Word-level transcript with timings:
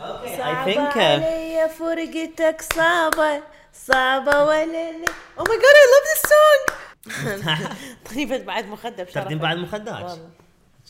okay 0.00 0.36
صعبة 0.36 0.80
علي 0.80 1.68
فرقتك 1.78 2.62
صعبة 2.76 3.42
صعبة 3.74 4.44
ولا 4.44 4.92
لا؟ 4.92 5.06
Oh 5.38 5.42
my 5.42 5.56
god 5.62 5.76
I 5.82 5.86
love 5.92 6.06
this 6.10 6.30
song! 6.30 6.72
طيب 8.14 8.46
بعد 8.46 8.66
مخدة 8.66 9.02
بشرفك. 9.04 9.14
تاخذين 9.14 9.38
بعد 9.38 9.56
والله. 9.56 10.28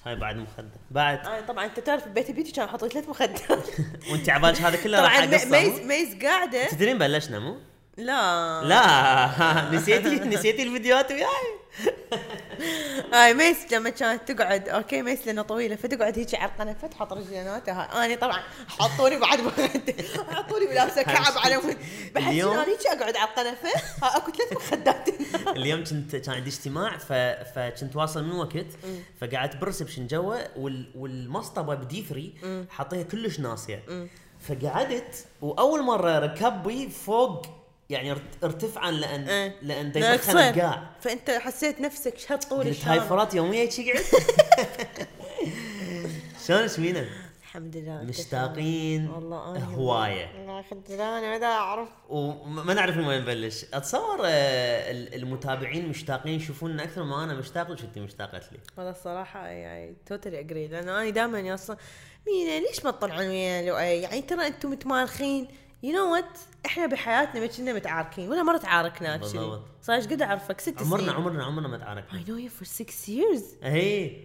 هاي 0.06 0.16
بعد 0.16 0.36
مخدة. 0.36 0.70
بعد. 0.90 1.26
آه 1.26 1.40
طبعا 1.40 1.64
أنت 1.64 1.80
تعرف 1.80 2.08
ببيت 2.08 2.30
بيوتي 2.30 2.52
كان 2.52 2.68
حاطط 2.68 2.92
ثلاث 2.92 3.08
مخدات 3.08 3.40
وأنت 4.12 4.30
عبالك 4.30 4.60
هذا 4.60 4.76
كله 4.76 5.02
راح 5.02 5.16
طبعا 5.20 5.34
اقصه 5.34 5.50
ميز 5.50 5.80
مو؟ 5.80 5.86
ميز 5.86 6.14
قاعدة. 6.24 6.66
تدرين 6.68 6.98
بلشنا 6.98 7.38
مو؟ 7.38 7.56
لا. 7.96 8.62
لا. 8.64 9.70
نسيتي 9.77 10.09
نسيتي 10.20 10.62
الفيديوهات 10.62 11.11
وياي. 11.12 11.27
هاي 13.12 13.34
ميس 13.34 13.72
لما 13.72 13.90
كانت 13.90 14.32
تقعد 14.32 14.68
okay 14.68 15.02
ميس 15.02 15.27
لانها 15.27 15.43
طويلة 15.43 15.77
فتقعد 15.77 16.18
هيك 16.18 16.34
على 16.34 16.50
القنفه 16.53 16.86
تحط 16.89 17.12
رجليناتها 17.12 18.04
أنا 18.07 18.14
طبعا 18.16 18.40
حطوني 18.68 19.16
بعد 19.18 19.39
حطوني 20.30 20.66
ولابسه 20.66 21.03
كعب 21.13 21.32
على 21.39 21.57
مود 21.57 21.76
بحس 22.14 22.29
اليوم- 22.29 22.57
هيك 22.57 22.86
أقعد 22.86 23.16
على 23.16 23.29
القنفه 23.30 23.68
ها 24.02 24.16
أكو 24.16 24.32
ثلاث 24.32 24.52
مخدات. 24.52 25.08
اليوم 25.49 25.85
كنت 25.85 26.16
كان 26.16 26.35
عندي 26.35 26.50
اجتماع 26.50 26.96
ف... 26.99 27.13
فكنت 27.54 27.96
واصل 27.96 28.25
من 28.25 28.32
وقت 28.32 28.66
فقعدت 29.21 29.57
ب 29.57 29.61
reception 29.61 30.07
جوا 30.07 30.36
وال... 30.58 30.91
والمصطبه 30.94 31.75
بدي 31.75 32.05
3 32.42 32.66
حاطيها 32.70 33.02
كلش 33.02 33.41
ناسية. 33.41 33.83
فقعدت 34.48 35.25
وأول 35.42 35.83
مرة 35.83 36.19
ركبي 36.19 36.88
فوق 36.91 37.47
يعني 37.91 38.11
ارت- 38.12 38.44
ارتفعا 38.44 38.91
لأن 38.91 39.28
إيه. 39.28 39.55
لأن 39.62 39.92
تصير. 39.92 40.39
القاع 40.50 40.91
فأنت 41.00 41.30
حسيت 41.30 41.80
نفسك 41.80 42.19
شهالطول 42.19 42.58
قلت 42.58 42.66
هاي 42.84 42.97
الشام 42.97 43.08
فرات 43.08 43.34
يومية 43.34 43.70
شي 43.70 43.92
قعدت 43.92 44.06
شلون 46.47 46.62
اسمينا؟ 46.64 47.06
الحمد 47.42 47.77
لله 47.77 48.03
مشتاقين؟ 48.03 49.11
والله 49.11 49.50
أنا 49.56 49.64
هواية 49.64 50.28
والله 50.39 50.62
خذلاني 50.62 51.28
ما 51.28 51.39
دا 51.39 51.47
أعرف 51.47 51.89
وما 52.08 52.75
نعرف 52.75 52.96
من 52.96 53.05
وين 53.06 53.20
نبلش 53.20 53.64
أتصور 53.74 54.20
آه، 54.24 54.91
ال- 54.91 55.14
المتابعين 55.14 55.88
مشتاقين 55.88 56.34
يشوفوننا 56.34 56.84
أكثر 56.84 57.02
ما 57.02 57.24
أنا 57.24 57.34
مشتاق 57.34 57.70
لك 57.70 57.80
انت 57.80 57.98
مشتاقة 57.98 58.38
لي 58.52 58.58
والله 58.77 58.91
الصراحة 58.91 59.46
يعني 59.46 59.96
totally 60.06 60.41
agree 60.41 60.66
لأن 60.68 60.88
أنا 60.88 61.11
دائما 61.11 61.55
أصلا 61.55 61.77
مينا 62.27 62.61
ليش 62.66 62.84
ما 62.84 62.91
تطلعون 62.91 63.27
ويانا 63.27 63.70
لؤي؟ 63.70 64.00
يعني 64.00 64.22
ترى 64.22 64.46
أنتم 64.46 64.70
متمارخين 64.70 65.48
you 65.83 65.92
know 65.92 66.12
what 66.12 66.38
إحنا 66.66 66.86
بحياتنا 66.86 67.41
ما 67.41 67.47
كنا 67.47 67.72
متعاركين 67.72 68.28
ولا 68.28 68.42
مرة 68.42 68.56
تعاركنا. 68.56 69.16
بالضبط. 69.16 69.62
صار 69.83 69.97
إيش 69.97 70.06
قد 70.06 70.22
أعرفك؟ 70.22 70.61
ست 70.61 70.75
عمرنا 70.80 71.02
سنين. 71.05 71.17
عمرنا 71.17 71.44
عمرنا 71.44 71.69
ما 71.69 71.78
تعاركنا. 71.78 72.20
I 72.20 72.22
know 72.25 72.36
you 72.48 72.62
for 72.62 72.69
six 72.69 73.08
years. 73.08 73.64
اي 73.64 74.25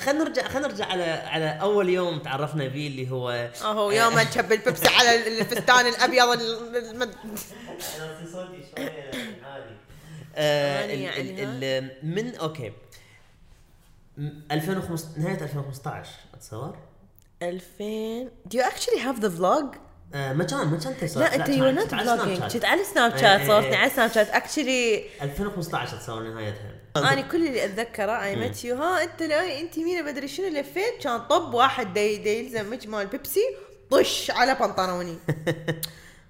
خلينا 0.00 0.24
نرجع 0.24 0.48
خلينا 0.48 0.68
نرجع 0.68 0.84
على 0.86 1.04
على 1.04 1.46
أول 1.60 1.88
يوم 1.88 2.18
تعرفنا 2.18 2.70
فيه 2.70 2.88
اللي 2.88 3.10
هو 3.10 3.30
أهو 3.62 3.90
يوم 3.90 4.22
تشب 4.22 4.52
البيبسي 4.52 4.88
على 4.98 5.40
الفستان 5.40 5.86
الأبيض 5.86 6.28
ال- 6.28 6.76
المد... 6.76 7.14
آه، 10.36 10.80
يعني 10.84 11.44
ال- 11.44 11.90
من 12.02 12.34
okay. 12.34 12.72
م- 14.18 14.30
2015 14.52 15.20
نهاية 15.20 15.42
2015 15.42 16.08
أتصور؟ 16.34 16.78
2000 17.42 18.30
do 18.48 18.56
you 18.58 18.62
actually 18.62 18.98
have 19.00 19.20
the 19.20 19.30
vlog؟ 19.40 19.76
آه، 20.14 20.32
ما 20.32 20.44
كان 20.44 20.68
ما 20.68 20.76
كان 20.76 20.96
تصور 21.00 21.22
لا 21.22 21.34
إنت 21.34 21.48
you 21.48 21.70
not 21.70 21.90
شات. 21.90 22.52
كنت 22.52 22.64
على 22.64 22.84
سناب 22.84 23.16
شات 23.16 23.46
صورتني. 23.46 23.76
على 23.76 23.90
سناب 23.90 24.10
شات 24.12 24.28
actually 24.30 25.04
2015 25.22 25.96
اتصور 25.96 26.22
نهايتها. 26.22 26.74
أنا 26.96 27.20
كل 27.20 27.46
اللي 27.46 27.64
أتذكره 27.64 28.24
I 28.24 28.36
met 28.36 28.64
you 28.64 28.76
ها 28.76 29.02
أنت 29.02 29.22
لا 29.22 29.60
أنت 29.60 29.78
مين؟ 29.78 30.04
مدري 30.04 30.28
شنو 30.28 30.48
لفيت 30.48 31.02
كان 31.02 31.18
طب 31.20 31.54
واحد 31.54 31.94
دي, 31.94 32.16
دي 32.16 32.38
يلزم 32.38 32.70
مال 32.88 33.06
بيبسي 33.06 33.40
طش 33.90 34.30
على 34.30 34.54
بنطلوني. 34.54 35.18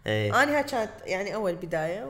إيه. 0.06 0.42
أنا 0.42 0.56
هاي 0.56 0.62
كانت 0.64 0.90
يعني 1.04 1.34
أول 1.34 1.54
بداية. 1.54 2.04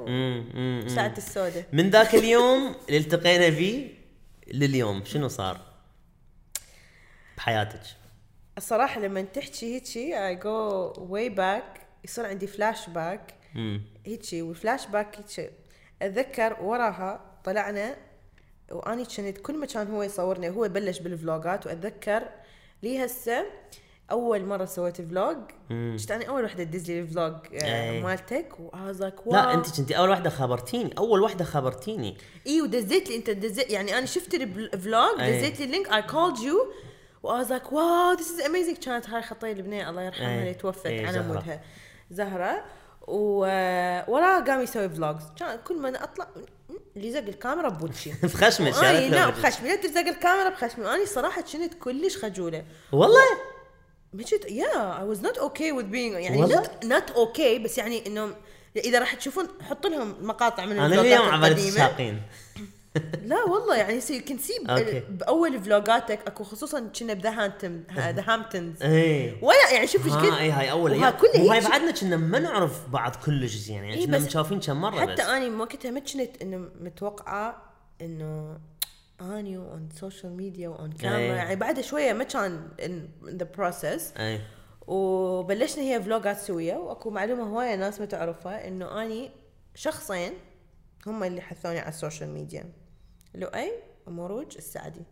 وساعه 0.86 1.14
السوداء. 1.18 1.64
من 1.72 1.90
ذاك 1.90 2.14
اليوم 2.14 2.74
اللي 2.88 2.98
التقينا 3.00 3.50
فيه 3.50 3.88
لليوم. 4.48 5.04
شنو 5.04 5.28
صار؟ 5.28 5.60
بحياتك. 7.36 7.80
الصراحة 8.60 9.00
لما 9.00 9.22
تحكي 9.22 9.74
هيجي 9.74 10.26
I 10.26 10.36
go 10.36 10.92
way 10.98 11.28
back 11.28 11.80
يصير 12.04 12.26
عندي 12.26 12.46
فلاش 12.46 12.88
باك. 12.88 13.34
هيجي 14.06 14.42
والفلاش 14.42 14.86
باك 14.86 15.16
هيجي. 15.16 15.50
أتذكر 16.02 16.56
وراها 16.62 17.20
طلعنا 17.44 17.96
واني 18.70 19.04
كنت 19.04 19.38
كل 19.38 19.56
ما 19.58 19.66
كان 19.66 19.90
هو 19.90 20.02
يصورني 20.02 20.50
هو 20.50 20.68
بلش 20.68 20.98
بال 20.98 21.15
vlogات. 21.15 21.66
وأتذكر 21.66 22.22
لي 22.82 23.04
هسه 23.04 23.46
أول 24.10 24.44
مرة 24.44 24.64
سويت 24.64 25.00
vlog. 25.02 25.36
كنت 25.68 26.10
أنا 26.10 26.24
أول 26.24 26.44
وحدة 26.44 26.64
تدز 26.64 26.90
لي 26.90 27.00
ال 27.00 27.07
vlog 27.07 27.34
آه، 27.62 27.90
أي. 27.90 28.02
مالتك. 28.02 28.48
was 28.58 29.00
ك 29.00 29.14
لا 29.26 29.54
أنت 29.54 29.76
كنتي 29.80 29.98
أول 29.98 30.08
واحدة 30.08 30.30
خبرتيني 30.30 30.94
أول 30.98 31.20
واحدة 31.22 31.44
خبرتيني 31.44 32.16
اي 32.46 32.62
ودزيت 32.62 33.08
لي 33.08 33.16
أنت 33.16 33.30
دزيت 33.30 33.70
يعني 33.70 33.98
أنا 33.98 34.06
شفت 34.06 34.34
ال 34.34 34.52
vlog 34.52 35.20
أي. 35.20 35.38
دزيت 35.38 35.58
لي 35.58 35.64
ال 35.64 35.70
link 35.70 35.92
I 35.92 36.02
called 36.02 36.38
you 36.38 36.72
was 37.22 37.60
ك 37.60 37.72
wow 37.72 38.12
this 38.12 38.30
is 38.30 38.40
amazing 38.40 38.76
كانت 38.76 39.08
هاي 39.08 39.22
خطيه 39.22 39.52
البنيه 39.52 39.90
الله 39.90 40.02
يرحمها 40.02 40.34
أي. 40.34 40.38
اللي 40.38 40.54
توفت 40.54 40.86
أي، 40.86 41.06
على. 41.06 41.22
مودها. 41.22 41.60
زهرة. 42.10 42.64
ووراه 43.06 44.40
قام 44.40 44.60
يسوي 44.60 44.88
vlogs 44.88 45.22
كان 45.38 45.58
كل 45.64 45.78
ما 45.78 45.88
أنا 45.88 46.04
أطلع 46.04 46.26
اللي 46.96 47.12
زق 47.12 47.18
الكاميرا 47.18 47.68
بوجهي. 47.68 48.14
بخشمك 48.22 48.84
أي 48.84 49.08
له 49.08 49.30
بخشمي 49.30 49.68
لا 49.68 49.76
تلزق 49.76 50.00
الكاميرا 50.00 50.48
بخشمي 50.48 50.84
وأنا 50.84 51.04
صراحة 51.04 51.42
كنت 51.42 51.74
كلش 51.74 52.16
خجولة. 52.16 52.64
والله؟ 52.92 53.22
ما 54.12 54.22
كنت 54.22 54.50
yeah 54.50 55.00
I 55.00 55.04
was 55.04 55.22
not 55.22 55.38
okay 55.38 55.72
with 55.72 55.84
being 55.84 56.14
يعني؟ 56.14 56.40
not 56.40 56.84
not 56.84 57.10
okay 57.10 57.58
بس 57.58 57.78
يعني 57.78 58.06
إنه 58.06 58.34
إذا 58.76 58.98
راح 58.98 59.14
تشوفون 59.14 59.48
حط 59.68 59.86
لهم 59.86 60.16
مقاطع 60.20 60.64
من 60.64 60.78
أنا 60.78 61.00
اليوم 61.00 61.28
عبالي 61.28 61.68
القديمة. 61.68 62.20
لا 63.22 63.44
والله 63.44 63.76
يعني 63.76 64.00
see 64.00 64.20
كنت 64.20 64.40
see. 64.40 64.52
بأول 65.08 65.60
vlogاتك 65.60 66.20
أكو 66.26 66.44
خصوصا 66.44 66.80
كنا 66.80 67.14
the 67.14 68.24
هامتونز 68.26 68.82
اي 68.82 69.38
ولا 69.42 69.72
يعني 69.72 69.86
شوف 69.86 70.06
إيش 70.06 70.14
ها 70.14 70.18
قد 70.20 70.38
اي 70.38 70.50
هاي 70.50 70.70
أول 70.70 70.90
وها. 70.90 71.10
كلها 71.10 71.44
وهاي 71.44 71.60
بعدنا 71.60 71.90
كنا 71.90 72.16
ما 72.16 72.38
نعرف 72.38 72.88
بعض 72.88 73.16
كلش 73.16 73.56
زين 73.56 73.76
يعني 73.76 73.94
إي 73.94 74.06
كنا 74.06 74.18
مشافين 74.18 74.60
كم 74.60 74.80
مرة 74.80 75.00
حتى 75.00 75.12
بس. 75.14 75.20
اني 75.20 75.50
وقتها 75.50 75.90
ما 75.90 76.00
كنت 76.00 76.42
إنه 76.42 76.68
متوقعة 76.80 77.62
إنه 78.00 78.58
أني 79.20 79.56
on 79.56 79.88
social 80.00 80.32
media 80.32 80.68
و 80.68 80.76
on 80.76 80.92
camera 80.92 81.18
إيه. 81.18 81.32
يعني 81.32 81.56
بعد 81.56 81.80
شوية 81.80 82.12
ما 82.12 82.24
كان 82.24 82.68
in 82.84 83.08
the 83.24 83.48
process 83.56 84.14
وبلشنا 84.86 85.84
هي 85.84 86.02
vlogات 86.02 86.38
سوية 86.38 86.74
وأكو 86.74 87.10
معلومة 87.10 87.42
هواية 87.42 87.74
ناس 87.74 88.00
ما 88.00 88.06
تعرفها 88.06 88.68
إنه 88.68 89.02
أني 89.02 89.30
شخصين 89.74 90.32
هم 91.06 91.24
اللي 91.24 91.40
حثوني 91.40 91.78
على 91.78 91.88
ال 91.88 91.94
social 91.94 92.30
media 92.30 92.79
لؤي 93.34 93.70
ومروج 94.06 94.56
السعدي. 94.56 95.02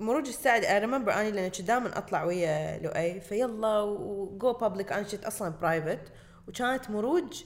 مروج 0.00 0.28
السعدي 0.28 0.70
I 0.70 0.78
remember 0.78 1.12
أني 1.12 1.30
لأن 1.30 1.48
كنت 1.50 1.60
دائما 1.60 1.98
أطلع 1.98 2.24
ويا 2.24 2.78
لؤي 2.78 3.20
فيلا 3.20 3.80
و 3.80 4.04
go 4.04 4.52
public 4.52 4.92
أنا 4.92 5.02
كنت 5.02 5.24
أصلا 5.24 5.48
private 5.48 6.00
وكانت 6.48 6.90
مروج 6.90 7.42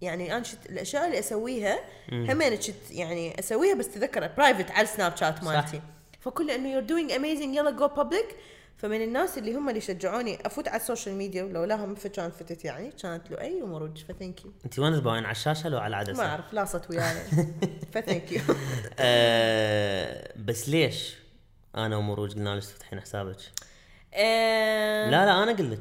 يعني 0.00 0.34
أنا 0.34 0.42
شت 0.42 0.66
الأشياء 0.66 1.06
اللي 1.06 1.18
أسويها 1.18 1.78
همين 2.12 2.54
كنت 2.54 2.90
يعني 2.90 3.38
أسويها 3.38 3.74
بس 3.74 3.88
تذكر 3.88 4.30
private 4.36 4.70
على 4.70 4.82
السناب 4.82 5.16
شات 5.16 5.44
مالتي 5.44 5.80
فكل 6.20 6.50
إنه 6.50 6.72
you're 6.72 6.82
doing 6.82 7.12
amazing 7.12 7.56
يلا 7.56 7.70
go 7.70 7.88
public 7.88 8.36
فمن 8.78 9.02
الناس 9.02 9.38
اللي 9.38 9.54
هم 9.54 9.68
اللي 9.68 9.80
شجعوني 9.80 10.46
أفوت 10.46 10.68
على 10.68 10.76
ال 10.76 10.81
social 10.81 11.14
media 11.14 11.42
ولولاهم 11.42 11.88
ما 11.88 12.10
كان 12.14 12.30
فتت 12.30 12.64
يعني 12.64 12.92
كانت 13.02 13.30
لؤي 13.30 13.62
ومروج 13.62 14.04
ف 14.04 14.11
thank 14.11 14.44
you 14.44 14.52
أنت 14.64 14.78
وين 14.78 14.94
تباين 15.00 15.24
على 15.24 15.32
الشاشة 15.32 15.68
لو 15.68 15.78
على 15.78 15.96
ما 15.96 16.02
العدسه؟ 16.02 16.26
أعرف 16.26 16.52
لاصت 16.52 16.90
وياي. 16.90 17.22
ف 17.92 17.99
thank 17.99 18.32
you 18.32 18.40
آه 18.98 20.32
بس 20.36 20.68
ليش 20.68 21.16
أنا 21.76 21.96
ومروج 21.96 22.34
قلنا 22.34 22.56
لك 22.56 22.64
تفتحين 22.64 23.00
حسابك؟ 23.00 23.36
آه، 24.14 25.10
لا 25.10 25.26
لا 25.26 25.42
أنا 25.42 25.52
أقول 25.52 25.70
لك. 25.70 25.80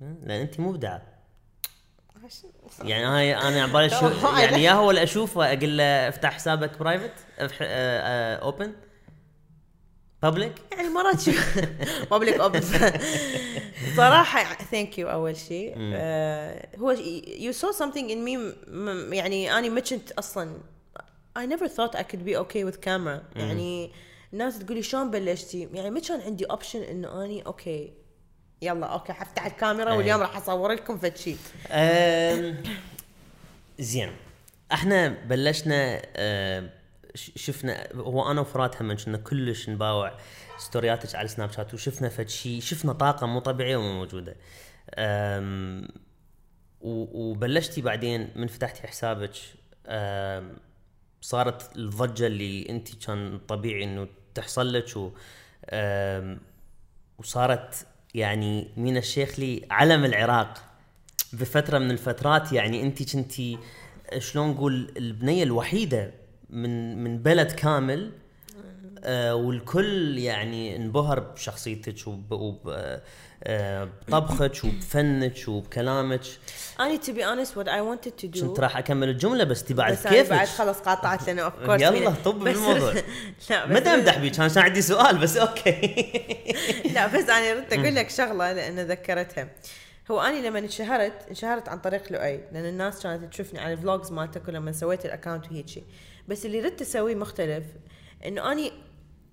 لأن 0.00 0.40
أنت 0.40 0.60
مبدعه 0.60 1.02
يعني 2.82 3.04
هاي 3.04 3.36
أنا 3.36 3.88
شو 4.00 4.06
هاي 4.06 4.44
يعني 4.44 4.62
يا 4.62 4.72
هو 4.72 4.90
اللي 4.90 5.02
أشوفه 5.02 5.52
أقول 5.52 5.76
له 5.76 6.08
افتح 6.08 6.32
حسابك 6.32 6.78
private 6.78 7.12
open 8.42 8.72
public 10.30 10.52
يعني 10.72 10.88
مرات 10.88 11.20
شو 11.20 11.32
public 12.10 12.34
open 12.40 12.60
صراحة 13.96 14.64
thank 14.70 14.98
you 14.98 15.10
أول 15.10 15.36
شيء 15.36 15.74
آه، 15.78 16.68
هو 16.78 16.90
you 17.38 17.52
saw 17.52 17.72
something 17.72 18.08
in 18.10 18.26
me 18.28 18.38
م- 18.68 19.12
يعني 19.12 19.58
أنا 19.58 19.68
ما 19.68 19.80
كنت 19.80 20.12
أصلا. 20.12 20.56
I 21.38 21.42
never 21.46 21.68
thought 21.68 21.94
I 21.98 22.02
could 22.02 22.24
be 22.24 22.34
okay 22.44 22.64
with 22.64 22.80
camera. 22.86 23.36
يعني 23.36 23.90
الناس 24.32 24.58
تقولي 24.58 24.82
شلون 24.82 25.10
بلشتي؟ 25.10 25.68
يعني 25.74 25.90
ما 25.90 26.00
كان 26.00 26.20
عندي 26.20 26.44
option 26.44 26.82
انه 26.82 27.24
أني 27.24 27.46
okay 27.46 27.92
يلا 28.62 28.86
okay 28.86 29.12
حفتح 29.12 29.46
الكاميرا 29.46 29.92
أي. 29.92 29.96
واليوم 29.96 30.20
راح 30.20 30.36
أصور 30.36 30.72
لكم 30.72 30.98
فد 30.98 31.16
شيء 31.16 31.36
أم، 31.70 32.62
زين. 33.78 34.12
إحنا 34.72 35.08
بلشنا 35.08 36.02
شفنا 37.16 37.88
هو 37.94 38.30
أنا 38.30 38.40
وفرات 38.40 38.82
هم 38.82 38.96
كنا 38.96 39.18
كلش 39.18 39.68
نباوع 39.68 40.18
ستورياتك 40.58 41.14
على 41.14 41.28
سناب 41.28 41.52
شات 41.52 41.74
وشفنا 41.74 42.08
فد 42.08 42.28
شيء 42.28 42.60
شفنا 42.60 42.92
طاقة 42.92 43.26
مو 43.26 43.40
طبيعية 43.40 43.76
ومو 43.76 43.92
موجودة. 43.92 44.36
وبلشتي 46.80 47.80
بعدين 47.80 48.30
من 48.36 48.46
فتحتي 48.46 48.86
حسابك 48.86 49.32
صارت 51.20 51.76
الضجة 51.76 52.26
اللي 52.26 52.68
أنت 52.68 53.04
كان 53.06 53.38
طبيعي 53.48 53.84
إنه 53.84 54.08
تحصل 54.34 54.72
لك 54.72 55.12
وصارت 57.18 57.86
يعني 58.14 58.68
مينا 58.76 58.98
الشيخلي 58.98 59.66
علم 59.70 60.04
العراق. 60.04 60.62
بفترة 61.32 61.78
من 61.78 61.90
الفترات 61.90 62.52
يعني 62.52 62.82
أنت 62.82 63.12
كنتي 63.12 63.58
شلون 64.18 64.48
نقول 64.50 64.92
البنية 64.96 65.42
الوحيدة 65.42 66.12
من 66.50 67.04
من 67.04 67.18
بلد 67.18 67.52
كامل 67.52 68.10
آه. 69.04 69.34
والكل 69.34 70.18
يعني 70.18 70.76
انبهر 70.76 71.20
بشخصيتك 71.20 72.06
وب- 72.08 72.32
وب- 72.32 72.68
آه، 72.68 73.02
آه، 73.44 73.88
بطبخك 74.08 74.64
وبفنك 74.64 75.48
وبكلامك. 75.48 76.20
اني 76.80 76.98
to 76.98 77.08
be 77.10 77.20
honest 77.22 77.50
what 77.50 77.66
I 77.68 77.80
wanted 77.80 78.10
to 78.24 78.38
do 78.38 78.40
كنت 78.40 78.60
راح 78.60 78.76
أكمل 78.76 79.08
الجملة 79.08 79.44
بس 79.44 79.64
تي 79.64 79.74
بعد 79.74 79.92
بس 79.92 80.06
أنا 80.06 80.22
بعد 80.22 80.38
كيفك 80.46 80.54
خلص 80.58 80.78
قاطعت 80.78 81.26
لأنه 81.26 81.42
of 81.42 81.52
course 81.66 81.80
يلا 81.82 82.10
طب 82.24 82.38
بالموضوع 82.38 82.92
لا 83.50 83.66
ما 83.66 83.94
امدح 83.94 84.18
بيك 84.18 84.40
عشان 84.40 84.62
عندي 84.62 84.82
سؤال 84.82 85.18
بس 85.18 85.36
أوكي. 85.36 85.72
لا 86.94 87.06
بس 87.06 87.28
أنا 87.30 87.52
ردت 87.60 87.72
أقول 87.72 87.94
لك 87.94 88.10
شغلة 88.10 88.52
لأن 88.52 88.80
ذكرتها. 88.80 89.48
هو 90.10 90.20
اني 90.20 90.42
لما 90.48 90.58
انشهرت 90.58 91.12
انشهرت 91.30 91.68
عن 91.68 91.78
طريق 91.78 92.12
لؤي 92.12 92.40
لأن 92.52 92.64
الناس 92.66 93.02
كانت 93.02 93.32
تشوفني 93.32 93.58
على 93.60 93.72
ال 93.72 93.79
vlogs 93.79 94.12
مالتك 94.12 94.48
ولما 94.48 94.72
سويت 94.72 95.04
ال 95.06 95.11
account 95.11 95.46
وهيجي 95.46 95.84
بس 96.28 96.46
اللي 96.46 96.60
ردت 96.60 96.80
اسويه 96.80 97.14
مختلف. 97.14 97.64
إنه 98.26 98.52
أني 98.52 98.72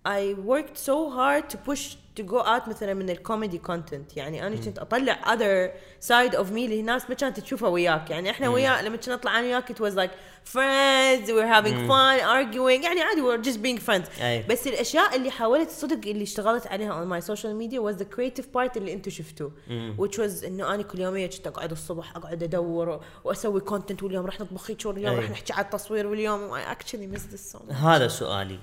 I 0.07 0.35
worked 0.35 0.77
so 0.77 1.09
hard 1.17 1.53
to 1.53 1.57
push 1.69 1.95
to 2.19 2.23
go 2.23 2.45
out 2.45 2.69
مثلا 2.69 2.93
من 2.93 3.09
ال 3.09 3.16
comedy 3.16 3.57
content 3.57 4.17
يعني 4.17 4.47
أنا 4.47 4.55
كنت 4.55 4.79
أطلع 4.79 5.19
other 5.23 5.69
side 6.07 6.33
of 6.33 6.45
me 6.45 6.63
اللي 6.63 6.79
الناس 6.79 7.09
ما 7.09 7.15
كانت 7.15 7.39
تشوفها 7.39 7.69
وياك. 7.69 8.09
يعني 8.09 8.29
إحنا 8.29 8.49
وياك 8.49 8.83
لما 8.83 8.97
كنا 8.97 9.15
نطلع 9.15 9.39
أنا 9.39 9.47
وياك 9.47 9.71
it 9.71 9.75
was 9.75 9.95
like 9.95 10.11
friends 10.53 11.27
we're 11.27 11.53
having 11.55 11.87
fun 11.89 12.19
arguing. 12.19 12.83
يعني 12.83 13.01
عادي 13.01 13.21
we're 13.21 13.45
just 13.45 13.57
being 13.57 13.85
friends. 13.89 14.21
أي. 14.21 14.43
بس 14.43 14.67
الأشياء 14.67 15.15
اللي 15.15 15.31
حاولت 15.31 15.69
صدق 15.69 16.09
اللي 16.09 16.23
اشتغلت 16.23 16.67
عليها 16.67 17.05
on 17.05 17.07
my 17.07 17.25
social 17.25 17.53
media 17.61 17.79
was 17.79 18.03
the 18.03 18.15
creative 18.15 18.45
part 18.55 18.77
اللي 18.77 18.93
أنتم 18.93 19.11
شفتوه. 19.11 19.51
which 19.97 20.17
was 20.17 20.45
إنه 20.45 20.73
أنا 20.73 20.83
كل 20.83 20.99
يومية 20.99 21.27
كنت 21.27 21.47
أقعد 21.47 21.71
الصبح 21.71 22.15
أقعد 22.15 22.43
أدور 22.43 23.01
وأسوي 23.23 23.61
كونتنت 23.61 24.03
واليوم 24.03 24.25
راح 24.25 24.39
نطبخ 24.39 24.71
هيك 24.71 24.85
واليوم. 24.85 25.15
راح 25.15 25.29
نحكي 25.29 25.53
على 25.53 25.65
التصوير 25.65 26.07
واليوم 26.07 26.51
I 26.51 26.61
actually 26.73 27.07
miss 27.15 27.35
this 27.35 27.55
so 27.55 27.59
much. 27.59 27.73
هذا 27.73 28.07
سؤالي. 28.07 28.59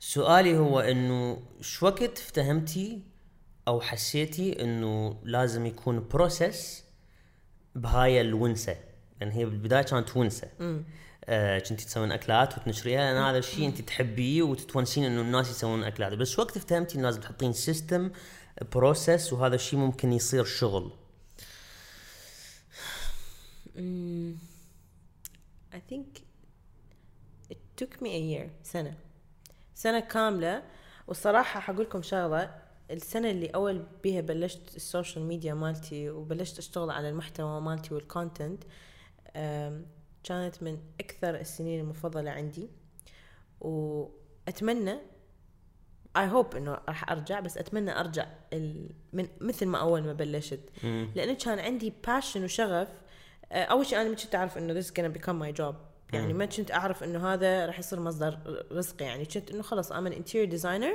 سؤالي 0.00 0.58
هو 0.58 0.80
إنه 0.80 1.42
شو 1.60 1.86
وقت 1.86 2.18
افتهمتي 2.18 3.02
أو 3.68 3.80
حسيتي 3.80 4.62
إنه 4.62 5.20
لازم 5.24 5.66
يكون 5.66 6.08
process 6.08 6.84
بهاي 7.74 8.20
الونسة؟ 8.20 8.76
لأن 9.20 9.30
هي 9.30 9.44
بالبداية 9.44 9.82
كانت 9.82 10.16
ونسة. 10.16 10.50
آه 11.24 11.58
كنتي 11.58 11.84
تسوين 11.84 12.12
أكلات 12.12 12.58
وتنشريها. 12.58 13.12
لأن 13.12 13.22
هذا 13.22 13.38
الشيء 13.38 13.66
انت 13.66 13.80
تحبيه 13.80 14.42
وتتونسين 14.42 15.04
إنه 15.04 15.20
الناس 15.20 15.50
يسوون 15.50 15.84
أكلات. 15.84 16.12
بس 16.12 16.30
شو 16.30 16.42
وقت 16.42 16.56
افتهمتي 16.56 16.94
إنه 16.94 17.04
لازم 17.04 17.20
تحطين 17.20 17.52
system 17.52 18.10
process 18.74 19.32
وهذا 19.32 19.54
الشيء 19.54 19.78
ممكن 19.78 20.12
يصير 20.12 20.44
شغل؟ 20.44 20.92
I 25.72 25.80
think 25.90 26.06
it 27.50 27.58
took 27.76 28.02
me 28.02 28.08
a 28.08 28.20
year 28.32 28.48
سنة. 28.62 28.94
سنة 29.78 30.00
كاملة. 30.00 30.62
والصراحة 31.06 31.60
حقول 31.60 31.80
لكم 31.80 32.02
شغلة 32.02 32.54
السنة 32.90 33.30
اللي 33.30 33.46
أول 33.46 33.86
بيها 34.02 34.20
بلشت 34.20 34.76
ال 34.76 34.83
social 34.83 35.24
media 35.24 35.54
مالتي 35.54 36.10
وبلشت 36.10 36.58
أشتغل 36.58 36.90
على 36.90 37.08
المحتوى 37.08 37.60
مالتي 37.60 37.94
وال 37.94 38.10
content 38.10 38.64
كانت 40.24 40.62
من 40.62 40.78
أكثر 41.00 41.34
السنين 41.34 41.80
المفضلة 41.80 42.30
عندي. 42.30 42.68
وأتمنى 43.60 44.94
I 46.18 46.30
hope 46.32 46.56
إنه 46.56 46.78
راح 46.88 47.10
أرجع 47.10 47.40
بس 47.40 47.58
أتمنى 47.58 48.00
أرجع 48.00 48.26
ال... 48.52 48.90
من 49.12 49.28
مثل 49.40 49.66
ما 49.66 49.78
أول 49.78 50.02
ما 50.02 50.12
بلشت. 50.12 50.70
لأنه 51.14 51.34
كان 51.34 51.58
عندي 51.58 51.92
passion 52.06 52.44
وشغف. 52.44 52.88
آه، 53.52 53.64
أول 53.64 53.86
شيء 53.86 54.00
أنا 54.00 54.08
ما 54.08 54.14
كنت 54.14 54.34
أعرف 54.34 54.58
إنه 54.58 54.80
this 54.80 54.84
is 54.84 54.90
gonna 54.90 55.18
become 55.18 55.38
my 55.42 55.60
job. 55.60 55.74
يعني 56.12 56.32
ما 56.32 56.44
كنت 56.44 56.70
أعرف 56.70 57.04
إنه 57.04 57.32
هذا 57.32 57.66
راح 57.66 57.78
يصير 57.78 58.00
مصدر 58.00 58.38
رزقي 58.72 59.04
يعني. 59.04 59.24
كنت 59.24 59.50
إنه 59.50 59.62
خلص 59.62 59.92
interior 59.92 60.50
designer 60.50 60.94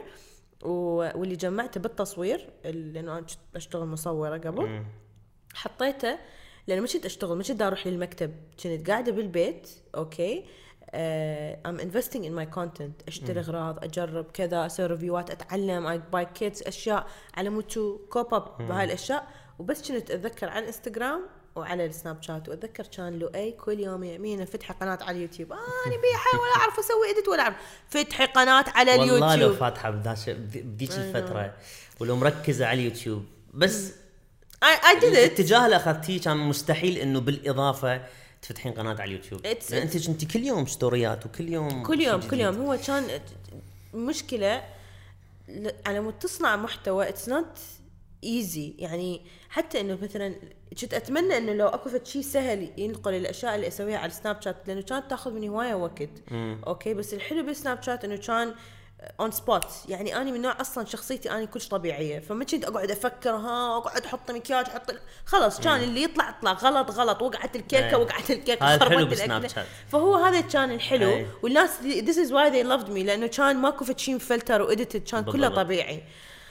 و... 0.64 0.96
واللي 1.20 1.36
جمعته 1.36 1.80
بالتصوير 1.80 2.50
ال- 2.66 2.94
لأنه 2.94 3.12
أنا 3.12 3.22
كنت 3.22 3.40
أشتغل 3.56 3.88
مصورة 3.88 4.38
قبل 4.38 4.84
حطيته 5.54 6.20
لأنه 6.68 6.82
ما 6.82 6.88
كنت 6.88 7.06
أشتغل 7.06 7.38
ما 7.38 7.44
كنت 7.44 7.62
أروح 7.62 7.88
للمكتب. 7.88 8.34
كنت 8.64 8.90
قاعدة 8.90 9.12
بالبيت 9.12 9.70
أوكي 9.96 10.46
I'm 11.66 11.80
investing 11.80 12.26
in 12.26 12.32
my 12.32 12.46
content 12.46 13.02
أشتري 13.08 13.40
أغراض 13.40 13.84
أجرب 13.84 14.26
كذا 14.34 14.66
أسوي 14.66 14.86
review 14.86 15.24
ات 15.24 15.30
أتعلم 15.30 15.88
I 15.88 16.02
buy 16.14 16.26
kits 16.26 16.64
أشياء 16.64 17.08
على 17.38 17.50
مود 17.50 17.64
to 17.64 17.98
cope 18.10 18.34
up 18.34 18.58
بهاي 18.68 18.86
الأشياء. 18.86 19.28
وبس 19.60 19.92
كنت 19.92 20.12
أتذكر 20.12 20.50
على 20.50 20.60
الانستغرام 20.60 21.22
وعلى 21.56 21.86
السناب 21.86 22.24
شات. 22.24 22.50
وأتذكر 22.50 22.88
كان 22.88 23.20
لؤي 23.20 23.52
كل 23.52 23.80
يوم 23.80 24.04
يمي 24.04 24.46
افتحي 24.46 24.74
قناة 24.74 25.00
على 25.02 25.18
اليوتيوب. 25.18 25.52
آه 25.52 25.88
أنا 25.88 25.96
ويحه 26.02 26.40
ولا 26.40 26.62
أعرف 26.62 26.80
أسوي 26.80 27.12
edit 27.12 27.28
ولا 27.28 27.42
أعرف. 27.42 27.56
فتحي 27.90 28.26
قناة 28.26 28.66
على 28.68 28.92
والله 28.92 29.20
لو 29.20 29.34
اليوتيوب. 29.34 29.56
فاتحة 29.56 29.90
بذيك 29.92 30.92
الفترة 30.92 31.54
ولو 32.00 32.16
مركزة 32.16 32.66
على 32.66 32.80
اليوتيوب. 32.80 33.26
بس 33.54 33.92
I 34.64 34.96
did 34.96 35.02
it. 35.02 35.04
الاتجاه 35.04 35.66
اللي 35.66 35.76
أخذتيه 35.76 36.22
كان 36.22 36.38
مستحيل 36.38 36.98
إنه 36.98 37.20
بالإضافة 37.20 38.02
تفتحين 38.42 38.72
قناة 38.72 39.02
على 39.02 39.04
اليوتيوب. 39.04 39.46
أنت 39.46 40.08
كنتي 40.08 40.26
كل 40.26 40.44
يوم 40.44 40.66
story 40.66 41.16
ات 41.16 41.26
وكل 41.26 41.50
يوم 41.50 41.84
كل 41.84 42.02
يوم. 42.02 42.22
كل 42.22 42.40
يوم. 42.40 42.56
هو 42.56 42.78
كان 42.88 43.22
مشكلة 43.94 44.64
على 45.86 46.00
مود 46.00 46.20
تصنع 46.20 46.56
محتوى 46.56 47.10
it's 47.10 47.30
not 47.30 47.60
easy 48.24 48.76
يعني 48.78 49.22
حتى 49.50 49.82
إنه 49.82 49.98
مثلا 50.02 50.36
كنت 50.82 50.94
أتمنى 50.94 51.38
إنه 51.38 51.54
لو 51.54 51.68
أكو 51.68 51.90
شيء 52.04 52.22
سهل 52.22 52.70
ينقل 52.78 53.14
الأشياء 53.14 53.56
اللي 53.56 53.68
أسويها 53.68 53.98
على 53.98 54.12
السناب 54.12 54.42
شات 54.42 54.56
لأنه 54.68 54.82
كانت 54.82 55.10
تأخذ 55.10 55.32
مني 55.32 55.50
هواية 55.50 55.74
وقت 55.74 56.10
أوكي 56.68 56.94
بس 56.94 57.14
الحلو 57.14 57.44
بالسناب 57.44 57.84
شات 57.84 58.06
إنه 58.06 58.16
كان 58.16 58.56
on 59.20 59.32
spot 59.32 59.66
يعني 59.90 60.16
أنا 60.16 60.32
من 60.32 60.42
نوع 60.42 60.62
أصلا 60.62 60.86
شخصيتي 60.86 61.32
أنا 61.32 61.46
كلش 61.46 61.68
طبيعية 61.68 62.20
فما 62.20 62.46
كنت 62.46 62.66
أقعد 62.66 62.92
أفكر 62.92 63.30
ها 63.30 63.78
أقعد 63.78 64.06
أحط 64.06 64.32
مكياج 64.32 64.66
أحط 64.66 64.96
خلاص 65.26 65.62
كان 65.62 65.82
اللي 65.82 66.04
يطلع 66.04 66.30
يطلع 66.30 66.54
غلط 66.54 66.92
غلط 66.92 67.22
وقعت 67.22 67.56
الكيكة 67.56 67.90
أي. 67.90 67.96
وقعت 67.96 68.32
الكيكة 68.32 68.78
خربت. 68.78 69.48
شات. 69.48 69.66
فهو 69.92 70.16
هذا 70.16 70.42
كان 70.42 70.72
الحلو 70.72 71.10
أي. 71.10 71.28
والناس 71.44 71.70
this 71.82 72.16
is 72.16 72.30
why 72.30 72.50
they 72.54 72.68
loved 72.68 72.90
me 72.90 73.06
لأنه 73.06 73.28
كان 73.28 73.58
ماكو 73.58 73.86
شيء 73.98 74.16
مفلتر 74.16 74.62
و 74.62 74.68
edited 74.68 75.04
كان 75.04 75.24
كله. 75.24 75.50
طبيعي 75.50 76.04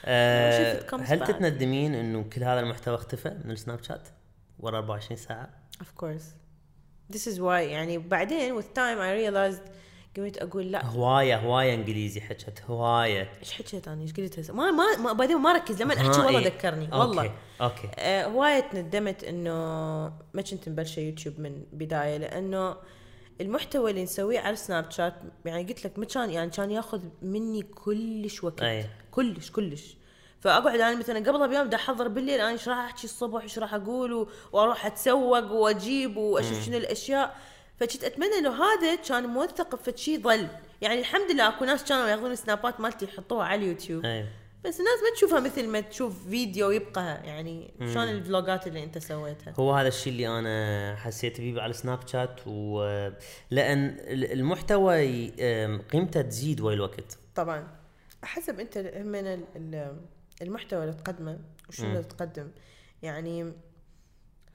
آه 0.05 0.83
هل. 0.99 1.23
تتندمين 1.23 1.95
إنه 1.95 2.23
كل 2.23 2.43
هذا 2.43 2.59
المحتوى 2.59 2.95
اختفى 2.95 3.37
من 3.45 3.51
السناب 3.51 3.83
شات 3.83 4.07
ورا 4.59 4.77
24 4.79 5.17
ساعة؟ 5.17 5.49
of 5.81 6.03
course 6.03 6.23
this 7.15 7.27
is 7.27 7.39
why 7.39 7.43
يعني 7.43 7.97
بعدين 7.97 8.61
with 8.61 8.65
time 8.65 8.99
I 8.99 9.11
realized 9.21 9.73
قمت 10.17 10.37
أقول 10.37 10.71
لا 10.71 10.85
هواية 10.85 11.37
هواية 11.37 11.73
إنجليزي 11.73 12.21
حكت 12.21 12.63
هواية 12.67 13.29
إيش 13.39 13.51
حكيت 13.51 13.87
أنا 13.87 14.01
إيش 14.01 14.13
قلت؟ 14.13 14.51
ما 14.51 14.71
ما 14.71 14.97
ما 14.97 15.13
بعدين 15.13 15.37
ما 15.37 15.53
ركز 15.53 15.81
لما 15.81 15.93
أحكي 15.93 16.07
والله 16.07 16.39
إيه. 16.39 16.45
ذكرني 16.45 16.89
والله 16.91 17.31
أوكي 17.61 17.89
آه 17.95 18.25
هواية 18.25 18.69
ندمت 18.73 19.23
إنه 19.23 19.51
ما 20.33 20.41
كنت 20.51 20.69
مبلشة 20.69 20.99
يوتيوب 20.99 21.39
من 21.39 21.63
بداية 21.73 22.17
لأنه 22.17 22.75
المحتوى 23.41 23.91
اللي 23.91 24.03
نسويه 24.03 24.39
على 24.39 24.55
سناب 24.55 24.91
شات 24.91 25.13
يعني 25.45 25.63
قلت 25.63 25.85
لك 25.85 25.99
ما 25.99 26.05
كان 26.05 26.29
يعني 26.29 26.49
كان 26.49 26.71
ياخذ 26.71 27.01
مني 27.21 27.61
كلش 27.61 28.43
وقت 28.43 28.61
أي. 28.61 28.85
كلش 29.15 29.51
كلش. 29.51 29.97
فأقعد 30.39 30.79
أنا 30.79 30.95
مثلا 30.95 31.19
قبلها 31.19 31.47
بيوم 31.47 31.67
بدي 31.67 31.75
أحضر 31.75 32.07
بالليل 32.07 32.39
أنا 32.39 32.49
إيش 32.49 32.69
راح 32.69 32.77
أحكي 32.77 33.03
الصبح 33.03 33.41
إيش 33.41 33.59
راح 33.59 33.73
أقول 33.73 34.27
وأروح 34.51 34.85
أتسوق 34.85 35.51
وأجيب 35.51 36.17
وأشوف 36.17 36.65
شنو 36.65 36.77
الأشياء. 36.77 37.35
فكنت 37.79 38.03
أتمنى 38.03 38.41
لو 38.41 38.51
هذا 38.51 38.95
كان 38.95 39.25
موثق 39.25 39.75
بفد 39.75 39.97
شيء 39.97 40.21
ظل. 40.21 40.47
يعني 40.81 40.99
الحمد 40.99 41.31
لله 41.31 41.47
أكو 41.47 41.65
ناس 41.65 41.83
كانوا 41.83 42.07
ياخذون 42.07 42.31
السنابات 42.31 42.79
مالتي 42.79 43.05
يحطوها 43.05 43.45
على 43.45 43.61
اليوتيوب. 43.61 44.05
اي 44.05 44.25
بس 44.65 44.79
الناس 44.79 44.99
ما 45.03 45.15
تشوفها 45.15 45.39
مثل 45.39 45.67
ما 45.67 45.79
تشوف 45.79 46.27
فيديو 46.29 46.71
يبقى 46.71 47.21
يعني 47.23 47.73
شلون 47.79 48.09
الفلوجات 48.09 48.67
اللي 48.67 48.83
أنت 48.83 48.97
سويتها. 48.97 49.53
هو 49.59 49.73
هذا 49.73 49.87
الشيء 49.87 50.13
اللي 50.13 50.27
أنا 50.27 50.95
حسيت 50.95 51.41
بيه 51.41 51.61
على 51.61 51.73
سناب 51.73 52.07
شات 52.07 52.39
و 52.47 52.83
لأن 53.51 53.97
المحتوى 54.07 55.29
قيمته 55.91 56.21
تزيد 56.21 56.61
ويا 56.61 56.75
الوقت 56.75 57.17
طبعا. 57.35 57.82
حسب 58.23 58.59
أنت 58.59 58.77
من 58.77 59.15
ال- 59.27 59.45
ال- 59.55 60.01
المحتوى 60.41 60.83
اللي 60.83 60.93
تقدمه 60.95 61.39
وشنو 61.69 61.89
اللي 61.91 62.03
تقدم. 62.03 62.51
يعني 63.01 63.53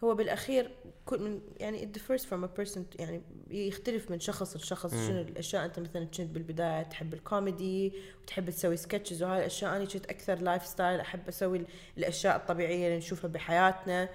هو 0.04 0.14
بالأخير 0.14 0.70
كل 1.06 1.20
من 1.22 1.40
يعني 1.56 1.82
it 1.92 1.96
differs 1.96 2.22
from 2.22 2.44
a 2.44 2.60
person 2.60 2.80
يعني 2.98 3.22
يختلف 3.50 4.10
من 4.10 4.20
شخص 4.20 4.56
لشخص 4.56 4.90
شنو 4.90 5.20
الأشياء. 5.20 5.64
أنت 5.64 5.78
مثلا 5.78 6.04
كنت 6.04 6.20
بالبداية 6.20 6.82
تحب 6.82 7.14
الكوميدي 7.14 7.92
وتحب 8.22 8.50
تسوي 8.50 8.76
sketches 8.76 9.22
وهاي 9.22 9.38
الأشياء. 9.38 9.76
أنا 9.76 9.84
كنت 9.84 10.06
أكثر 10.06 10.38
lifestyle 10.42 11.00
أحب 11.00 11.28
أسوي 11.28 11.64
الأشياء 11.98 12.37
الطبيعية 12.37 12.87
اللي 12.87 12.98
نشوفها 12.98 13.28
بحياتنا. 13.28 14.08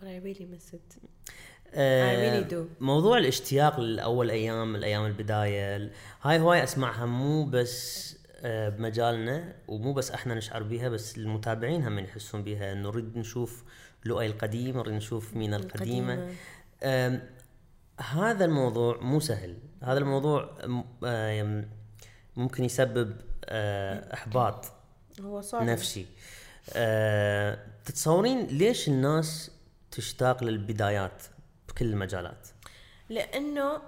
But 0.00 0.04
I 0.04 0.20
really 0.26 0.46
miss 0.54 0.74
it. 0.74 0.98
آه، 1.74 2.40
really. 2.48 2.54
موضوع 2.80 3.18
الاشتياق 3.18 3.80
لأول 3.80 4.30
أيام 4.30 4.76
الأيام 4.76 5.06
البداية 5.06 5.76
ال- 5.76 5.90
هاي 6.22 6.38
هواي 6.40 6.62
أسمعها 6.64 7.06
مو 7.06 7.44
بس 7.44 8.08
آه، 8.40 8.68
بمجالنا 8.68 9.54
ومو 9.68 9.92
بس 9.92 10.10
إحنا 10.10 10.34
نشعر 10.34 10.62
بيها 10.62 10.88
بس 10.88 11.18
المتابعين 11.18 11.82
هم 11.86 11.98
يحسون 11.98 12.42
بيها. 12.42 12.72
انه 12.72 12.88
نريد 12.88 13.18
نشوف 13.18 13.64
لؤي 14.04 14.26
القديم 14.26 14.76
نريد 14.76 14.94
نشوف 14.94 15.36
مينا 15.36 15.56
القديمة. 15.56 16.14
القديمة. 16.82 17.20
هذا 18.00 18.44
الموضوع 18.44 18.98
مو 19.00 19.20
سهل. 19.20 19.56
هذا 19.82 19.98
الموضوع 19.98 20.50
آم، 21.04 21.68
ممكن 22.36 22.64
يسبب 22.64 23.16
آه، 23.44 24.14
إحباط 24.14 24.66
هو 25.20 25.40
صعب. 25.40 25.62
نفسي. 25.62 26.06
تتصورين 27.84 28.46
ليش 28.46 28.88
الناس 28.88 29.50
تشتاق 29.90 30.44
للبدايات؟ 30.44 31.22
بكل 31.78 31.86
المجالات. 31.86 32.48
لأنه 33.08 33.82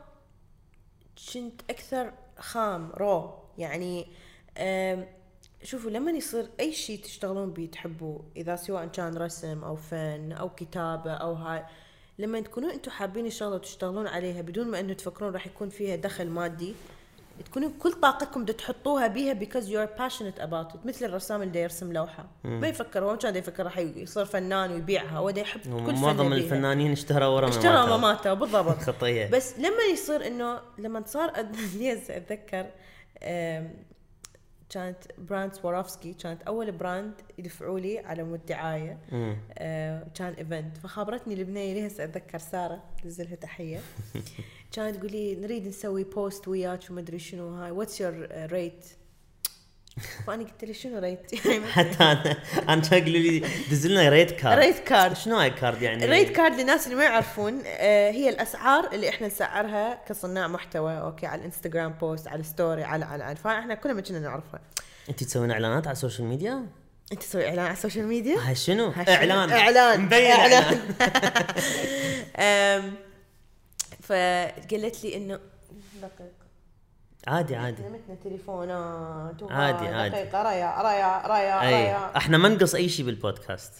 كنت 1.32 1.60
أكثر 1.70 2.12
خام 2.38 2.90
رو. 2.90 3.38
يعني 3.58 4.06
شوفوا 5.62 5.90
لما 5.90 6.10
يصير 6.10 6.50
أي 6.60 6.72
شيء 6.72 7.02
تشتغلون 7.02 7.52
بيه 7.52 7.70
تحبوه 7.70 8.24
إذا 8.36 8.56
سواء 8.56 8.86
كان 8.86 9.16
رسم 9.16 9.64
أو 9.64 9.76
فن 9.76 10.32
أو 10.32 10.50
كتابة 10.50 11.12
أو 11.12 11.34
هاي 11.34 11.66
لما 12.18 12.40
تكونوا 12.40 12.72
أنتم 12.72 12.90
حابين 12.90 13.26
الشغله 13.26 13.54
وتشتغلون 13.54 14.06
عليها 14.06 14.42
بدون 14.42 14.70
ما 14.70 14.80
إنه 14.80 14.92
تفكرون 14.92 15.32
راح 15.32 15.46
يكون 15.46 15.68
فيها 15.68 15.96
دخل 15.96 16.28
مادي 16.28 16.74
تكونوا 17.44 17.70
كل 17.78 17.92
طاقتكم 17.92 18.44
تحطوها 18.44 19.06
بيها 19.06 19.34
because 19.34 19.64
are 19.86 20.00
passionate 20.00 20.40
about 20.40 20.74
it. 20.74 20.86
مثل 20.86 21.04
الرسام 21.04 21.42
اللي 21.42 21.60
يرسم 21.60 21.92
لوحة. 21.92 22.26
ما 22.44 22.68
يفكر 22.68 23.04
هو 23.04 23.16
كان 23.16 23.36
يفكر 23.36 23.64
راح 23.64 23.78
يصير 23.78 24.24
فنان 24.24 24.72
ويبيعها. 24.72 25.18
هو 25.18 25.28
يحب 25.28 25.60
كل 25.60 25.96
فن 25.96 26.02
معظم. 26.02 26.32
الفنانين 26.32 26.92
اشتهروا 26.92 27.26
ورا 27.26 27.48
اشتهروا 27.48 27.72
مماتهم. 27.72 27.90
مماتهم 27.90 28.34
بالضبط. 28.34 28.78
خطيه 28.88 29.26
بس 29.30 29.58
لما 29.58 29.82
يصير 29.92 30.26
إنه 30.26 30.60
لما 30.78 31.02
صار 31.06 31.32
أتذكر 32.10 32.66
كانت 34.70 34.98
brand 35.18 35.54
سواروفسكي 35.54 36.12
كانت 36.12 36.42
أول 36.42 36.72
brand 36.72 37.12
يدفعوا 37.38 37.78
لي 37.80 37.98
على 37.98 38.22
مود 38.22 38.46
دعاية. 38.46 38.98
آه، 39.58 40.06
كان 40.14 40.32
event 40.32 40.76
فخابرتني 40.76 41.34
البنية 41.34 41.74
لي 41.74 41.86
هسه 41.86 42.04
أتذكر 42.04 42.38
سارة 42.38 42.82
ندزلها 43.04 43.34
تحية. 43.34 43.80
كانت 44.72 44.96
تقول 44.96 45.12
لي 45.12 45.34
نريد 45.34 45.68
نسوي 45.68 46.04
post 46.04 46.48
وياك 46.48 46.80
وما 46.90 47.00
أدري 47.00 47.18
شنو 47.18 47.48
هاي. 47.54 47.70
what's 47.70 48.00
your 48.00 48.28
rate 48.32 48.84
فانا 50.26 50.42
قلت 50.44 50.64
لي 50.64 50.74
شنو 50.74 50.98
rate 50.98 51.34
حتى 51.74 52.04
أنا 52.04 52.36
أنا 52.68 52.80
كان 52.82 53.02
يقولوا 53.08 53.20
لي 53.20 53.38
دز 53.70 53.86
لنا 53.86 54.08
rate 54.08 54.30
card 54.30 54.58
rate 54.58 54.78
card 54.78 55.16
شنو 55.16 55.36
هاي 55.36 55.50
card 55.50 55.82
يعني؟ 55.82 56.06
rate 56.06 56.30
card 56.30 56.60
للناس 56.60 56.86
اللي 56.86 56.96
ما 56.96 57.04
يعرفون 57.04 57.62
آه، 57.66 58.10
هي 58.10 58.28
الأسعار 58.28 58.92
اللي 58.92 59.08
إحنا 59.08 59.26
نسعرها 59.26 60.04
كصناع 60.08 60.48
محتوى 60.48 60.92
أوكي 60.92 61.26
على 61.26 61.40
الانستغرام 61.40 61.92
post 61.92 62.28
على 62.28 62.40
ال 62.40 62.48
story 62.48 62.84
على 62.84 63.04
على 63.04 63.24
على 63.24 63.36
فإحنا 63.36 63.74
كلنا 63.74 63.94
ما 63.94 64.00
كنا 64.00 64.18
نعرفها. 64.18 64.60
انت 65.08 65.24
تسوين 65.24 65.50
إعلانات 65.50 65.86
على 65.86 65.92
ال 65.92 65.97
social 65.97 66.26
media؟ 66.28 66.66
أنت 67.12 67.22
تسوي 67.22 67.48
إعلان 67.48 67.64
على 67.64 67.72
ال 67.74 67.79
social 67.79 68.06
media 68.06 68.38
هاي 68.48 68.54
شنو؟ 68.54 68.92
إعلان. 69.08 69.50
إعلان. 69.50 70.00
مبين 70.00 70.30
إعلان. 70.30 70.80
فقالت 74.02 75.04
لي 75.04 75.16
إنه 75.16 75.40
دقيقة. 76.02 76.30
عادي 77.26 77.56
عادي. 77.56 77.82
نمتنا 77.82 78.14
تليفونات. 78.24 79.42
عادي، 79.50 79.88
عادي. 79.88 80.14
دقيقة. 80.14 80.42
ريا 80.42 80.82
ريا 80.82 81.26
ريا 81.26 81.62
أي 81.62 81.84
ريا. 81.84 82.16
إحنا 82.16 82.38
ما 82.38 82.48
نقص 82.48 82.74
أي 82.74 82.88
شيء 82.88 83.06
بالبودكاست. 83.06 83.72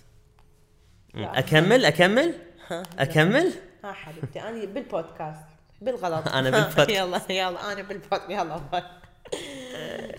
أكمل 1.15 1.85
أكمل؟ 1.85 2.35
ها، 2.69 2.83
أكمل؟ 2.99 3.53
ها 3.85 3.93
حبيبتي 3.93 4.41
أنا 4.41 4.65
بالبودكاست. 4.65 5.45
بالغلط. 5.81 6.29
أنا 6.39 6.51
بالبودكاست. 6.51 6.91
يلا 6.91 7.21
يلا 7.31 7.73
أنا 7.73 7.83
بالبودكاست 7.83 8.31
يلا 8.31 8.57
باي. 8.73 8.83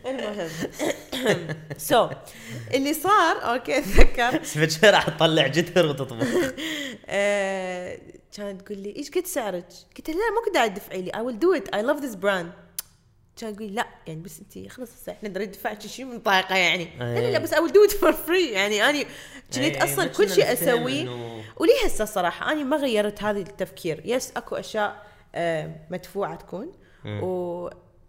المهم. 0.09 0.49
سو 1.77 2.09
اللي 2.73 2.93
صار 2.93 3.53
أوكي 3.53 3.77
أتذكر. 3.77 4.91
راح 4.91 5.09
تطلع 5.09 5.47
جدر 5.47 5.85
وتطبخ. 5.85 6.27
آه، 7.09 7.99
كانت 8.31 8.61
تقول 8.61 8.77
لي 8.77 8.95
إيش 8.95 9.11
قد 9.11 9.25
سعرك؟ 9.25 9.67
قلت 9.97 10.09
لها 10.09 10.17
لا 10.17 10.31
مو 10.31 10.53
قاعد 10.53 10.73
تدفعي 10.73 11.01
لي 11.01 11.11
I 11.11 11.15
will 11.15 11.37
do 11.43 11.61
it 11.61 11.75
I 11.75 11.81
love 11.81 12.03
this 12.03 12.15
brand. 12.15 12.47
كانت 13.37 13.55
تقول 13.55 13.67
لي 13.67 13.75
لا 13.75 13.87
يعني 14.07 14.21
بس 14.21 14.39
انت 14.39 14.71
خلص 14.71 14.91
هسه 14.93 15.11
إحنا 15.11 15.29
نريد 15.29 15.49
ندفعك 15.49 15.81
شيء 15.81 16.05
من 16.05 16.19
طاقة 16.19 16.55
يعني. 16.55 16.87
لا 16.99 17.19
لا 17.19 17.31
لا 17.31 17.39
بس 17.39 17.53
I 17.53 17.57
will 17.57 17.71
do 17.71 17.91
it 17.91 17.97
for 17.97 18.13
free 18.27 18.49
يعني 18.51 18.89
أنا 18.89 19.03
كنت 19.53 19.57
إيه، 19.57 19.83
أصلا 19.83 20.07
كل 20.07 20.29
شيء 20.29 20.53
أسويه. 20.53 21.09
ولي 21.57 21.71
هسه 21.85 22.03
الصراحه 22.03 22.51
أنا 22.51 22.63
ما 22.63 22.77
غيرت 22.77 23.23
هذه 23.23 23.41
التفكير. 23.41 24.01
yes 24.05 24.31
أكو 24.37 24.55
أشياء 24.55 25.05
آه، 25.35 25.75
مدفوعة 25.89 26.35
تكون. 26.35 26.71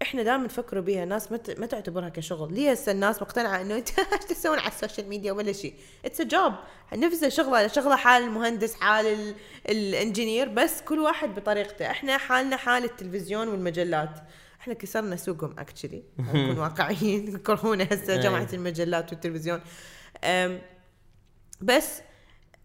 وإحنا 0.01 0.23
دائما 0.23 0.43
نفكروا 0.43 0.81
بيها 0.83 1.03
الناس 1.03 1.31
ما 1.31 1.65
تعتبرها 1.65 2.09
كشغل. 2.09 2.53
ليه 2.53 2.71
هسه 2.71 2.91
الناس 2.91 3.21
مقتنعة 3.21 3.61
إنه 3.61 3.75
انت 3.75 3.89
إيش 4.13 4.25
تسوون 4.29 4.59
على 4.59 4.67
ال 4.71 4.76
social 4.76 5.07
media 5.09 5.31
ولا 5.31 5.51
شيء؟ 5.51 5.73
It's 6.05 6.21
a 6.21 6.23
job 6.23 6.53
نفسه 6.93 7.29
شغلة 7.29 7.67
شغلة 7.67 7.95
حال 7.95 8.23
المهندس 8.23 8.73
حال 8.73 9.05
ال- 9.05 9.35
ال 9.69 9.78
engineer 9.78 10.47
بس 10.49 10.81
كل 10.81 10.99
واحد 10.99 11.35
بطريقته. 11.35 11.91
إحنا 11.91 12.17
حالنا 12.17 12.57
حال 12.57 12.83
التلفزيون 12.83 13.47
والمجلات. 13.47 14.19
إحنا 14.61 14.73
كسرنا 14.73 15.15
سوقهم 15.15 15.55
actually 15.59 16.03
نكون 16.19 16.59
واقعيين. 16.59 17.27
يكرهونا 17.35 17.87
هسه 17.91 18.15
جماعة 18.15 18.47
المجلات 18.53 19.11
والتلفزيون. 19.11 19.61
بس 21.61 22.01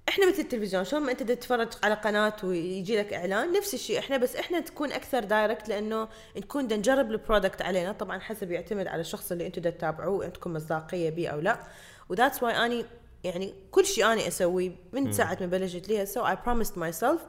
إحنا 0.08 0.28
مثل 0.28 0.38
التلفزيون 0.38 0.84
شلون 0.84 1.02
ما 1.02 1.12
أنت 1.12 1.22
تتفرج 1.22 1.68
على 1.82 1.94
قناة 1.94 2.36
ويجي 2.44 2.98
لك 2.98 3.12
إعلان 3.12 3.52
نفس 3.52 3.74
الشيء. 3.74 3.98
إحنا 3.98 4.16
بس 4.16 4.36
إحنا 4.36 4.60
تكون 4.60 4.92
أكثر 4.92 5.24
direct 5.24 5.68
لأنه 5.68 6.08
نكون 6.36 6.64
نجرب 6.64 7.10
ال 7.10 7.17
product 7.17 7.62
علينا. 7.62 7.92
طبعا 7.92 8.18
حسب 8.18 8.50
يعتمد 8.50 8.86
على 8.86 9.00
الشخص 9.00 9.32
اللي 9.32 9.46
أنتم 9.46 9.62
تتابعوه 9.62 10.24
عندكم 10.24 10.52
مصداقية 10.52 11.10
بيه 11.10 11.28
أو 11.28 11.40
لا. 11.40 11.60
و 12.08 12.13
that's 12.13 12.42
why 12.42 12.66
أني 12.66 12.84
يعني 13.24 13.54
كل 13.70 13.84
شيء 13.84 14.12
أني 14.12 14.28
أسويه 14.28 14.72
من 14.92 15.12
ساعة 15.12 15.38
ما 15.40 15.46
بلشت 15.46 15.88
لي 15.88 16.06
so 16.06 16.26
I 16.26 16.36
promised 16.46 16.78
myself 16.78 17.22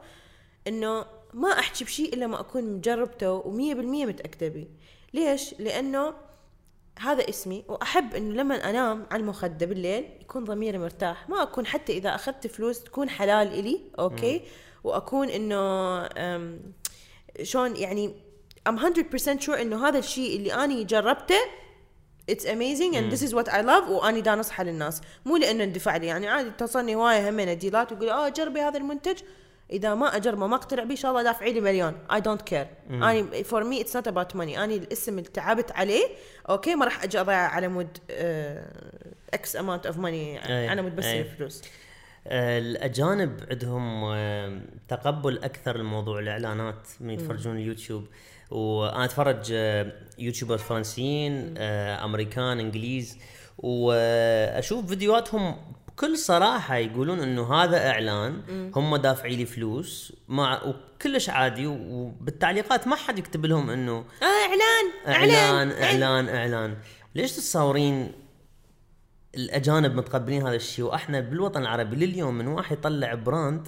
إنه 0.67 1.05
ما 1.33 1.49
أحكي 1.59 1.83
بشيء 1.83 2.13
إلا 2.13 2.27
ما 2.27 2.39
أكون 2.39 2.63
مجربته 2.63 3.41
و100% 3.41 4.07
متأكدة 4.07 4.47
به 4.47 4.67
ليش؟ 5.13 5.55
لأنه 5.59 6.13
هذا 6.99 7.29
اسمي 7.29 7.63
وأحب 7.67 8.15
انه 8.15 8.35
لما 8.35 8.69
أنام 8.69 9.05
على 9.11 9.21
المخدة 9.21 9.65
بالليل 9.65 10.09
يكون 10.21 10.43
ضميري 10.43 10.77
مرتاح. 10.77 11.29
ما 11.29 11.43
أكون 11.43 11.65
حتى 11.65 11.93
إذا 11.93 12.15
أخذت 12.15 12.47
فلوس 12.47 12.83
تكون 12.83 13.09
حلال 13.09 13.47
إلي 13.47 13.81
okay؟ 13.99 14.41
وأكون 14.83 15.29
إنه 15.29 16.03
شلون 17.43 17.75
يعني 17.75 18.15
I'm 18.69 18.71
100% 18.71 19.45
sure 19.45 19.49
إنه 19.49 19.87
هذا 19.87 19.99
الشيء 19.99 20.35
اللي 20.37 20.53
أني 20.53 20.83
جربته 20.83 21.39
It's 22.31 22.45
amazing 22.45 22.95
and 22.95 23.11
this 23.11 23.23
is 23.23 23.33
what 23.33 23.49
I 23.49 23.61
love 23.61 23.89
وأني 23.89 24.21
دا 24.21 24.35
أنصحه 24.35 24.63
للناس. 24.63 25.01
مو 25.25 25.37
لأنه 25.37 25.63
اندفع 25.63 25.97
لي 25.97 26.07
يعني 26.07 26.27
عادي 26.27 26.49
تصلني 26.49 26.95
هواية 26.95 27.29
همين 27.29 27.57
deal 27.57 27.84
ات 27.84 27.91
ويقول 27.91 28.09
آه 28.09 28.29
جربي 28.29 28.61
هذا 28.61 28.77
المنتج. 28.77 29.17
إذا 29.71 29.95
ما 29.95 30.15
اجربه 30.15 30.47
ما 30.47 30.55
اقتنع 30.55 30.83
به 30.83 30.91
إن 30.91 30.95
شاء 30.95 31.11
الله 31.11 31.23
دافعي 31.23 31.53
لي 31.53 31.61
مليون. 31.61 31.93
I 32.11 32.19
don't 32.19 32.51
care. 32.51 32.91
اني 32.91 33.43
for 33.43 33.63
me 33.63 33.83
it's 33.83 33.93
not 33.93 34.11
about 34.11 34.37
money. 34.37 34.57
اني 34.57 34.75
الاسم 34.75 35.19
اللي 35.19 35.29
تعبت 35.29 35.71
عليه 35.71 36.07
okay 36.49 36.75
ما 36.75 36.85
راح 36.85 37.03
أجي 37.03 37.19
أضيع 37.19 37.37
على 37.37 37.67
مود 37.67 37.97
إكس 39.33 39.55
اماونت 39.55 39.85
اوف 39.85 39.97
ماني 39.97 40.39
على 40.69 40.81
مود 40.81 40.95
بس 40.95 41.05
أي. 41.05 41.21
الفلوس. 41.21 41.61
آه، 42.27 42.59
الأجانب 42.59 43.39
عندهم 43.51 44.03
آه، 44.05 44.61
تقبل 44.87 45.43
أكثر 45.43 45.77
لموضوع 45.77 46.19
الإعلانات 46.19 46.87
من 46.99 47.09
يتفرجون 47.09 47.57
اليوتيوب. 47.57 48.05
وأنا 48.51 49.05
أتفرج 49.05 49.51
آه، 49.51 49.91
YouTubers 50.17 50.59
فرنسيين 50.59 51.57
أمريكان 51.57 52.59
إنجليز. 52.59 53.17
وأشوف 53.57 54.85
فيديوهاتهم 54.85 55.55
بكل 55.99 56.17
صراحة 56.17 56.75
يقولون 56.75 57.19
إنه 57.19 57.53
هذا 57.53 57.89
إعلان 57.89 58.41
هم 58.75 58.95
دافعين 58.95 59.39
لي 59.39 59.45
فلوس 59.45 60.13
مع 60.27 60.63
وكلش 60.63 61.29
عادي 61.29 61.67
وبالتعليقات 61.67 62.87
ما 62.87 62.95
حد 62.95 63.19
يكتب 63.19 63.45
لهم 63.45 63.69
إنه 63.69 64.05
آه 64.21 64.25
إعلان 64.25 64.85
إعلان. 65.07 65.71
إعلان 65.71 66.29
إعلان 66.29 66.77
ليش 67.15 67.31
تتصورين 67.31 68.11
الأجانب 69.35 69.95
متقبلين 69.95 70.47
هذا 70.47 70.55
الشيء؟ 70.55 70.85
وإحنا 70.85 71.19
بالوطن 71.19 71.61
العربي 71.61 71.95
لليوم 71.95 72.37
من 72.37 72.47
واحد 72.47 72.77
يطلع 72.77 73.13
brand 73.13 73.67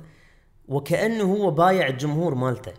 وكأنه 0.67 1.23
هو 1.23 1.51
بايع 1.51 1.87
الجمهور 1.87 2.35
مالته. 2.35 2.73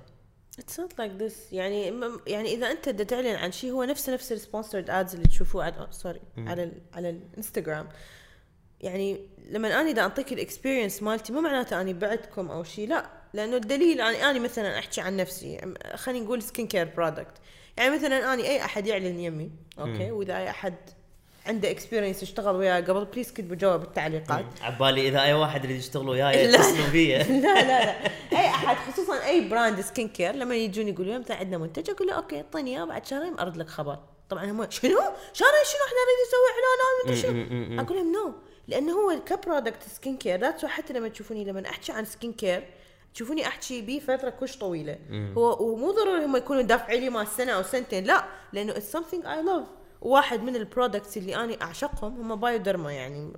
It's 0.59 0.76
not 0.78 0.92
like 0.92 1.23
this. 1.23 1.52
يعني 1.52 1.92
يعني 2.26 2.54
إذا 2.54 2.71
أنت 2.71 2.88
بدك 2.88 3.04
تعلن 3.04 3.35
عن 3.35 3.52
شيء 3.52 3.71
هو 3.73 3.85
نفسه 3.85 4.14
نفس 4.14 4.32
ال 4.32 4.38
sponsored 4.38 4.90
ads 4.90 5.14
اللي 5.14 5.28
تشوفوه 5.28 5.64
على 5.64 5.88
sorry 5.90 6.21
على 6.38 6.62
ال 6.62 6.73
على 6.94 7.11
الإنستغرام. 7.11 7.88
يعني 8.82 9.21
لما 9.50 9.80
أنا 9.80 9.90
إذا 9.90 10.02
أعطيك 10.02 10.32
ال 10.32 10.39
experience 10.39 11.02
مالتي 11.02 11.32
مو 11.32 11.40
معناته 11.40 11.80
أني 11.80 11.92
بعتكم 11.92 12.50
أو 12.50 12.64
شيء 12.64 12.88
لا. 12.88 13.06
لأنه 13.34 13.56
الدليل 13.56 14.00
أنا 14.00 14.30
أنا 14.30 14.38
مثلا 14.38 14.78
أحكي 14.78 15.00
عن 15.00 15.16
نفسي 15.16 15.75
خلينا 15.94 16.25
نقول 16.25 16.42
skin 16.42 16.66
care 16.66 16.88
product 16.97 17.32
يعني 17.76 17.96
مثلا 17.96 18.34
أنا 18.34 18.42
أي 18.42 18.64
أحد 18.64 18.87
يعلن 18.87 19.20
يمي 19.20 19.50
okay؟ 19.78 20.11
وإذا 20.11 20.37
أي 20.37 20.50
أحد 20.50 20.75
عنده 21.46 21.70
experience 21.71 22.23
اشتغل 22.22 22.56
وياي 22.56 22.82
قبل 22.82 23.04
please 23.04 23.32
كتبوا 23.32 23.56
جواب 23.56 23.80
بالتعليقات 23.80 24.44
عبالي 24.62 25.08
إذا 25.08 25.22
أي 25.22 25.34
واحد 25.34 25.64
يريد 25.64 25.76
يشتغل 25.76 26.08
وياي 26.08 26.46
لا. 26.46 26.58
اتصلوا 26.58 26.88
بيا 26.92 27.18
لا 27.42 27.54
لا 27.54 27.84
لا. 27.84 28.06
أي 28.32 28.46
أحد 28.46 28.76
خصوصا 28.92 29.26
أي 29.26 29.49
brand 29.49 29.80
skin 29.80 30.09
care 30.09 30.35
لما 30.34 30.54
يجون 30.54 30.88
يقولوا 30.88 31.18
مثلا 31.18 31.32
عندنا 31.32 31.58
منتج 31.58 31.90
أقول 31.90 32.08
له 32.08 32.14
okay 32.14 32.37
اعطيني 32.37 32.76
إياه 32.76 32.84
بعد 32.84 33.06
شهرين 33.06 33.38
أرد 33.38 33.56
لك 33.56 33.68
خبر. 33.68 33.99
طبعا 34.30 34.44
هم 34.44 34.70
شنو؟ 34.70 34.99
شهرين 35.32 35.64
شنو 35.64 35.82
إحنا 35.87 36.00
نريد 36.02 36.18
نسوي 36.26 36.49
اعلانات 36.52 37.80
أقول 37.80 37.96
لهم 37.99 38.12
no 38.12 38.35
لأنه 38.73 38.93
هو 38.93 39.21
ك 39.26 39.34
product 39.34 39.82
skin 39.82 40.16
care 40.16 40.40
that's 40.40 40.64
حتى 40.64 40.93
لما 40.93 41.09
تشوفوني 41.09 41.45
لما 41.45 41.67
أحكي 41.67 41.93
عن 41.93 42.05
skin 42.04 42.32
care 42.32 42.64
تشوفوني 43.14 43.47
أحكي 43.47 43.83
به 43.83 43.99
فترة 44.07 44.31
كلش 44.30 44.56
طويلة. 44.57 44.99
هو 45.38 45.57
ومو 45.73 45.91
ضروري 45.91 46.25
هم 46.25 46.37
يكونوا 46.37 46.62
دافعين 46.62 47.00
لي 47.02 47.11
مال 47.11 47.29
سنة 47.29 47.52
أو 47.52 47.62
سنتين 47.62 48.05
لا 48.05 48.25
لأنه 48.52 48.73
it's 48.73 48.97
something 48.97 49.26
I 49.26 49.42
love 49.42 49.64
واحد 50.00 50.43
من 50.43 50.57
ال 50.56 50.63
products 50.63 51.16
اللي 51.17 51.37
أنا 51.37 51.57
أعشقهم 51.62 52.21
هم 52.21 52.41
Bioderma 52.40 52.92
يعني 52.93 53.33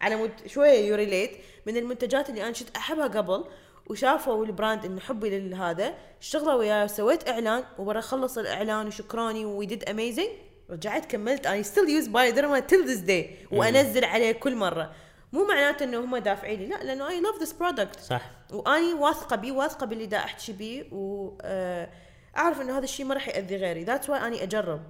على 0.00 0.16
مود 0.16 0.30
شوية 0.46 0.88
you 0.88 1.02
relate 1.02 1.30
من 1.66 1.76
المنتجات 1.76 2.30
اللي 2.30 2.42
أنا 2.42 2.52
كنت 2.52 2.76
أحبها 2.76 3.06
قبل 3.06 3.44
وشافوا 3.86 4.46
ال 4.46 4.52
brand 4.52 4.84
إنه 4.84 5.00
حبي 5.00 5.48
لهذا 5.48 5.94
اشتغلوا 6.20 6.54
وياي 6.54 6.84
وسويت 6.84 7.28
إعلان 7.28 7.64
وبرا 7.78 8.00
خلص 8.00 8.38
الإعلان 8.38 8.86
وشكراني 8.86 9.44
we 9.44 9.60
did 9.60 9.84
amazing 9.88 10.28
رجعت 10.70 11.04
كملت. 11.04 11.46
I 11.46 11.62
still 11.62 11.88
use 11.88 12.06
Bioderma 12.06 12.60
till 12.60 12.86
this 12.86 12.98
day 12.98 13.36
وأنزل 13.52 14.04
عليه 14.04 14.32
كل 14.32 14.56
مرة. 14.56 14.92
مو 15.32 15.46
معناته 15.46 15.84
إنه 15.84 16.04
هم 16.04 16.16
دافعين 16.16 16.58
لي. 16.60 16.66
لا 16.66 16.84
لأنه 16.84 17.08
I 17.08 17.20
love 17.20 17.38
this 17.40 17.52
product 17.52 18.00
صح. 18.00 18.30
وأني 18.52 18.92
واثقة 18.92 19.36
بيه 19.36 19.52
واثقة 19.52 19.86
باللي 19.86 20.06
دا 20.06 20.18
أحكي 20.18 20.52
بيه. 20.52 20.84
واعرف 20.92 22.60
إنه 22.60 22.78
هذا 22.78 22.84
الشيء 22.84 23.06
ما 23.06 23.14
راح 23.14 23.28
يأذي 23.28 23.56
غيري. 23.56 23.84
that's 23.84 24.10
why 24.10 24.26
أني 24.26 24.42
أجرب. 24.42 24.82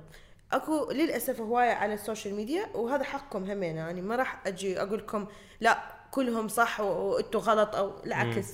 أكو 0.52 0.90
للأسف 0.90 1.40
هواية 1.40 1.70
على 1.70 1.94
ال 1.94 2.00
social 2.00 2.34
media 2.34 2.66
وهذا 2.74 3.04
حقكم 3.04 3.50
همين 3.50 3.76
يعني 3.76 4.02
ما 4.02 4.16
راح 4.16 4.46
أجي 4.46 4.82
أقول 4.82 4.98
لكم 4.98 5.26
لا 5.60 5.78
كلهم 6.10 6.48
صح 6.48 6.80
وأنتم 6.80 7.38
غلط 7.38 7.76
أو 7.76 7.92
العكس. 8.06 8.46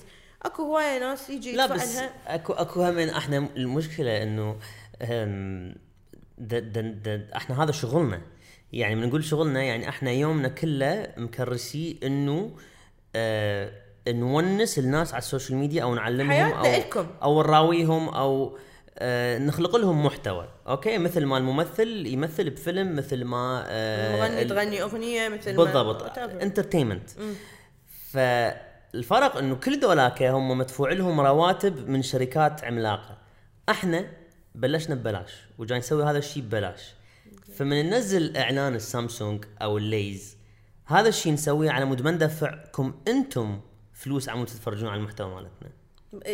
أكو 0.43 0.62
هواية 0.62 0.99
ناس 0.99 1.31
يجي 1.31 1.53
لا 1.53 1.67
بس 1.67 1.99
أكو 2.27 2.53
أكو 2.53 2.83
هم 2.83 2.99
أحنا 2.99 3.39
المشكلة 3.57 4.23
إنه 4.23 4.57
أم، 6.41 6.47
د 6.49 6.55
د 6.73 7.03
د 7.03 7.35
إحنا 7.37 7.63
هذا 7.63 7.73
شغلنا. 7.73 8.21
يعني 8.73 8.95
من 8.95 9.07
نقول 9.09 9.25
شغلنا 9.25 9.63
يعني 9.63 9.89
إحنا 9.89 10.11
يومنا 10.11 10.49
كله 10.49 11.07
مكرسي 11.17 12.01
انه 12.05 12.51
آه 13.17 13.71
نونس 14.09 14.79
الناس 14.79 15.15
على 15.15 15.19
ال 15.19 15.24
social 15.24 15.59
media 15.59 15.83
أو 15.83 15.95
نعلمهم 15.95 16.53
أو 16.53 16.65
إلكم. 16.65 17.07
أو 17.23 17.43
نراويهم 17.43 18.09
أو 18.09 18.59
آه 18.99 19.39
نخلق 19.39 19.77
لهم 19.77 20.07
محتوى. 20.07 20.49
Okay؟ 20.69 20.99
مثل 20.99 21.25
ما 21.25 21.39
الممثل 21.39 22.07
يمثل 22.07 22.51
بفيلم 22.51 22.97
مثل 22.97 23.25
ما 23.25 23.65
آه 23.67 24.17
مغني 24.17 24.43
ال- 24.43 24.49
تغني 24.49 24.83
أغنية 24.83 25.29
مثل 25.29 25.57
بالضبط. 25.57 26.19
Entertainment 26.19 27.11
فالفرق 28.13 29.37
إنه 29.37 29.55
كل 29.55 29.81
ذولاك 29.81 30.23
هم 30.23 30.59
مدفوع 30.59 30.93
لهم 30.93 31.21
رواتب 31.21 31.89
من 31.89 32.03
شركات 32.03 32.65
عملاقة. 32.65 33.19
إحنا 33.69 34.07
بلشنا 34.54 34.95
ببلاش 34.95 35.33
وجاي 35.59 35.78
نسوي 35.78 36.04
هذا 36.04 36.19
الشيء 36.19 36.42
ببلاش. 36.42 36.95
فمن 37.54 37.90
ننزل 37.90 38.37
إعلان 38.37 38.75
السامسونج 38.75 39.45
أو 39.62 39.78
الليز 39.78 40.37
هذا 40.87 41.09
الشيء 41.09 41.33
نسويه 41.33 41.71
على 41.71 41.85
مود 41.85 42.02
ما 42.02 42.11
ندفعكم 42.11 43.00
أنتم 43.09 43.61
فلوس 43.92 44.28
على 44.28 44.38
مود 44.38 44.47
تتفرجون 44.47 44.88
على 44.88 45.00
المحتوى 45.00 45.35
مالتنا. 45.35 45.71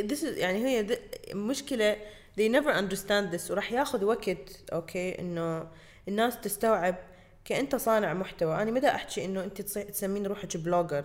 this 0.08 0.20
is 0.20 0.38
يعني 0.38 0.66
هي 0.66 0.98
مشكلة 1.34 1.96
they 2.38 2.48
never 2.52 2.72
understand 2.72 3.36
this 3.36 3.50
وراح 3.50 3.72
ياخذ 3.72 4.04
وقت 4.04 4.72
okay 4.72 5.18
إنه 5.20 5.68
الناس 6.08 6.40
تستوعب 6.40 6.96
كأنت 7.44 7.76
صانع 7.76 8.14
محتوى. 8.14 8.62
أنا 8.62 8.70
ما 8.70 8.79
دا 8.79 8.88
أحكي 8.88 9.24
إنه 9.24 9.44
أنت 9.44 9.62
تسمين 9.62 10.26
روحك 10.26 10.56
blogger. 10.56 11.04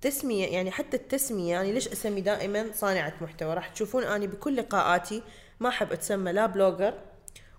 تسمية 0.00 0.46
يعني 0.46 0.70
حتى 0.70 0.96
التسمية 0.96 1.50
يعني 1.50 1.72
ليش 1.72 1.88
أسمي 1.88 2.20
دائما 2.20 2.72
صانعة 2.72 3.14
محتوى؟ 3.20 3.54
راح 3.54 3.68
تشوفون 3.68 4.04
أني 4.04 4.26
بكل 4.26 4.56
لقاءاتي 4.56 5.22
ما 5.60 5.68
أحب 5.68 5.92
أتسمى 5.92 6.32
لا 6.32 6.46
blogger 6.46 6.94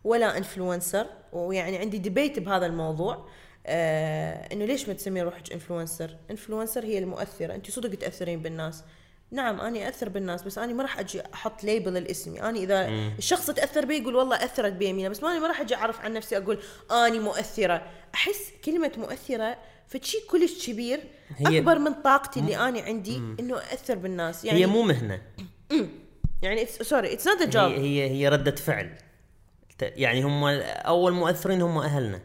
ولا 0.03 0.37
influencer 0.37 1.07
ويعني 1.33 1.77
عندي 1.77 1.97
debate 1.97 2.39
بهذا 2.39 2.65
الموضوع 2.65 3.27
آه 3.65 4.53
إنه 4.53 4.65
ليش 4.65 4.87
ما 4.87 4.93
تسمي 4.93 5.21
روحك 5.21 5.53
influencer 5.53 6.17
influencer 6.31 6.85
هي 6.85 6.99
المؤثرة. 6.99 7.55
انت 7.55 7.71
صدق 7.71 7.97
تأثرين 7.99 8.41
بالناس. 8.41 8.83
نعم 9.31 9.59
أني 9.61 9.89
أثر 9.89 10.09
بالناس 10.09 10.43
بس 10.43 10.57
أني 10.57 10.73
ما 10.73 10.83
راح 10.83 10.99
أجي 10.99 11.21
أحط 11.33 11.63
label 11.63 11.97
لاسمي. 11.97 12.41
أني 12.41 12.63
إذا 12.63 12.89
الشخص 13.17 13.51
تأثر 13.51 13.85
بي 13.85 13.97
يقول 13.97 14.15
والله 14.15 14.35
أثرت 14.35 14.73
بي 14.73 14.88
مينا 14.88 15.09
بس 15.09 15.23
أني 15.23 15.39
ما 15.39 15.47
راح 15.47 15.61
أجي 15.61 15.75
أعرف 15.75 16.01
عن 16.01 16.13
نفسي 16.13 16.37
أقول 16.37 16.59
أني 16.91 17.19
مؤثرة. 17.19 17.87
أحس 18.13 18.51
كلمة 18.65 18.91
مؤثرة 18.97 19.57
فشي 19.87 20.17
كلش 20.29 20.69
كبير 20.69 20.99
أكبر 21.41 21.79
من 21.79 21.93
طاقتي 21.93 22.39
اللي 22.39 22.57
أني 22.57 22.81
عندي 22.81 23.17
إنه 23.17 23.57
أثر 23.57 23.95
بالناس. 23.95 24.45
يعني 24.45 24.59
هي 24.59 24.65
مو 24.65 24.81
مهنة. 24.81 25.21
يعني 26.41 26.65
sorry 26.65 27.13
it's 27.13 27.27
not 27.27 27.41
a 27.41 27.45
job 27.45 27.71
هي 27.71 28.09
هي 28.09 28.29
ردة 28.29 28.55
فعل. 28.55 28.95
يعني 29.81 30.23
هم 30.23 30.43
أول 30.63 31.13
مؤثرين 31.13 31.61
هم 31.61 31.77
أهلنا. 31.77 32.21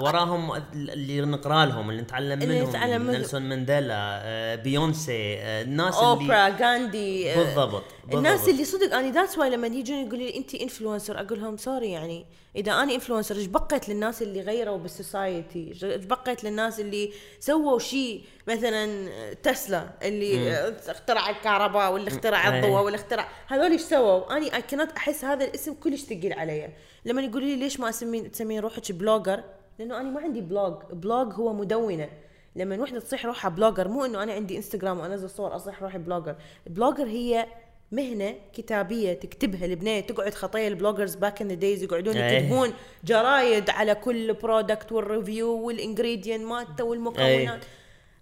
وراهم 0.00 0.52
اللي 0.72 1.20
نقرأ 1.20 1.64
لهم 1.64 1.90
اللي 1.90 2.02
نتعلم 2.02 2.42
اللي 2.42 2.54
منهم 2.54 2.68
نتعلم 2.68 3.02
منهم. 3.02 3.10
نيلسون 3.10 3.42
مانديلا 3.42 4.20
آه، 4.22 4.54
بيونسي 4.54 5.36
آه، 5.38 5.62
الناس 5.62 5.94
اللي 5.94 6.06
أوبرا 6.06 6.48
غاندي 6.48 7.32
آه، 7.32 7.36
بالضبط 7.36 7.84
الناس 8.12 8.32
بالضبط. 8.32 8.48
اللي 8.48 8.64
صدق 8.64 8.96
اني 8.96 9.10
that's 9.10 9.38
why 9.38 9.50
لما 9.50 9.66
يجون 9.66 9.96
يقولوا 9.96 10.26
لي 10.26 10.36
انت 10.36 10.54
influencer 10.54 11.20
أقول 11.20 11.40
لهم 11.40 11.56
sorry 11.56 11.90
يعني. 11.90 12.26
إذا 12.56 12.72
اني 12.72 12.94
influencer 12.94 13.36
إيش 13.36 13.46
بقيت 13.46 13.88
للناس 13.88 14.22
اللي 14.22 14.40
غيروا 14.40 14.78
بال 14.78 14.98
society 14.98 15.68
إيش 15.68 16.04
بقيت 16.04 16.44
للناس 16.44 16.80
اللي 16.80 17.12
سووا 17.40 17.78
شيء؟ 17.78 18.22
مثلا 18.48 19.08
تسلا 19.34 19.90
اللي 20.02 20.58
اخترع 20.88 21.30
الكهرباء 21.30 21.92
واللي 21.92 22.08
اخترع 22.08 22.48
أي. 22.48 22.58
الضوء 22.58 22.80
واللي 22.80 22.96
اخترع 22.96 23.28
هذول 23.46 23.70
إيش 23.70 23.80
سووا؟ 23.80 24.36
اني 24.36 24.56
اي 24.56 24.62
كانت 24.62 24.92
أحس 24.92 25.24
هذا 25.24 25.44
الاسم 25.44 25.74
كلش 25.74 26.00
ثقيل 26.00 26.32
علي. 26.32 26.70
لما 27.04 27.22
يقولوا 27.22 27.48
لي 27.48 27.56
ليش 27.56 27.80
ما 27.80 27.88
اسمين 27.88 28.32
تسمين 28.32 28.60
روحك 28.60 28.92
blogger 28.92 29.43
لأنه 29.78 30.00
أنا 30.00 30.10
ما 30.10 30.20
عندي 30.20 30.40
blog 30.40 30.74
blog 30.92 31.32
هو 31.32 31.52
مدونة. 31.52 32.08
لما 32.56 32.80
وحدة 32.80 33.00
تصيح 33.00 33.26
روحها 33.26 33.48
blogger 33.48 33.88
مو 33.88 34.04
إنه 34.04 34.22
أنا 34.22 34.32
عندي 34.32 34.56
انستغرام 34.56 35.00
وانزل 35.00 35.30
صور 35.30 35.56
أصيح 35.56 35.82
روحي 35.82 35.98
blogger 35.98 36.36
blogger 36.66 37.06
هي 37.06 37.46
مهنة 37.92 38.34
كتابية 38.52 39.12
تكتبها 39.12 39.64
البنيه 39.64 40.00
تقعد 40.00 40.34
خطايا 40.34 40.68
ال 40.68 40.73
bloggers 40.73 41.14
back 41.14 41.42
in 41.42 41.48
the 41.48 41.54
days 41.54 41.82
يقعدون 41.82 42.16
أي. 42.16 42.36
يكتبون 42.36 42.72
جرايد 43.04 43.70
على 43.70 43.94
كل 43.94 44.32
product 44.32 44.92
وال 44.92 45.11
review 45.11 45.66
وال 45.66 45.79
ingredient 45.79 46.44
مالته 46.44 46.84
والمكونات. 46.84 47.64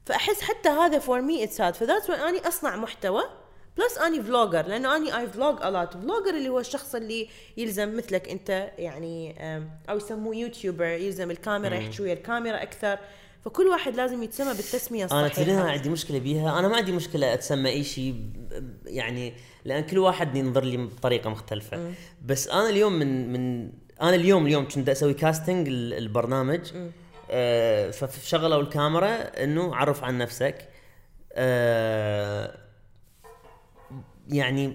فأحس 0.05 0.41
حتى 0.41 0.69
هذا 0.69 0.99
for 0.99 1.21
me 1.21 1.45
it's 1.45 1.61
hard 1.61 1.75
ف 1.75 1.80
that's 1.80 2.11
اني 2.11 2.49
أصنع 2.49 2.77
محتوى 2.77 3.23
plus 3.79 3.99
اني 3.99 4.23
vlogger 4.23 4.67
لأنه 4.67 4.97
اني 4.97 5.19
I 5.19 5.27
vlog 5.27 5.63
a 5.63 5.70
lot 5.70 5.93
vlogger 5.95 6.31
اللي 6.37 6.49
هو 6.49 6.61
الشخص 6.61 6.95
اللي 6.95 7.29
يلزم 7.57 7.97
مثلك 7.97 8.29
أنت 8.29 8.71
يعني 8.79 9.35
أو 9.91 9.97
يسموه 9.97 10.37
يوتيوبر 10.37 10.85
يلزم 10.85 11.31
الكاميرا 11.31 11.75
يحكي 11.75 12.03
ويا 12.03 12.13
الكاميرا 12.13 12.63
أكثر. 12.63 12.99
فكل 13.45 13.67
واحد 13.67 13.97
لازم 13.97 14.23
يتسمى 14.23 14.55
بالتسمية 14.55 15.05
أنا 15.05 15.27
الصحيحة. 15.27 15.43
تدري 15.43 15.53
أنا 15.63 15.71
عندي 15.71 15.89
مشكلة 15.89 16.19
بيها؟ 16.19 16.59
أنا 16.59 16.69
ما 16.69 16.77
عندي 16.77 16.93
مشكلة 16.93 17.35
أتسمى 17.35 17.71
أي 17.71 17.85
شيء 17.85 18.15
يعني 18.87 19.33
لأن 19.65 19.83
كل 19.85 19.99
واحد 19.99 20.37
ينظر 20.37 20.65
لي 20.65 20.77
بطريقة 20.77 21.31
مختلفة. 21.31 21.93
بس 22.27 22.49
أنا 22.49 22.69
اليوم 22.69 22.93
من 22.93 23.33
من 23.33 23.71
أنا 24.03 24.15
اليوم 24.15 24.47
اليوم 24.47 24.69
كنت 24.69 24.89
أسوي 24.89 25.15
كاستنج 25.15 25.69
ال- 25.69 25.95
البرنامج. 25.95 26.61
آه 27.31 27.91
فشغلوا 27.91 28.61
الكاميرا 28.63 29.15
إنه 29.45 29.77
عرف 29.77 30.05
عن 30.05 30.19
نفسك. 30.19 30.69
آه 31.33 32.59
يعني 34.33 34.75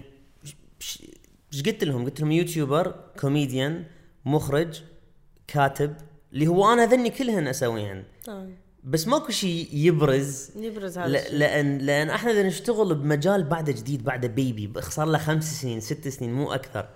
إيش 1.52 1.62
قلت 1.66 1.84
لهم؟ 1.84 2.04
قلت 2.04 2.20
لهم 2.20 2.32
YouTuber 2.32 2.94
comedian 3.20 3.84
مخرج 4.24 4.82
كاتب 5.46 5.96
اللي 6.32 6.46
هو 6.46 6.72
أنا 6.72 6.86
ذني 6.86 7.10
كلهن 7.10 7.46
أسويهن 7.46 8.04
آه. 8.28 8.48
بس 8.84 9.08
ماكو 9.08 9.32
شيء 9.32 9.68
يبرز 9.72 10.50
يبرز 10.56 10.98
هذا 10.98 11.08
ل-. 11.08 11.38
لأن 11.38 11.78
لأن 11.78 12.10
إحنا 12.10 12.32
بدنا 12.32 12.48
نشتغل 12.48 12.94
بمجال 12.94 13.44
بعده 13.44 13.72
جديد 13.72 14.04
بعده 14.04 14.28
baby 14.28 14.80
صار 14.80 15.06
له 15.06 15.18
خمس 15.18 15.62
سنين 15.62 15.80
ست 15.80 16.08
سنين 16.08 16.32
مو 16.32 16.52
أكثر 16.52 16.88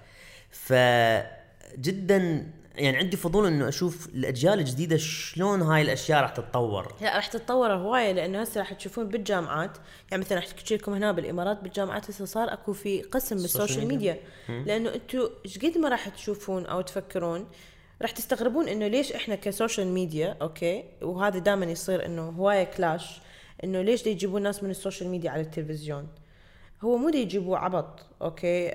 فجدا 0.51 2.46
يعني 2.75 2.97
عندي 2.97 3.17
فضول 3.17 3.47
إنه 3.47 3.69
أشوف 3.69 4.07
الأجيال 4.07 4.59
الجديدة 4.59 4.97
شلون 4.97 5.63
هاي 5.63 5.83
الأشياء 5.83 6.23
راح 6.23 6.31
تتطور. 6.31 6.95
لا 7.01 7.17
راح 7.17 7.27
تتطور 7.27 7.73
هواية 7.73 8.13
لأنه 8.13 8.41
هسه 8.41 8.59
راح 8.59 8.73
تشوفون 8.73 9.09
بالجامعات 9.09 9.79
يعني 10.11 10.23
مثلا 10.23 10.39
راح 10.39 10.47
احكي 10.47 10.77
لكم 10.77 10.93
هنا 10.93 11.13
بالإمارات 11.13 11.63
بالجامعات 11.63 12.11
هسه 12.11 12.25
صار 12.25 12.53
أكو 12.53 12.73
في 12.73 13.03
قسم 13.03 13.37
بال 13.37 13.49
social 13.49 13.87
media. 13.87 14.21
لأنه 14.49 14.95
أنتم 14.95 15.29
إيش 15.45 15.59
قد 15.59 15.79
ما 15.79 15.89
راح 15.89 16.09
تشوفون 16.09 16.67
أو 16.67 16.81
تفكرون 16.81 17.47
راح 18.03 18.11
تستغربون 18.11 18.69
إنه 18.69 18.87
ليش 18.87 19.13
إحنا 19.13 19.35
ك 19.35 19.42
social 19.42 19.87
media 19.87 20.37
okay 20.42 20.85
وهذا 21.03 21.39
دائما 21.39 21.67
يصير 21.67 22.07
إنه 22.07 22.23
هواية 22.23 22.65
clash 22.64 23.21
إنه 23.65 23.83
ليش 23.83 24.07
يجيبون 24.07 24.43
ناس 24.43 24.63
من 24.63 24.71
ال 24.71 24.76
social 24.76 25.09
media 25.09 25.31
على 25.31 25.43
التلفزيون؟ 25.43 26.09
هو 26.85 26.97
مو 26.97 27.09
يجيبوا 27.09 27.57
عبط 27.57 28.07
okay؟ 28.23 28.75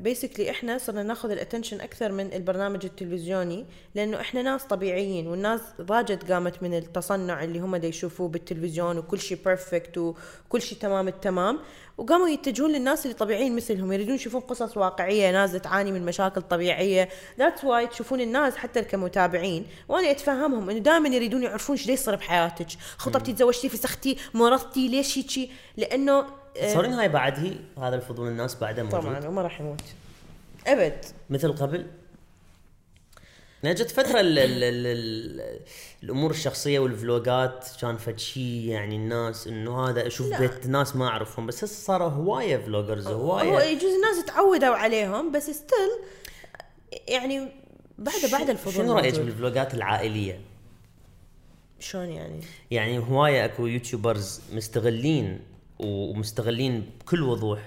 basically 0.00 0.50
إحنا 0.50 0.78
صرنا 0.78 1.02
ناخذ 1.02 1.30
ال 1.30 1.35
attention 1.35 1.80
أكثر 1.80 2.12
من 2.12 2.32
البرنامج 2.32 2.84
التلفزيوني 2.84 3.66
لأنه 3.94 4.20
إحنا 4.20 4.42
ناس 4.42 4.64
طبيعيين 4.64 5.26
والناس 5.26 5.60
ضاجت 5.80 6.32
قامت 6.32 6.62
من 6.62 6.74
التصنع 6.74 7.44
اللي 7.44 7.58
هم 7.58 7.74
يشوفوه 7.74 8.28
بالتلفزيون 8.28 8.98
وكل 8.98 9.18
شيء 9.18 9.38
perfect 9.44 9.98
وكل 9.98 10.62
شيء 10.62 10.78
تمام 10.78 11.08
التمام 11.08 11.58
وقاموا 11.98 12.28
يتجهون 12.28 12.72
للناس 12.72 13.06
اللي 13.06 13.16
طبيعيين 13.16 13.56
مثلهم 13.56 13.92
يريدون 13.92 14.14
يشوفون 14.14 14.40
قصص 14.40 14.76
واقعية 14.76 15.30
ناس 15.30 15.52
تعاني 15.52 15.92
من 15.92 16.04
مشاكل 16.04 16.42
طبيعية. 16.42 17.08
that's 17.38 17.64
why 17.64 17.86
تشوفون 17.86 18.20
الناس 18.20 18.56
حتى 18.56 18.82
كمتابعين. 18.82 19.66
وأنا 19.88 20.10
أتفهمهم 20.10 20.70
إنه 20.70 20.78
دائما 20.78 21.08
يريدون 21.08 21.42
يعرفون 21.42 21.76
إيش 21.76 21.88
يصير 21.88 22.14
بحياتك. 22.14 22.66
خطبتي 22.98 23.32
تزوجتي 23.32 23.68
فسختي 23.68 24.16
مرضتي 24.34 24.88
ليش 24.88 25.18
هيجي 25.18 25.50
لأنه 25.76 26.12
آه، 26.12 26.26
تصورين 26.62 26.92
هاي 26.92 27.08
بعد 27.08 27.38
هي 27.38 27.54
هذا 27.78 27.96
الفضول 27.96 28.28
الناس 28.28 28.54
بعده 28.54 28.82
موجود 28.82 29.00
طبعا 29.00 29.26
وما 29.26 29.42
راح 29.42 29.60
يموت 29.60 29.82
أبد 30.66 31.04
مثل 31.30 31.52
قبل 31.52 31.86
لأن 33.62 33.74
جت 33.74 33.90
فترة 33.90 34.20
ال 34.20 34.38
ال 34.38 34.64
ال 34.64 34.86
ال 34.86 35.60
الأمور 36.02 36.30
الشخصية 36.30 36.78
والفلوجات 36.78 37.68
كان 37.80 37.96
فد 37.96 38.18
شيء 38.18 38.64
يعني 38.68 38.96
الناس 38.96 39.46
إنه 39.46 39.88
هذا 39.88 40.06
أشوف 40.06 40.30
لا. 40.30 40.38
بيت 40.38 40.66
ناس 40.66 40.96
ما 40.96 41.08
أعرفهم 41.08 41.46
بس 41.46 41.64
هسه 41.64 41.84
صاروا 41.84 42.08
هواية 42.08 42.56
vloggers 42.56 43.06
هو 43.06 43.32
هواية 43.32 43.64
يجوز 43.64 43.92
الناس 43.94 44.24
تعودوا 44.26 44.74
عليهم 44.74 45.32
بس 45.32 45.50
still 45.50 45.90
يعني 47.08 47.48
بعد 47.98 48.30
بعد 48.32 48.50
الفضول 48.50 48.74
شنو 48.74 48.92
رأيك 48.92 49.14
موجود. 49.14 49.26
بالفلوجات 49.26 49.74
العائلية؟ 49.74 50.40
شلون 51.80 52.08
يعني؟ 52.08 52.40
يعني 52.70 52.98
هواية 52.98 53.44
أكو 53.44 53.66
YouTubers 53.66 54.40
مستغلين 54.52 55.40
ومستغلين 55.78 56.90
بكل 57.00 57.22
وضوح. 57.22 57.60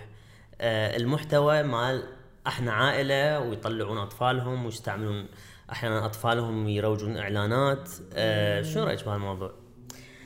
آه، 0.61 0.97
المحتوى 0.97 1.63
مال 1.63 2.03
أحنا 2.47 2.73
عائلة 2.73 3.39
ويطلعون 3.39 3.97
أطفالهم 3.97 4.65
ويستعملون 4.65 5.27
أحيانا 5.71 6.05
أطفالهم 6.05 6.67
يروجون 6.67 7.17
إعلانات. 7.17 7.89
آه، 8.13 8.61
شنو 8.61 8.83
رأيك 8.83 9.05
بهالموضوع؟ 9.05 9.51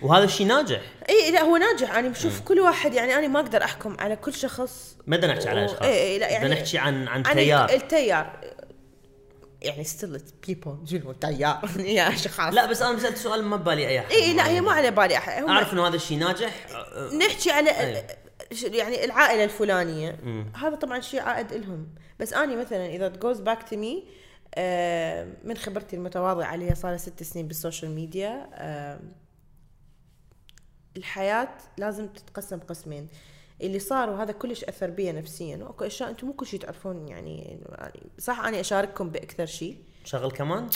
وهذا 0.01 0.23
الشيء 0.23 0.47
ناجح. 0.47 0.81
إي 1.09 1.31
لا 1.31 1.41
هو 1.41 1.57
ناجح. 1.57 1.95
أنا 1.95 2.09
بشوف 2.09 2.41
كل 2.41 2.59
واحد 2.59 2.93
يعني 2.93 3.15
أنا 3.15 3.27
ما 3.27 3.39
أقدر 3.39 3.63
أحكم 3.63 3.97
على 3.99 4.15
كل 4.15 4.33
شخص 4.33 4.97
ما 5.07 5.17
بدنا 5.17 5.33
نحكي 5.33 5.49
على 5.49 5.65
أشخاص. 5.65 5.81
إيه 5.81 6.19
لا 6.19 6.29
يعني 6.29 6.45
بدنا 6.45 6.61
نحكي 6.61 6.77
عن 6.77 7.07
عن 7.07 7.23
عن 7.25 7.35
تيار. 7.35 7.69
التيار. 7.69 8.39
يعني 9.65 9.83
still 9.83 10.21
people 10.47 10.77
شنو 10.85 11.11
تيار. 11.11 11.69
يا 11.97 12.09
اشخاص 12.09 12.53
لا 12.53 12.65
بس 12.65 12.81
أنا 12.81 12.99
سالت 12.99 13.17
سؤال 13.17 13.43
ما 13.43 13.55
ببالي 13.55 13.87
أي 13.87 13.99
أحد. 13.99 14.11
اي 14.11 14.33
لا 14.33 14.47
هي 14.47 14.61
ما 14.61 14.71
على 14.71 14.91
بالي 14.91 15.17
أحد. 15.17 15.43
أعرف 15.43 15.73
إنه 15.73 15.87
هذا 15.87 15.95
الشيء 15.95 16.17
ناجح. 16.17 16.67
آه، 16.71 17.13
نحكي 17.13 17.51
على 17.51 17.69
يعني 18.63 19.05
العائلة 19.05 19.43
الفلانية. 19.43 20.17
هذا 20.55 20.75
طبعا 20.75 20.99
شيء 20.99 21.21
عائد 21.21 21.53
لهم 21.53 21.87
بس 22.19 22.33
أني 22.33 22.55
مثلا 22.55 22.85
إذا 22.85 23.07
it 23.07 23.18
goes 23.18 23.39
back 23.39 23.69
to 23.69 23.77
me 23.77 24.03
من 25.43 25.57
خبرتي 25.57 25.95
المتواضعة 25.95 26.55
اللي 26.55 26.69
هي 26.69 26.75
صار 26.75 26.91
لها 26.91 26.97
ست 26.97 27.23
سنين 27.23 27.47
بال 27.47 27.58
social 27.58 27.91
media 27.91 28.49
آه، 28.53 28.99
الحياة 30.97 31.49
لازم 31.77 32.07
تتقسم 32.07 32.59
قسمين. 32.59 33.07
اللي 33.61 33.79
صار 33.79 34.09
وهذا 34.09 34.31
كلش 34.31 34.63
أثر 34.63 34.89
بي 34.89 35.11
نفسيا. 35.11 35.57
وأكو 35.57 35.85
أشياء 35.85 36.09
أنتم 36.09 36.27
مو 36.27 36.33
كل 36.33 36.45
شيء 36.45 36.59
تعرفون 36.59 37.07
يعني 37.07 37.59
صح 38.19 38.39
اني 38.39 38.59
أشارككم 38.59 39.09
بأكثر 39.09 39.45
شيء. 39.45 39.77
شغل 40.05 40.31
كمان؟ 40.31 40.69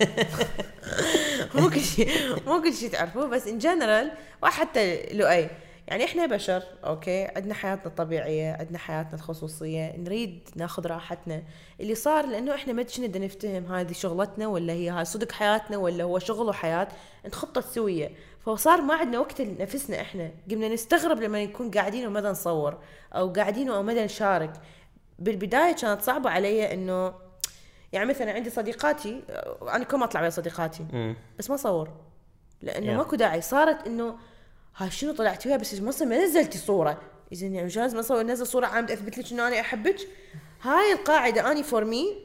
مو 1.54 1.70
كل 1.70 1.80
شيء 1.80 2.08
مو 2.46 2.62
كل 2.62 2.74
شيء 2.74 2.90
تعرفوه 2.90 3.26
بس 3.26 3.46
in 3.46 3.58
general 3.58 4.12
وحتى 4.42 5.06
لؤي. 5.12 5.50
يعني 5.88 6.04
إحنا 6.04 6.26
بشر 6.26 6.62
okay 6.84 7.24
عندنا 7.36 7.54
حياتنا 7.54 7.86
الطبيعية 7.86 8.52
عندنا 8.52 8.78
حياتنا 8.78 9.14
الخصوصية 9.14 9.96
نريد 9.96 10.48
ناخذ 10.56 10.86
راحتنا. 10.86 11.42
اللي 11.80 11.94
صار 11.94 12.26
لأنه 12.26 12.54
إحنا 12.54 12.72
ما 12.72 12.82
بدنا 12.82 13.24
نفتهم 13.24 13.72
هذه 13.72 13.92
شغلتنا 13.92 14.46
ولا 14.46 14.72
هي 14.72 14.90
هاي 14.90 15.04
صدق 15.04 15.32
حياتنا 15.32 15.76
ولا 15.76 16.04
هو 16.04 16.18
شغل 16.18 16.48
وحياة؟ 16.48 16.88
نخطط 17.26 17.64
سوية. 17.64 18.10
فصار 18.40 18.80
ما 18.80 18.94
عندنا 18.94 19.18
وقت 19.18 19.40
لنفسنا 19.40 20.00
إحنا. 20.00 20.30
قمنا 20.50 20.68
نستغرب 20.68 21.20
لما 21.20 21.44
نكون 21.44 21.70
قاعدين 21.70 22.06
ومدى 22.06 22.28
نصور 22.28 22.78
أو 23.12 23.32
قاعدين 23.32 23.70
ومدى 23.70 24.04
نشارك. 24.04 24.52
بالبداية 25.18 25.72
كانت 25.74 26.02
صعبة 26.02 26.30
علي 26.30 26.74
إنه 26.74 27.14
يعني 27.92 28.06
مثلا 28.06 28.32
عندي 28.32 28.50
صديقاتي 28.50 29.22
أنا 29.62 29.84
كل 29.84 29.96
ما 29.96 30.04
أطلع 30.04 30.20
ويا 30.20 30.30
صديقاتي. 30.30 31.16
بس 31.38 31.50
ما 31.50 31.56
صور. 31.56 31.90
لأنه 32.62 32.86
Yeah. 32.94 32.96
ماكو 32.96 33.16
داعي. 33.16 33.40
صارت 33.40 33.86
إنه 33.86 34.16
هاي 34.76 34.90
شنو 34.90 35.12
طلعت 35.12 35.46
وياها 35.46 35.56
بس 35.56 35.74
ما 36.02 36.24
نزلتي 36.24 36.58
صورة. 36.58 37.00
اذا 37.32 37.46
يعني 37.46 37.66
مش 37.66 37.76
لازم 37.76 37.98
اصور 37.98 38.22
نزل 38.22 38.46
صورة 38.46 38.66
عامة 38.66 38.92
اثبت 38.92 39.18
لك 39.18 39.32
إنه 39.32 39.48
أنا 39.48 39.60
أحبك. 39.60 39.96
هاي 40.62 40.92
القاعدة 40.92 41.52
أني 41.52 41.62
فور 41.62 41.84
مي 41.84 42.16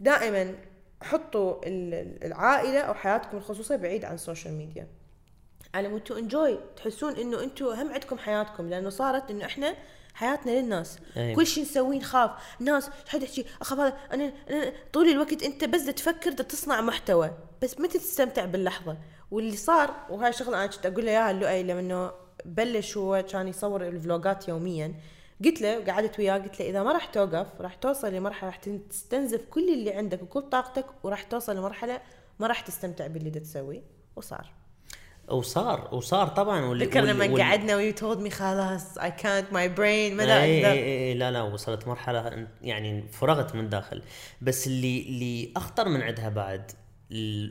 دائما 0.00 0.54
حطوا 1.02 1.66
ال- 1.66 1.94
ال- 1.94 2.24
العائلة 2.24 2.80
أو 2.80 2.94
حياتكم 2.94 3.36
الخصوصيه 3.36 3.76
بعيد 3.76 4.04
عن 4.04 4.14
ال 4.14 4.20
social 4.20 4.54
media 4.54 4.86
على 5.74 5.88
مود 5.88 6.00
to 6.00 6.18
enjoy 6.18 6.58
تحسون 6.76 7.12
إنه 7.12 7.42
أنتم 7.42 7.66
هم 7.66 7.92
عندكم 7.92 8.18
حياتكم 8.18 8.68
لأنه 8.68 8.90
صارت 8.90 9.30
إنه 9.30 9.44
إحنا 9.44 9.74
حياتنا 10.14 10.50
للناس. 10.50 10.98
أي. 11.16 11.34
كل 11.34 11.46
شيء 11.46 11.64
نسويه 11.64 11.98
نخاف. 11.98 12.30
ناس 12.60 12.90
حد 13.08 13.22
يحكي؟ 13.22 13.44
أخاف 13.60 13.78
هذا. 13.78 13.96
أنا, 14.12 14.32
أنا 14.50 14.72
طول 14.92 15.08
الوقت 15.08 15.42
أنت 15.42 15.64
بس 15.64 15.84
تفكر 15.84 16.32
تصنع 16.32 16.80
محتوى. 16.80 17.30
بس 17.62 17.80
متى 17.80 17.98
تستمتع 17.98 18.44
باللحظة؟ 18.44 18.96
واللي 19.30 19.56
صار 19.56 19.90
وهاي 20.10 20.32
شغلة 20.32 20.58
أنا 20.58 20.66
كنت 20.66 20.86
أقول 20.86 21.06
له 21.06 21.10
إياها 21.12 21.32
لؤي 21.32 21.62
لما 21.62 21.80
انه 21.80 22.12
بلش 22.44 22.96
هو 22.96 23.24
كان 23.30 23.48
يصور 23.48 23.88
الفلوجات 23.88 24.48
يوميا. 24.48 24.94
قلت 25.44 25.60
له 25.60 25.84
قعدت 25.84 26.18
وياه 26.18 26.38
قلت 26.38 26.60
له 26.60 26.68
إذا 26.68 26.82
ما 26.82 26.92
راح 26.92 27.04
توقف 27.04 27.60
راح 27.60 27.74
توصل 27.74 28.14
لمرحلة 28.14 28.50
راح 28.50 28.56
تستنزف 28.90 29.44
كل 29.50 29.68
اللي 29.68 29.92
عندك 29.92 30.22
وكل 30.22 30.42
طاقتك 30.42 30.86
وراح 31.02 31.22
توصل 31.22 31.56
لمرحلة 31.56 32.00
ما 32.38 32.46
راح 32.46 32.60
تستمتع 32.60 33.06
باللي 33.06 33.30
تسويه. 33.30 33.82
وصار. 34.16 34.52
وصار 35.32 35.88
وصار 35.94 36.28
طبعا 36.28 36.60
واللي 36.64 36.84
ذكر 36.84 37.00
واللي- 37.04 37.26
لما 37.28 37.42
قعدنا 37.44 37.76
و 37.76 37.92
you 37.92 38.03
told 38.03 38.18
me 38.18 38.30
خلاص 38.30 38.98
اي 38.98 39.10
كانت 39.10 39.52
ماي 39.52 39.68
برين 39.68 40.16
ما 40.16 40.24
دا 40.24 40.42
اي 40.42 40.72
اي 40.72 41.14
لا 41.14 41.30
لا 41.30 41.42
وصلت 41.42 41.88
مرحلة 41.88 42.46
يعني 42.62 43.04
فرغت 43.12 43.54
من 43.54 43.68
داخل 43.68 44.02
بس 44.42 44.66
اللي 44.66 45.02
اللي 45.02 45.52
أخطر 45.56 45.88
من 45.88 46.02
عندها 46.02 46.28
بعد 46.28 46.70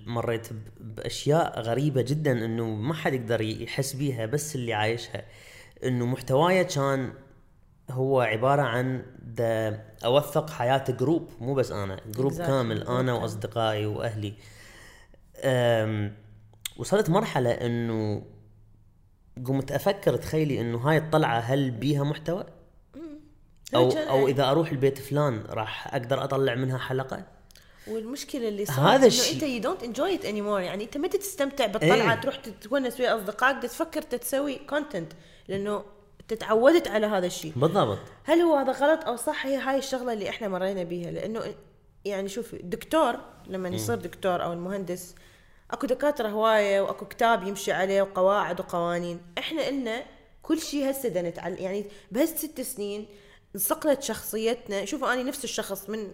مريت 0.05 0.47
بأشياء 0.79 1.59
غريبة 1.61 2.01
جدا 2.01 2.31
إنه 2.31 2.65
ما 2.65 2.93
حد 2.93 3.13
يقدر 3.13 3.41
يحس 3.41 3.93
بيها 3.93 4.25
بس 4.25 4.55
اللي 4.55 4.73
عايشها 4.73 5.23
إنه 5.83 6.05
محتوايا 6.05 6.63
كان 6.63 7.13
هو 7.91 8.21
عبارة 8.21 8.61
عن 8.61 9.05
أوثق 10.05 10.49
حياة 10.49 10.83
group 10.89 11.29
مو 11.39 11.53
بس 11.53 11.71
أنا 11.71 11.97
group 12.15 12.33
Exactly. 12.33 12.37
كامل 12.37 12.87
أنا. 12.87 13.13
وأصدقائي 13.13 13.85
وأهلي 13.85 14.33
وصلت 16.77 17.09
مرحلة 17.09 17.51
إنه 17.51 18.23
قمت 19.45 19.71
أفكر 19.71 20.15
تخيلي 20.15 20.61
إنه 20.61 20.77
هاي 20.77 20.97
الطلعة 20.97 21.39
هل 21.39 21.71
بيها 21.71 22.03
محتوى؟ 22.03 22.45
أو 23.75 23.89
أو 23.91 24.27
إذا 24.27 24.51
أروح 24.51 24.71
البيت 24.71 24.97
فلان 24.97 25.43
راح 25.49 25.95
أقدر 25.95 26.23
أطلع 26.23 26.55
منها 26.55 26.77
حلقة؟ 26.77 27.23
والمشكلة 27.87 28.47
اللي 28.47 28.65
صار 28.65 28.79
هذا 28.79 28.95
إنه 28.95 29.05
الشيء. 29.05 29.35
أنت 29.35 29.43
you 29.43 29.61
don't 29.61 29.83
enjoy 29.83 30.15
it 30.15 30.25
anymore 30.25 30.61
يعني 30.61 30.83
أنت 30.83 30.97
متى 30.97 31.17
تستمتع 31.17 31.65
بالطلعة 31.65 32.13
إيه. 32.13 32.21
تروح 32.21 32.35
تتونس 32.35 32.99
ويا 32.99 33.15
أصدقائك 33.15 33.63
تفكر 33.63 34.01
تسوي 34.01 34.55
content 34.55 35.13
لأنه 35.47 35.83
تعودت 36.39 36.87
على 36.87 37.07
هذا 37.07 37.25
الشيء. 37.25 37.53
بالضبط. 37.55 37.99
هل 38.23 38.39
هو 38.39 38.55
هذا 38.55 38.71
غلط؟ 38.71 39.03
أو 39.05 39.15
صح 39.15 39.45
هي 39.45 39.57
هاي 39.57 39.77
الشغلة 39.77 40.13
اللي 40.13 40.29
إحنا 40.29 40.47
مرينا 40.47 40.83
بيها. 40.83 41.11
لأنه 41.11 41.41
يعني 42.05 42.29
شوف 42.29 42.53
الدكتور 42.53 43.15
لما 43.47 43.69
يصير 43.69 43.95
دكتور 43.95 44.43
أو 44.43 44.53
المهندس 44.53 45.15
أكو 45.71 45.87
دكاترة 45.87 46.27
هواية 46.27 46.81
وأكو 46.81 47.05
كتاب 47.05 47.47
يمشي 47.47 47.71
عليه 47.71 48.01
وقواعد 48.01 48.59
وقوانين. 48.59 49.21
إحنا 49.37 49.69
إلنا 49.69 50.03
كل 50.43 50.61
شيء 50.61 50.91
هسه 50.91 51.09
دا 51.09 51.21
نتعلم 51.21 51.57
يعني 51.57 51.85
بهالست 52.11 52.37
ست 52.37 52.61
سنين 52.61 53.05
انصقلت 53.55 54.03
شخصيتنا. 54.03 54.85
شوفوا 54.85 55.13
أنا 55.13 55.23
نفس 55.23 55.43
الشخص 55.43 55.89
من 55.89 56.11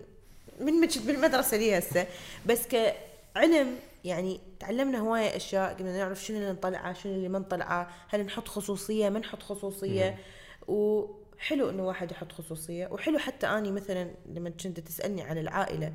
من 0.60 0.74
ما 0.74 0.88
كنت 0.88 1.06
بالمدرسة 1.06 1.58
لي 1.58 1.78
هسه. 1.78 2.08
بس 2.46 2.68
كعلم 2.68 3.76
يعني 4.04 4.40
تعلمنا 4.60 5.00
هواية 5.00 5.36
أشياء 5.36 5.74
قمنا 5.74 5.98
نعرف 5.98 6.24
شنو 6.24 6.38
اللي 6.38 6.52
نطلعه 6.52 6.94
شنو 6.94 7.14
اللي 7.14 7.30
ما 7.30 7.40
نطلعه 7.40 7.90
هل 8.10 8.26
نحط 8.26 8.48
خصوصية 8.48 9.10
ما 9.10 9.20
نحط 9.20 9.44
خصوصية. 9.44 10.18
وحلو 10.68 11.70
إنه 11.70 11.88
واحد 11.88 12.12
يحط 12.12 12.32
خصوصية. 12.32 12.88
وحلو 12.88 13.18
حتى 13.18 13.48
أني 13.48 13.72
مثلا 13.72 14.12
لما 14.26 14.50
كنت 14.50 14.80
تسألني 14.80 15.22
عن 15.22 15.38
العائلة 15.38 15.94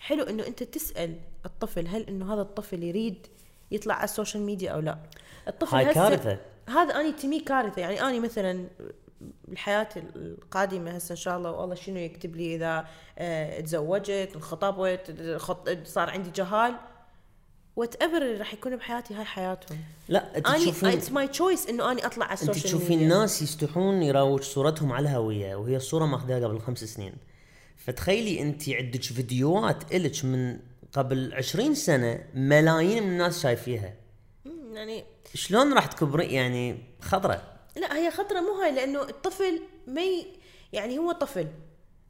حلو 0.00 0.24
إنه 0.24 0.46
أنت 0.46 0.62
تسأل 0.62 1.14
الطفل 1.46 1.86
هل 1.86 2.02
إنه 2.02 2.34
هذا 2.34 2.42
الطفل 2.42 2.82
يريد 2.82 3.26
يطلع 3.70 3.94
على 3.94 4.04
ال 4.04 4.09
social 4.09 4.42
media 4.42 4.70
أو 4.70 4.80
لا. 4.80 4.98
الطفل 5.48 5.76
هاي 5.76 5.94
كارثة. 5.94 6.38
هذا 6.68 7.00
اني 7.00 7.12
to 7.12 7.26
me 7.26 7.40
كارثة. 7.40 7.80
يعني 7.80 8.02
اني 8.02 8.20
مثلا 8.20 8.66
الحياة 9.48 9.88
القادمة 9.96 10.90
هسه 10.90 11.12
إن 11.12 11.16
شاء 11.16 11.36
الله 11.36 11.50
والله 11.50 11.74
شنو 11.74 11.96
يكتب 11.96 12.36
لي 12.36 12.54
إذا 12.54 12.86
آه 13.18 13.60
تزوجت 13.60 14.30
انخطبت 14.34 15.34
خط... 15.36 15.68
صار 15.84 16.10
عندي 16.10 16.30
جهال. 16.30 16.74
whatever 17.76 18.16
اللي 18.16 18.36
راح 18.36 18.54
يكون 18.54 18.76
بحياتي 18.76 19.14
هاي 19.14 19.24
حياتهم. 19.24 19.78
لا 20.08 20.36
أنت 20.36 20.48
تشوفين 20.48 20.88
it's 20.88 21.12
my 21.12 21.28
choice 21.28 21.66
إنه 21.66 21.90
اني 21.90 22.06
أطلع 22.06 22.24
على 22.24 22.32
أنت 22.32 22.42
ال 22.42 22.45
social 22.45 22.64
تشوفين 22.64 22.98
ميديا. 22.98 23.18
ناس 23.18 23.42
يستحون 23.42 24.02
يروج 24.02 24.42
صورتهم 24.42 24.92
على 24.92 25.08
الهويه 25.08 25.54
وهي 25.54 25.76
الصورة 25.76 26.06
ماخذها 26.06 26.46
قبل 26.46 26.60
خمس 26.60 26.84
سنين. 26.84 27.12
فتخيلي 27.90 28.42
انت 28.42 28.68
عندك 28.68 29.02
فيديوهات 29.02 29.94
إلك 29.94 30.24
من 30.24 30.58
قبل 30.92 31.34
20 31.34 31.74
سنة 31.74 32.24
ملايين 32.34 33.02
من 33.02 33.08
الناس 33.08 33.42
شايفيها. 33.42 33.94
يعني 34.72 35.04
شلون 35.34 35.72
راح 35.72 35.86
تكبري؟ 35.86 36.24
يعني 36.24 36.78
خطرة 37.00 37.42
لا 37.76 37.96
هي 37.96 38.10
خطرة 38.10 38.40
مو 38.40 38.52
هاي 38.62 38.72
لأنه 38.72 39.02
الطفل 39.02 39.62
ما 39.86 40.02
ي... 40.02 40.26
يعني 40.72 40.98
هو 40.98 41.12
طفل. 41.12 41.48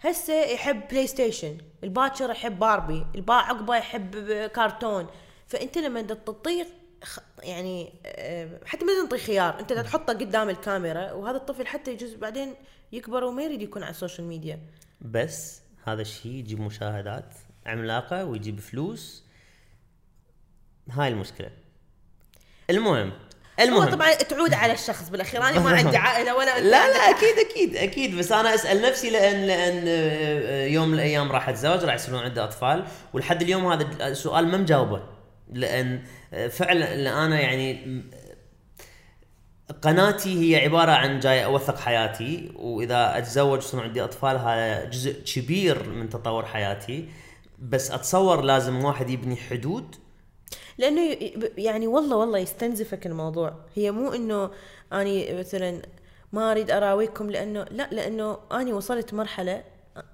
هسه 0.00 0.34
يحب 0.34 0.88
PlayStation 0.88 1.58
الباكر 1.84 2.30
يحب 2.30 2.58
باربي 2.58 3.06
اللي 3.14 3.34
عقبه 3.34 3.76
يحب 3.76 4.32
كرتون. 4.46 5.06
فأنت 5.46 5.78
لما 5.78 6.02
تطيق 6.02 6.66
يعني 7.42 7.92
آه، 8.06 8.60
حتى 8.64 8.84
ما 8.84 8.92
تنطي 9.02 9.18
خيار 9.18 9.60
أنت 9.60 9.72
تحطه 9.72 10.12
قدام 10.12 10.48
الكاميرا 10.48 11.12
وهذا 11.12 11.36
الطفل 11.36 11.66
حتى 11.66 11.92
يجوز 11.92 12.14
بعدين 12.14 12.54
يكبر 12.92 13.24
وما 13.24 13.42
يريد 13.42 13.62
يكون 13.62 13.82
على 13.82 13.90
السوشيال 13.90 14.26
ميديا 14.26 14.60
بس 15.00 15.60
هذا 15.84 16.02
الشيء 16.02 16.32
يجيب 16.32 16.60
مشاهدات 16.60 17.34
عملاقة 17.66 18.24
ويجيب 18.24 18.60
فلوس. 18.60 19.24
هاي 20.90 21.08
المشكلة. 21.08 21.50
المهم 22.70 23.08
هو 23.10 23.64
المهم 23.64 23.84
طبعا 23.84 24.14
تعود 24.14 24.54
على 24.54 24.72
الشخص 24.72 25.08
بالأخير. 25.08 25.42
أنا 25.42 25.60
ما 25.60 25.70
عندي 25.70 25.96
عائلة 26.06 26.36
ولا 26.36 26.60
لا 26.60 26.88
لا 26.88 27.10
أكيد 27.10 27.38
أكيد 27.50 27.76
أكيد. 27.76 28.16
بس 28.16 28.32
أنا 28.32 28.54
أسأل 28.54 28.82
نفسي 28.82 29.10
لأن 29.10 29.46
لأن 29.46 29.84
آه، 29.88 30.66
يوم 30.66 30.88
من 30.88 30.94
الأيام 30.94 31.32
راح 31.32 31.48
أتزوج 31.48 31.84
راح 31.84 31.94
يصيرون 31.94 32.20
عندي 32.20 32.40
أطفال. 32.40 32.84
ولحد 33.12 33.42
اليوم 33.42 33.72
هذا 33.72 34.08
السؤال 34.08 34.48
ما 34.48 34.58
مجاوبه. 34.58 35.02
لأن 35.52 36.02
آه، 36.34 36.48
فعلا 36.48 37.24
أنا 37.26 37.40
يعني 37.40 38.02
قناتي 39.82 40.56
هي 40.56 40.64
عبارة 40.64 40.90
عن 40.92 41.20
جاي 41.20 41.44
أوثق 41.44 41.78
حياتي 41.78 42.52
وإذا 42.56 43.18
أتزوج 43.18 43.50
ويصير 43.58 43.80
عندي 43.80 44.04
أطفال 44.04 44.36
هذا 44.38 44.84
جزء 44.84 45.12
كبير 45.12 45.88
من 45.90 46.08
تطور 46.08 46.44
حياتي. 46.46 47.08
بس 47.58 47.90
أتصور 47.90 48.40
لازم 48.40 48.84
واحد 48.84 49.10
يبني 49.10 49.36
حدود. 49.36 49.94
لأنه 50.78 51.00
ي- 51.00 51.52
يعني 51.58 51.86
والله 51.86 52.16
والله 52.16 52.38
يستنزفك 52.38 53.06
الموضوع. 53.06 53.54
هي 53.74 53.90
مو 53.90 54.12
إنه 54.12 54.50
أني 54.92 55.38
مثلا 55.38 55.82
ما 56.32 56.50
أريد 56.50 56.70
أراويكم 56.70 57.30
لأنه 57.30 57.66
لا 57.70 57.88
لأنه 57.92 58.38
أني 58.52 58.72
وصلت 58.72 59.14
مرحلة 59.14 59.62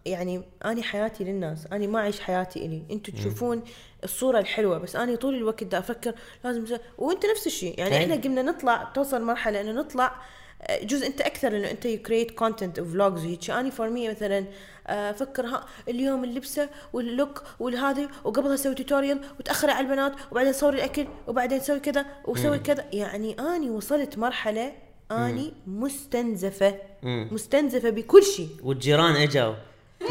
يعني 0.06 0.42
أني 0.64 0.82
حياتي 0.82 1.24
للناس 1.24 1.66
أني 1.72 1.86
ما 1.86 1.98
أعيش 1.98 2.20
حياتي 2.20 2.66
إلي. 2.66 2.82
أنتم 2.90 3.12
تشوفون 3.12 3.62
الصورة 4.04 4.38
الحلوة 4.38 4.78
بس 4.78 4.96
أني 4.96 5.16
طول 5.16 5.34
الوقت 5.34 5.64
دا 5.64 5.78
أفكر 5.78 6.14
لازم 6.44 6.66
ز- 6.66 6.78
وأنت 6.98 7.26
نفس 7.26 7.46
الشيء. 7.46 7.78
يعني 7.78 7.96
أي. 7.96 8.02
إحنا 8.04 8.16
قمنا 8.16 8.42
نطلع 8.42 8.84
توصل 8.94 9.22
مرحلة 9.22 9.60
إنه 9.60 9.72
نطلع 9.72 10.16
آه، 10.62 10.84
جزء 10.84 11.06
أنت 11.06 11.20
أكثر 11.20 11.48
لأنه 11.48 11.70
أنت 11.70 11.84
you 11.86 12.02
create 12.02 12.30
content 12.30 12.78
و 12.78 12.86
vlogs 12.86 13.24
وهيك. 13.24 13.50
أني 13.50 13.70
for 13.70 13.90
me 13.90 14.08
مثلا 14.08 14.44
آه، 14.86 15.10
أفكر 15.10 15.46
ها 15.46 15.66
اليوم 15.88 16.24
اللبسة 16.24 16.68
وال 16.92 17.09
look 17.09 17.42
والهذا 17.60 18.08
وقبلها 18.24 18.54
أسوي 18.54 18.74
tutorial 18.74 19.20
وتأخر 19.40 19.70
على 19.70 19.86
البنات 19.86 20.12
وبعدين 20.32 20.52
صور 20.52 20.74
الأكل 20.74 21.06
وبعدين 21.28 21.58
أسوي 21.60 21.80
كذا 21.80 22.06
وأسوي 22.24 22.58
كذا. 22.58 22.84
يعني 22.92 23.36
أني 23.40 23.70
وصلت 23.70 24.18
مرحلة 24.18 24.72
أني 25.10 25.52
مستنزفة. 25.66 26.74
مم. 27.02 27.28
مستنزفة 27.32 27.90
بكل 27.90 28.22
شيء. 28.22 28.48
والجيران 28.62 29.16
اجوا 29.16 29.54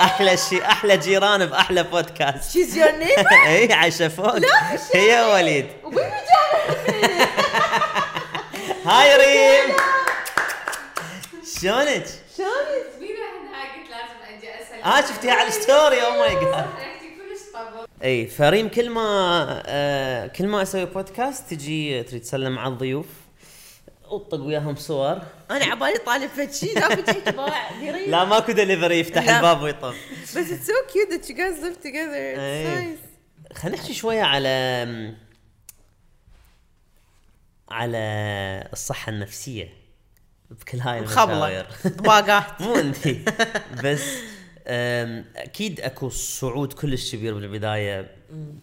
أحلى 0.00 0.36
شيء 0.36 0.64
أحلى 0.64 0.96
جيران 0.96 1.46
بأحلى 1.46 1.82
بودكاست 1.82 2.52
شيز 2.52 2.76
يور 2.76 2.90
نيم 2.90 3.08
هي 3.46 3.72
عايشة 3.72 4.08
فوق. 4.08 4.36
هي 4.94 5.22
وليد. 5.34 5.66
هاي 8.86 9.16
ريم. 9.16 9.74
شلونك؟ 11.60 12.06
شلونك؟ 12.36 12.84
قلت 13.00 13.90
لازم 13.90 14.18
أجي 14.38 14.48
أسأل. 14.62 14.82
آه 14.82 15.00
شفتيها 15.00 15.32
على 15.34 15.48
ال 15.48 15.57
story 15.57 16.02
oh 16.02 16.10
my 16.10 16.34
god 16.34 16.66
اي 18.04 18.26
ف 18.26 18.37
ريم 18.37 18.68
كل 18.68 18.90
ما 18.90 19.62
آه 19.66 20.26
كل 20.26 20.46
ما 20.46 20.62
أسوي 20.62 20.84
بودكاست 20.84 21.50
تجي 21.50 22.02
تريد 22.02 22.22
تسلم 22.22 22.58
على 22.58 22.72
الضيوف. 22.72 23.06
وطق 24.14 24.40
وياهم 24.40 24.76
صور. 24.76 25.18
أنا 25.50 25.64
عبالي 25.64 25.98
طالب 26.06 26.30
فد 26.30 26.52
شيء 26.52 26.78
لا 26.78 28.06
لا 28.06 28.24
ماكو 28.24 28.52
دليفري 28.52 28.98
يفتح. 29.00 29.28
الباب 29.28 29.62
ويطب 29.62 29.94
بس 30.22 30.36
it's 30.36 30.66
so 30.66 30.72
cute 30.92 31.24
guys 31.24 31.64
live 31.64 31.78
together. 31.82 32.36
It's 32.36 32.40
إيه. 32.40 32.96
nice. 32.96 33.56
خلينا 33.56 33.78
نحكي 33.78 33.94
شوية 33.94 34.22
على 34.22 35.14
على 37.70 37.98
الصحة 38.72 39.10
النفسية 39.10 39.68
بكل 40.50 40.78
هاي 40.78 40.98
المشاوير. 40.98 41.66
طباقات 41.98 42.60
مو 42.62 42.74
أنت. 42.74 43.08
بس 43.84 44.04
أكيد 45.36 45.80
أكو 45.80 46.08
صعود 46.08 46.72
كلش 46.72 47.14
كبير 47.14 47.34
بالبداية. 47.34 48.16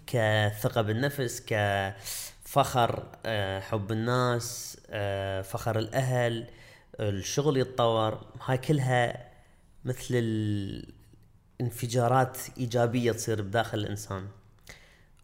كثقة 0.07 0.81
بالنفس 0.81 1.43
كفخر 1.47 3.03
أه، 3.25 3.59
حب 3.59 3.91
الناس 3.91 4.77
فخر 5.43 5.79
الأهل 5.79 6.49
الشغل 6.99 7.57
يتطور. 7.57 8.25
هاي 8.41 8.57
كلها 8.57 9.31
مثل 9.85 10.07
الانفجارات 11.59 12.37
إيجابية 12.57 13.11
تصير 13.11 13.41
بداخل 13.41 13.77
الإنسان. 13.77 14.27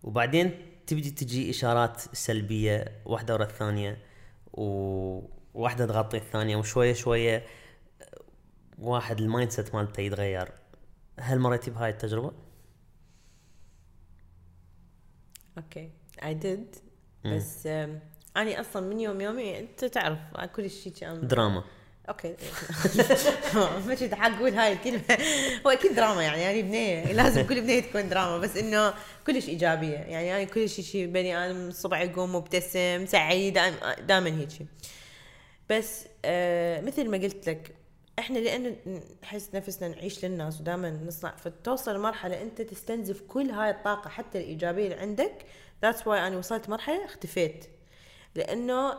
وبعدين 0.04 0.52
تبدي 0.88 1.12
تجي 1.12 1.50
إشارات 1.50 2.02
سلبية 2.16 3.02
واحدة 3.06 3.34
ورا 3.34 3.44
الثانية 3.44 3.98
وواحدة 4.54 5.86
تغطي 5.86 6.18
الثانية 6.18 6.56
وشوية 6.56 6.94
شوية 6.94 7.44
واحد 8.80 9.20
ال 9.20 9.52
mindset 9.52 9.76
مالته 9.76 10.02
يتغير. 10.02 10.52
هل 11.20 11.40
مريتي 11.40 11.72
بهاي 11.72 11.90
التجربة؟ 11.90 12.32
okay. 15.58 15.92
I 16.24 16.34
did 16.34 16.76
بس 17.26 17.68
اني 18.42 18.62
أصلا 18.62 18.88
من 18.88 19.00
يوم 19.00 19.22
يومي 19.22 19.60
أنت 19.60 19.86
تعرف 19.86 20.20
كل 20.56 20.70
شيء 20.70 20.94
كان 20.94 21.28
دراما. 21.28 21.64
okay. 22.10 22.36
ما 23.88 23.96
كنت 23.96 24.14
حقول 24.14 24.54
هاي 24.54 24.74
الكلمة. 24.74 25.02
هو 25.66 25.70
أكيد 25.70 25.96
دراما 25.96 26.24
يعني 26.24 26.42
يعني 26.42 26.62
بنيه 26.62 27.12
لازم 27.12 27.42
كل 27.48 27.62
بنيه 27.62 27.80
تكون 27.80 28.10
دراما 28.10 28.38
بس 28.38 28.58
إنه 28.58 28.94
كلش 29.28 29.50
إيجابية. 29.50 29.98
يعني 29.98 30.36
أنا 30.36 30.44
كل 30.44 30.70
شيء 30.70 30.86
شيء 30.86 31.06
بني 31.08 31.38
آدم 31.38 31.68
الصبح 31.68 32.00
يقوم 32.00 32.36
مبتسم 32.36 33.06
سعيد 33.06 33.60
دائما 34.08 34.30
هيك 34.30 34.50
بس 35.70 36.06
آه 36.26 36.82
مثل 36.82 37.10
ما 37.10 37.18
قلت 37.18 37.50
لك 37.50 37.76
إحنا 38.20 38.40
لأنه 38.40 38.76
نحس 39.24 39.56
نفسنا 39.56 39.88
نعيش 39.88 40.26
للناس 40.26 40.62
ودائما 40.62 40.90
نصنع 40.90 41.36
فتوصل 41.36 41.96
لمرحلة 41.96 42.42
أنت 42.42 42.62
تستنزف 42.62 43.22
كل 43.22 43.52
هاي 43.52 43.70
الطاقة 43.70 44.10
حتى 44.10 44.38
الإيجابية 44.38 44.84
اللي 44.84 44.96
عندك. 44.96 45.46
that's 45.82 46.08
why 46.08 46.28
أنا 46.28 46.38
وصلت 46.38 46.70
مرحلة 46.70 47.06
اختفيت. 47.06 47.66
لأنه 48.38 48.98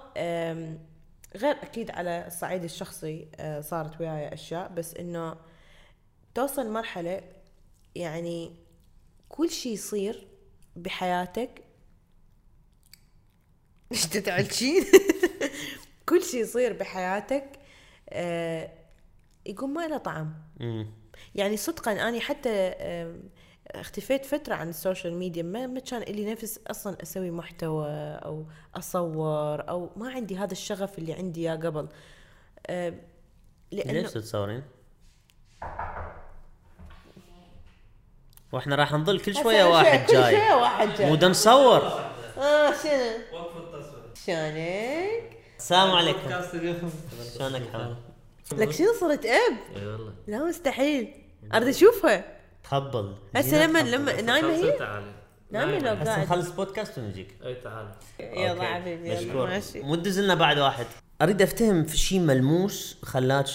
غير 1.37 1.63
أكيد 1.63 1.91
على 1.91 2.27
الصعيد 2.27 2.65
الشخصي 2.65 3.29
آه، 3.37 3.61
صارت 3.61 4.01
وياي 4.01 4.35
أشياء 4.35 4.69
بس 4.69 4.95
إنه 4.95 5.37
توصل 6.35 6.71
مرحلة 6.71 7.23
يعني 7.95 8.57
كل 9.29 9.51
شيء 9.51 9.73
يصير 9.73 10.29
بحياتك 10.77 11.61
إيش 13.93 14.07
تتعلشين 14.07 14.85
كل 16.09 16.23
شيء 16.23 16.41
يصير 16.41 16.73
بحياتك 16.73 17.59
آه 18.09 18.71
يقوم 19.47 19.75
ما 19.75 19.89
له 19.89 19.99
طعم. 19.99 20.35
يعني 21.35 21.57
صدقا 21.57 22.09
اني 22.09 22.21
حتى 22.21 22.75
اختفيت 23.75 24.25
فترة 24.25 24.55
عن 24.55 24.69
السوشيال 24.69 25.15
ميديا 25.15 25.43
ما 25.43 25.67
ما 25.67 25.81
كان 25.81 26.03
لي 26.03 26.33
نفس 26.33 26.61
أصلا 26.67 26.97
أسوي 27.03 27.31
محتوى 27.31 27.91
أو 28.25 28.45
أصور 28.77 29.69
أو 29.69 29.91
ما 29.97 30.11
عندي 30.11 30.37
هذا 30.37 30.53
الشغف 30.53 30.99
اللي 30.99 31.13
عندي 31.13 31.41
إياه 31.41 31.57
قبل. 31.57 31.89
آم، 32.71 33.01
لأنه 33.73 33.93
ليش 33.93 34.11
تتصورين؟ 34.11 34.63
وإحنا 38.53 38.77
راح 38.77 38.93
نظل 38.93 39.21
كل 39.21 39.35
شوية 39.35 39.65
واحد 39.65 40.07
كل 40.07 40.13
جاي. 40.13 40.37
شوية 40.37 40.55
واحد 40.55 40.89
جاي. 40.89 41.09
مو 41.09 41.15
دا 41.15 41.29
نصور. 41.29 41.83
آه 42.39 42.73
شنو؟ 42.73 43.45
شلونك؟ 44.27 45.37
السلام 45.59 45.91
عليكم. 45.91 46.31
شلونك 47.39 47.63
حمد؟ 47.73 47.97
لك 48.53 48.71
شنو 48.71 48.93
صرت 49.01 49.27
أب؟ 49.27 49.59
إي 49.77 49.87
والله. 49.87 50.15
لا 50.27 50.45
مستحيل. 50.45 51.15
أريد 51.55 51.69
أشوفها. 51.69 52.38
تفضل 52.71 53.15
هسه 53.37 53.67
لما 53.67 53.79
لما 53.79 54.21
نايمه 54.21 54.49
خلصي 54.49 54.73
هي؟ 54.73 55.03
نايمه 55.51 55.79
لو 55.79 55.95
هسه 55.95 56.11
قاعد. 56.11 56.27
نخلص 56.27 56.51
بودكاست 56.51 56.99
ونجيك. 56.99 57.35
اي 57.45 57.55
تعالي 57.55 57.95
يلا. 58.21 58.75
حبيبي 58.75 59.15
مشكور. 59.15 59.47
ماشي. 59.47 59.81
مو 59.81 59.95
تدز 59.95 60.21
لنا 60.21 60.35
بعد 60.35 60.59
واحد. 60.59 60.87
أريد 61.23 61.43
أفتهم 61.43 61.85
في 61.85 61.99
شيء 61.99 62.21
ملموس 62.21 62.99
خلاك 63.03 63.47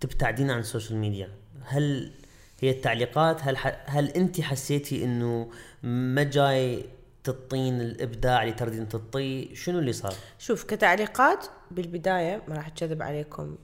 تبتعدين 0.00 0.50
عن 0.50 0.58
السوشيال 0.58 0.98
ميديا 0.98 1.30
هل 1.64 2.12
هي 2.60 2.70
التعليقات؟ 2.70 3.42
هل 3.42 3.56
ح... 3.56 3.84
هل 3.86 4.08
أنت 4.08 4.40
حسيتي 4.40 5.04
إنه 5.04 5.50
ما 5.82 6.22
جاي 6.22 6.84
تنطين 7.24 7.80
الإبداع 7.80 8.42
اللي 8.42 8.54
تريدين 8.54 8.88
تنطيه 8.88 9.54
شنو 9.54 9.78
اللي 9.78 9.92
صار؟ 9.92 10.14
شوف 10.38 10.64
كتعليقات 10.64 11.46
بالبداية 11.70 12.42
ما 12.48 12.54
راح 12.54 12.66
اكذب 12.66 13.02
عليكم. 13.02 13.56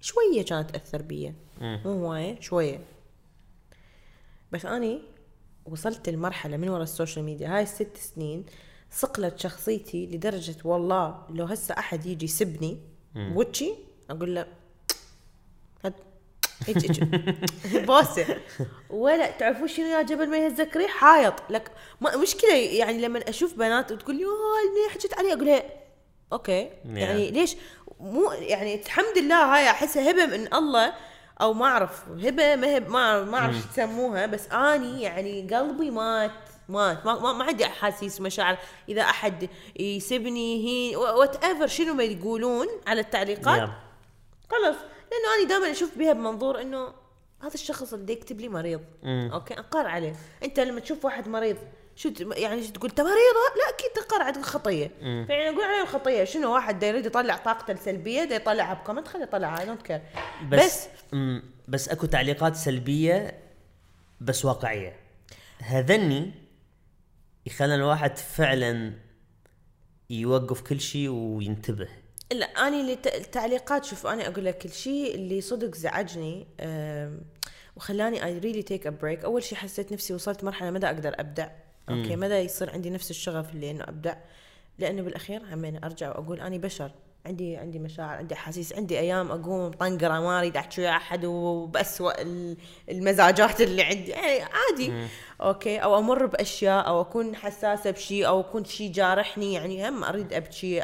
شوية 0.00 0.44
كانت 0.44 0.70
تأثر 0.70 1.02
بي 1.02 1.34
مو 1.60 1.92
هواية 1.92 2.40
شوية. 2.40 2.80
بس 4.54 4.66
أني 4.66 5.02
وصلت 5.66 6.08
لمرحلة 6.08 6.56
من 6.56 6.68
ورا 6.68 6.82
السوشيال 6.82 7.24
ميديا. 7.24 7.56
هاي 7.56 7.62
الست 7.62 7.96
سنين 7.96 8.46
صقلت 8.90 9.38
شخصيتي 9.38 10.06
لدرجة 10.06 10.56
والله 10.64 11.26
لو 11.30 11.44
هسه 11.44 11.74
أحد 11.78 12.06
يجي 12.06 12.24
يسبني 12.24 12.78
بوجهي 13.14 13.74
أقول 14.10 14.34
له 14.34 14.46
بوسه 17.86 18.40
ولا 18.90 19.30
تعرفون 19.30 19.68
شنو 19.68 19.86
يا 19.86 20.02
جبل 20.02 20.30
ما 20.30 20.36
يهزك 20.36 20.76
ريح؟ 20.76 20.90
حايط 20.90 21.34
لك 21.50 21.70
ما 22.00 22.16
مشكلة 22.16 22.54
يعني 22.54 23.00
لما 23.00 23.28
أشوف 23.28 23.54
بنات 23.54 23.92
وتقول 23.92 24.16
لي 24.16 24.24
منيح 24.24 24.94
حكيت 24.94 25.14
علي 25.14 25.32
أقول 25.32 25.46
لها 25.46 25.62
أوكي. 26.32 26.70
يعني 26.84 27.30
ليش؟ 27.30 27.56
مو 28.00 28.32
يعني 28.32 28.82
الحمد 28.82 29.18
لله 29.18 29.56
هاي 29.56 29.70
أحسها 29.70 30.10
هبة 30.10 30.26
من 30.26 30.54
الله 30.54 30.94
أو 31.40 31.52
ما 31.52 31.66
أعرف 31.66 32.08
هبة 32.08 32.56
ما 32.56 32.76
هب 32.76 32.88
ما 32.90 33.24
ما 33.24 33.38
أعرف 33.38 33.56
شو 33.56 33.68
تسموها 33.68 34.26
بس 34.26 34.48
أني 34.52 35.02
يعني 35.02 35.48
قلبي 35.54 35.90
مات 35.90 36.30
مات. 36.68 37.06
ما, 37.06 37.20
ما, 37.20 37.32
ما 37.32 37.44
عندي 37.44 37.66
أحاسيس 37.66 38.20
ومشاعر 38.20 38.58
إذا 38.88 39.02
أحد 39.02 39.48
يسبني 39.76 40.64
هي 40.66 40.96
whatever 40.96 41.66
شنو 41.66 41.94
ما 41.94 42.02
يقولون 42.02 42.66
على 42.86 43.00
التعليقات 43.00 43.68
Yeah. 43.68 44.50
خلص 44.50 44.76
لأنه 45.12 45.34
أنا 45.40 45.48
دائما 45.48 45.70
أشوف 45.70 45.98
بها 45.98 46.12
بمنظور 46.12 46.60
إنه 46.60 46.92
هذا 47.42 47.54
الشخص 47.54 47.92
اللي 47.94 48.12
يكتب 48.12 48.40
لي 48.40 48.48
مريض. 48.48 48.80
okay؟ 49.04 49.54
انقهر 49.58 49.86
عليه. 49.86 50.16
أنت 50.44 50.60
لما 50.60 50.80
تشوف 50.80 51.04
واحد 51.04 51.28
مريض 51.28 51.56
شو 51.96 52.12
يعني 52.36 52.62
شو 52.62 52.72
تقول 52.72 52.90
انت 52.90 53.00
مريضه 53.00 53.14
لا 53.56 53.74
أكيد 53.74 53.90
تنقهر 53.90 54.22
على 54.22 54.42
خطيه 54.42 54.90
فيعني 54.98 55.48
أقول 55.48 55.64
عليهم 55.64 55.86
خطيه 55.86 56.24
شنو 56.24 56.54
واحد 56.54 56.78
دا 56.78 56.86
يريد 56.86 57.06
يطلع 57.06 57.36
طاقته 57.36 57.72
السلبية 57.72 58.24
دا 58.24 58.36
يطلعها 58.36 58.74
ب 58.74 58.78
comment 58.78 59.08
خليه 59.08 59.22
يطلعها 59.22 59.60
I 59.60 59.66
don't 59.66 59.82
care 59.82 60.00
بس 60.50 60.58
بس 60.60 60.88
بس, 61.68 61.88
أكو 61.88 62.06
تعليقات 62.06 62.56
سلبية 62.56 63.38
بس 64.20 64.44
واقعية. 64.44 64.96
هذني 65.58 66.32
يخلي 67.46 67.74
الواحد 67.74 68.16
فعلا 68.16 68.92
يوقف 70.10 70.60
كل 70.60 70.80
شيء 70.80 71.08
وينتبه. 71.08 71.88
لا 72.32 72.46
أنا 72.46 72.80
اللي 72.80 72.92
التعليقات 72.92 73.84
شوف 73.84 74.06
أنا 74.06 74.28
أقول 74.28 74.44
لك 74.44 74.64
الشيء 74.64 75.14
اللي 75.14 75.40
صدق 75.40 75.74
زعجني 75.74 76.46
وخلاني 77.76 78.24
I 78.24 78.38
really 78.38 78.62
take 78.62 78.86
a 78.86 78.90
break 78.90 79.24
أول 79.24 79.42
شيء 79.42 79.58
حسيت 79.58 79.92
نفسي 79.92 80.14
وصلت 80.14 80.44
مرحلة 80.44 80.70
مدى 80.70 80.86
أقدر 80.86 81.14
أبدع. 81.18 81.48
okay 81.88 82.16
مدى 82.16 82.34
يصير 82.34 82.70
عندي 82.70 82.90
نفس 82.90 83.10
الشغف 83.10 83.52
اللي 83.54 83.70
إنه 83.70 83.84
ابدع 83.84 84.14
لأنه 84.78 85.02
بالأخير 85.02 85.42
همين 85.52 85.84
أرجع 85.84 86.08
وأقول 86.08 86.40
اني 86.40 86.58
بشر 86.58 86.90
عندي 87.26 87.56
عندي 87.56 87.78
مشاعر 87.78 88.16
عندي 88.16 88.34
أحاسيس 88.34 88.72
عندي 88.72 88.98
أيام 88.98 89.30
أقوم 89.30 89.70
طنقرة 89.72 90.20
ما 90.20 90.38
أريد 90.38 90.56
أحكي 90.56 90.80
ويا 90.80 90.90
أحد 90.90 91.24
وباسوء 91.24 92.22
ال- 92.22 92.56
المزاجات 92.90 93.60
اللي 93.60 93.82
عندي 93.82 94.10
يعني 94.10 94.42
عادي. 94.42 94.92
okay 95.40 95.78
أو 95.78 95.98
أمر 95.98 96.26
بأشياء 96.26 96.86
أو 96.86 97.00
أكون 97.00 97.36
حساسة 97.36 97.90
بشيء 97.90 98.26
أو 98.26 98.40
أكون 98.40 98.64
شيء 98.64 98.92
جارحني 98.92 99.52
يعني 99.54 99.88
هم 99.88 100.04
أريد 100.04 100.32
أبكي 100.32 100.82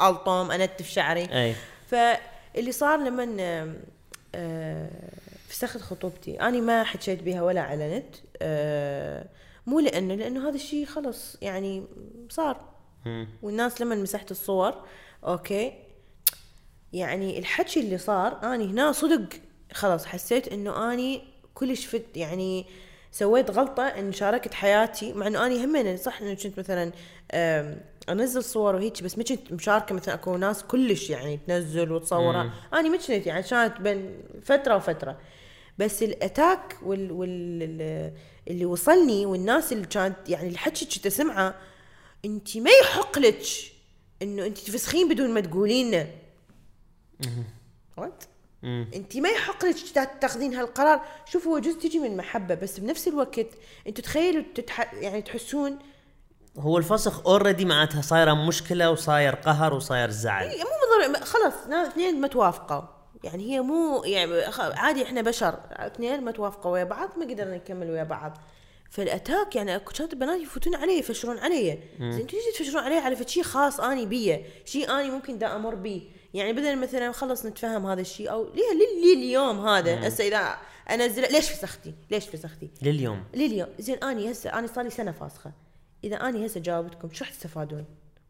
ألطم 0.00 0.50
أنتف 0.50 0.88
شعري. 0.90 1.22
أي. 1.44 1.54
فاللي 1.86 2.72
صار 2.72 2.98
لما 2.98 3.24
آه، 4.34 4.88
فسخت 5.48 5.80
خطوبتي 5.80 6.40
أنا 6.40 6.60
ما 6.60 6.84
حكيت 6.84 7.22
بها 7.22 7.42
ولا 7.42 7.60
علنت 7.60 8.14
آه، 8.42 9.24
مو 9.68 9.80
لأنه 9.80 10.14
لأنه 10.14 10.48
هذا 10.48 10.54
الشيء 10.54 10.84
خلص 10.86 11.36
يعني 11.42 11.84
صار. 12.28 12.60
والناس 13.42 13.80
لما 13.80 13.94
مسحت 13.94 14.30
الصور 14.30 14.74
okay 15.24 15.72
يعني 16.92 17.38
الحكي 17.38 17.80
اللي 17.80 17.98
صار 17.98 18.54
أني 18.54 18.66
هنا 18.66 18.92
صدق 18.92 19.28
خلاص 19.72 20.06
حسيت 20.06 20.48
إنه 20.48 20.92
أني 20.92 21.22
كلش 21.54 21.86
فت 21.86 22.16
يعني 22.16 22.66
سويت 23.12 23.50
غلطة 23.50 23.82
إن 23.82 24.12
شاركت 24.12 24.54
حياتي. 24.54 25.12
مع 25.12 25.26
إنه 25.26 25.46
أني 25.46 25.64
همين 25.64 25.96
صح 25.96 26.20
إنه 26.20 26.34
كنت 26.34 26.58
مثلا 26.58 26.92
أنزل 28.08 28.44
صور 28.44 28.74
وهيك 28.74 29.02
بس 29.02 29.18
ما 29.18 29.24
كنت 29.24 29.52
مشاركة 29.52 29.94
مثلا 29.94 30.14
أكو 30.14 30.36
ناس 30.36 30.62
كلش 30.62 31.10
يعني 31.10 31.36
تنزل 31.46 31.92
وتصورها. 31.92 32.50
أني 32.74 32.88
ما 32.88 32.96
كنت 32.96 33.08
يعني 33.08 33.42
كانت 33.42 33.80
بين 33.80 34.22
فترة 34.42 34.76
وفترة. 34.76 35.18
بس 35.78 36.02
الأتاك 36.02 36.76
وال, 36.82 37.12
وال 37.12 38.12
اللي 38.48 38.64
وصلني 38.64 39.26
والناس 39.26 39.72
اللي 39.72 39.86
كانت 39.86 40.16
يعني 40.28 40.48
الحكي 40.48 40.84
كنت 40.84 41.06
اسمعه 41.06 41.54
انت 42.24 42.56
ما 42.56 42.70
يحق 42.82 43.18
لك 43.18 43.42
إنه 44.22 44.46
انت 44.46 44.58
تفسخين 44.58 45.08
بدون 45.08 45.30
ما 45.34 45.40
تقولين. 45.40 46.06
what 47.96 48.24
انت 48.64 49.16
ما 49.16 49.28
يحق 49.28 49.64
لك 49.64 49.76
تا- 49.94 50.04
تاخذين 50.04 50.54
هالقرار. 50.54 51.00
شوف 51.26 51.46
هو 51.46 51.58
جزء 51.58 51.78
تجي 51.80 51.98
من 51.98 52.16
محبة 52.16 52.54
بس 52.54 52.78
بنفس 52.80 53.08
الوقت 53.08 53.46
أنتوا 53.86 54.04
تخيلوا 54.04 54.44
تتح... 54.54 54.94
يعني 54.94 55.22
تحسون 55.22 55.78
هو 56.58 56.78
الفسخ 56.78 57.26
already 57.26 57.64
معناتها 57.64 58.02
صايرة 58.02 58.34
مشكلة 58.34 58.90
وصاير 58.90 59.34
قهر 59.34 59.74
وصاير 59.74 60.10
زعل. 60.10 60.48
هي 60.48 60.58
مو 60.58 61.14
خلاص 61.24 61.54
اثنين 61.88 62.20
ما 62.20 62.28
توافقوا. 62.28 62.97
يعني 63.24 63.52
هي 63.52 63.60
مو 63.60 64.02
يعني 64.04 64.42
عادي 64.58 65.02
إحنا 65.02 65.22
بشر 65.22 65.60
اثنين 65.70 66.20
ما 66.20 66.30
توافقوا 66.30 66.72
ويا 66.72 66.84
بعض 66.84 67.18
ما 67.18 67.24
قدرنا 67.24 67.56
نكمل 67.56 67.90
ويا 67.90 68.04
بعض. 68.04 68.38
فال 68.90 69.07
attack 69.07 69.56
يعني 69.56 69.76
أكو 69.76 69.92
كانت 69.92 70.14
بنات 70.14 70.40
يفوتون 70.40 70.74
علي 70.74 70.98
يفشرون 70.98 71.38
علي. 71.38 71.78
زين 71.98 72.12
أنتوا 72.20 72.38
ليش 72.38 72.58
تفشرون 72.58 72.84
علي 72.84 72.94
على 72.94 73.28
شيء 73.28 73.42
خاص 73.42 73.80
أني 73.80 74.06
بيه 74.06 74.44
شيء 74.64 74.90
أني 74.90 75.10
ممكن 75.10 75.38
دا 75.38 75.56
أمر 75.56 75.74
بيه 75.74 76.02
يعني 76.34 76.52
بدل 76.52 76.78
مثلا 76.78 77.12
خلص 77.12 77.46
نتفهم 77.46 77.86
هذا 77.86 78.00
الشيء 78.00 78.30
أو 78.30 78.44
ليه 78.44 78.72
ليه 79.02 79.14
اليوم 79.14 79.68
هذا؟ 79.68 80.08
هسه 80.08 80.24
إذا 80.24 80.56
انزل 80.90 81.32
ليش 81.32 81.50
فسختي؟ 81.50 81.94
ليش 82.10 82.28
فسختي؟ 82.28 82.70
لليوم 82.82 83.24
لليوم 83.34 83.68
زين 83.78 84.04
أني 84.04 84.32
هسه 84.32 84.58
أني 84.58 84.66
صار 84.68 84.84
لي 84.84 84.90
سنة 84.90 85.12
فاسخة. 85.12 85.52
إذا 86.04 86.16
أني 86.16 86.46
هسه 86.46 86.60
جاوبتكم 86.60 87.12
شو 87.12 87.24
راح 87.24 87.32
تستفادون؟ 87.32 87.84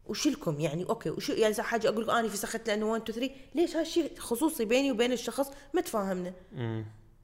وش 0.09 0.27
لكم 0.27 0.59
يعني 0.59 0.85
okay 0.89 1.09
وشو 1.09 1.33
يعني 1.33 1.53
إذا 1.53 1.63
حاجة 1.63 1.89
أقول 1.89 2.03
لكم 2.03 2.11
اني 2.11 2.29
فسخت 2.29 2.67
لأنه 2.67 2.85
1 2.85 3.09
2 3.09 3.19
3 3.19 3.35
ليش 3.55 3.75
هالشيء 3.75 4.11
خصوصي 4.19 4.65
بيني 4.65 4.91
وبين 4.91 5.11
الشخص 5.11 5.51
ما 5.73 5.81
تفاهمنا 5.81 6.33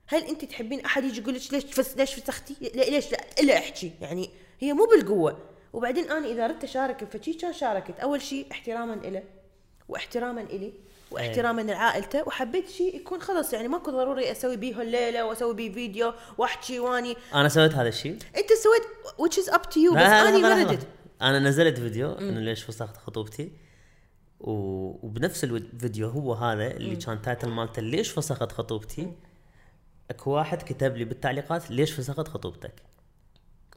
هل 0.08 0.24
أنت 0.24 0.45
تحبين 0.45 0.86
أحد 0.86 1.04
يجي 1.04 1.21
يقول 1.21 1.36
لك 1.36 1.54
ليش 1.54 1.63
فس 1.63 1.98
ليش 1.98 2.13
فسختي؟ 2.13 2.56
ليش 2.76 3.06
لا؟ 3.43 3.58
أحكي 3.58 3.91
يعني 4.02 4.30
هي 4.60 4.74
مو 4.74 4.86
بالقوة. 4.86 5.38
وبعدين 5.74 6.12
أنا 6.12 6.28
إذا 6.28 6.48
ردت 6.48 6.63
اشارك 6.63 7.04
بفد 7.03 7.18
شي 7.18 7.34
كان 7.34 7.54
شاركت. 7.54 8.00
أول 8.00 8.21
شيء 8.21 8.48
احتراما 8.52 8.93
له 8.93 9.24
واحتراما 9.89 10.41
إلي 10.41 10.74
واحتراما 11.12 11.62
لعائلته. 11.62 12.28
وحبيت 12.28 12.69
شيء 12.69 12.95
يكون 12.95 13.21
خلص 13.21 13.54
يعني 13.54 13.67
ماكو 13.67 13.91
ضروري 13.91 14.32
أسوي 14.32 14.56
بيه 14.56 14.82
الليلة 14.82 15.26
وأسوي 15.26 15.54
بيه 15.54 15.74
فيديو 15.74 16.13
وأحكي 16.38 16.80
واني 16.80 17.17
أنا 17.34 17.50
سويت 17.50 17.74
هذا 17.74 17.88
الشيء. 17.88 18.17
أنت 18.38 18.50
سويت 18.54 18.84
which 19.17 19.43
is 19.43 19.50
up 19.50 19.62
to 19.62 19.78
you 19.78 19.93
بس 19.93 20.02
لحظة، 20.02 20.38
ما. 20.38 20.63
ردت 20.63 20.88
أنا 21.21 21.39
نزلت 21.39 21.80
فيديو 21.80 22.12
إنه 22.12 22.39
ليش 22.39 22.63
فسخت 22.63 22.97
خطوبتي. 22.97 23.51
و... 24.39 24.51
وبنفس 25.08 25.43
الفيديو 25.43 26.10
هو 26.10 26.34
هذا 26.34 26.67
اللي 26.71 26.95
كان 26.95 27.21
title 27.21 27.49
مالته 27.49 27.82
ليش 27.82 28.10
فسخت 28.10 28.51
خطوبتي؟ 28.51 29.12
اكو 30.10 30.32
واحد 30.32 30.62
كتب 30.62 30.97
لي 30.97 31.06
بالتعليقات 31.06 31.71
ليش 31.71 31.91
فسخت 31.91 32.28
خطوبتك. 32.28 32.73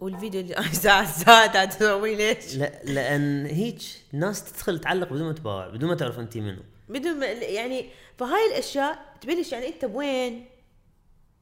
والفيديو 0.00 0.40
اللي 0.40 0.54
زاد 0.82 1.06
زاد 1.06 1.68
تسوي 1.68 2.14
ليش؟ 2.16 2.56
لا 2.56 2.80
لأن 2.84 3.46
هيك 3.46 3.78
ناس 4.12 4.52
تدخل 4.52 4.78
تعلق 4.78 5.12
بدون 5.12 5.26
ما 5.26 5.32
تباوع 5.32 5.68
بدون 5.68 5.88
ما 5.88 5.94
تعرف 5.94 6.18
انت 6.18 6.36
منو. 6.36 6.62
بدون 6.88 7.20
ما 7.20 7.26
يعني 7.26 7.90
فهاي 8.16 8.46
الأشياء 8.52 8.98
تبلش 9.20 9.52
يعني 9.52 9.68
أنت 9.68 9.84
بوين؟ 9.84 10.44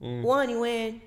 وأني 0.01 0.57
وين؟ 0.57 1.01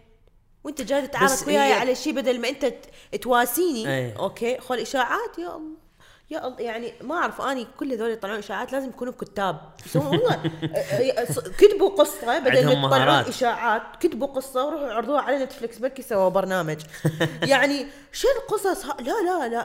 وانت 0.64 0.82
جاي 0.82 1.08
تتعارك 1.08 1.48
وياي 1.48 1.74
على 1.74 1.96
شيء 1.96 2.14
بدل 2.14 2.42
ما 2.42 2.50
انت 2.50 2.74
تواسيني. 3.22 3.98
أي. 3.98 4.16
okay 4.16 4.60
خل 4.60 4.80
إشاعات. 4.80 5.40
يا 5.40 5.56
الله. 5.56 5.90
يا 6.32 6.48
الله. 6.48 6.62
يعني 6.62 6.94
ما 7.02 7.16
أعرف 7.16 7.42
أني 7.42 7.68
كل 7.78 7.94
هذول 7.94 8.12
يطلعون 8.12 8.38
إشاعات 8.38 8.72
لازم 8.72 8.90
يكونوا 8.90 9.14
كتاب. 9.14 9.60
والله 9.96 10.52
كتبوا 11.60 11.90
قصة 11.90 12.40
بدل 12.40 12.66
ما 12.66 12.72
يطلعون. 12.72 13.10
إشاعات. 13.10 13.82
كتبوا 14.00 14.28
قصة 14.28 14.66
وروحوا 14.66 14.92
عرضوها 14.92 15.22
على 15.22 15.44
نتفلكس 15.44 15.78
بركي 15.78 16.02
سووا 16.02 16.30
برنامج. 16.30 16.82
يعني 17.52 17.88
شو 18.12 18.28
القصص 18.42 18.86
ها 18.86 18.98
لا 19.00 19.24
لا 19.24 19.48
لا. 19.48 19.60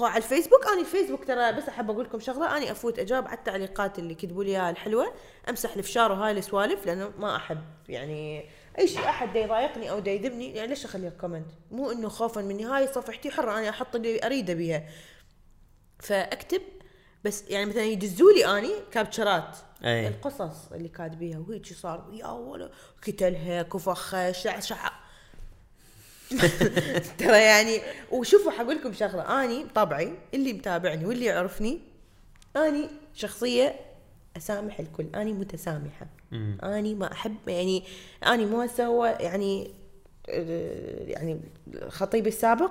على 0.00 0.16
الفيسبوك 0.16 0.66
أنا 0.66 0.80
الفيسبوك 0.80 1.24
ترى 1.24 1.52
بس 1.52 1.68
أحب 1.68 1.90
أقول 1.90 2.04
لكم 2.04 2.20
شغلة. 2.20 2.56
أني 2.56 2.70
أفوت 2.70 2.98
أجاوب 2.98 3.26
على 3.26 3.38
التعليقات 3.38 3.98
اللي 3.98 4.14
كتبوا 4.14 4.44
لي 4.44 4.50
إياها 4.50 4.70
الحلوة. 4.70 5.12
أمسح 5.48 5.74
الفشار 5.76 6.12
وهاي 6.12 6.32
السوالف 6.32 6.86
لأنه 6.86 7.10
ما 7.18 7.36
أحب 7.36 7.60
يعني 7.88 8.50
اي 8.80 8.88
شيء 8.88 9.08
أحد 9.08 9.36
يضايقني 9.36 9.90
أو 9.90 9.98
يذبني؟ 9.98 10.54
يعني 10.54 10.68
ليش 10.68 10.84
اخلي 10.84 11.08
ال 11.08 11.13
comment 11.13 11.46
مو 11.70 11.90
إنه 11.90 12.08
خوفا 12.08 12.40
مني 12.40 12.64
هاي 12.64 12.86
صفحتي 12.86 13.30
حره 13.30 13.58
أنا 13.58 13.68
أحط 13.68 13.94
اللي 13.94 14.26
أريده 14.26 14.54
بيها. 14.54 14.88
فأكتب 15.98 16.62
بس 17.24 17.44
يعني 17.48 17.66
مثلا 17.66 17.84
يدزوا 17.84 18.32
لي 18.32 18.58
أني 18.58 18.72
كابتشرات 18.92 19.56
أي. 19.84 20.08
القصص 20.08 20.72
اللي 20.72 20.88
كاتبيها 20.88 21.38
وهيك 21.38 21.66
صار؟ 21.66 22.10
يا 22.12 22.26
ولا 22.26 22.70
كتلها 23.02 23.62
كفخه 23.62 24.32
شع 24.32 24.60
شع 24.60 24.90
ترى 27.18 27.38
يعني 27.42 27.80
وشوفوا 28.10 28.52
حقول 28.52 28.76
لكم 28.76 28.92
شغلة. 28.92 29.44
أني 29.44 29.64
طبعي 29.74 30.12
اللي 30.34 30.52
متابعني 30.52 31.06
واللي 31.06 31.24
يعرفني 31.24 31.80
أني 32.56 32.88
شخصية 33.14 33.80
أسامح 34.36 34.80
الكل 34.80 35.06
أني 35.14 35.32
متسامحة. 35.32 36.06
أني 36.64 36.94
ما 36.94 37.12
أحب 37.12 37.36
يعني 37.46 37.84
أني 38.26 38.46
مو 38.46 38.66
سوى 38.76 39.08
يعني 39.08 39.70
آه، 40.28 41.02
يعني 41.06 41.40
خطيبي 41.88 42.28
السابق. 42.28 42.70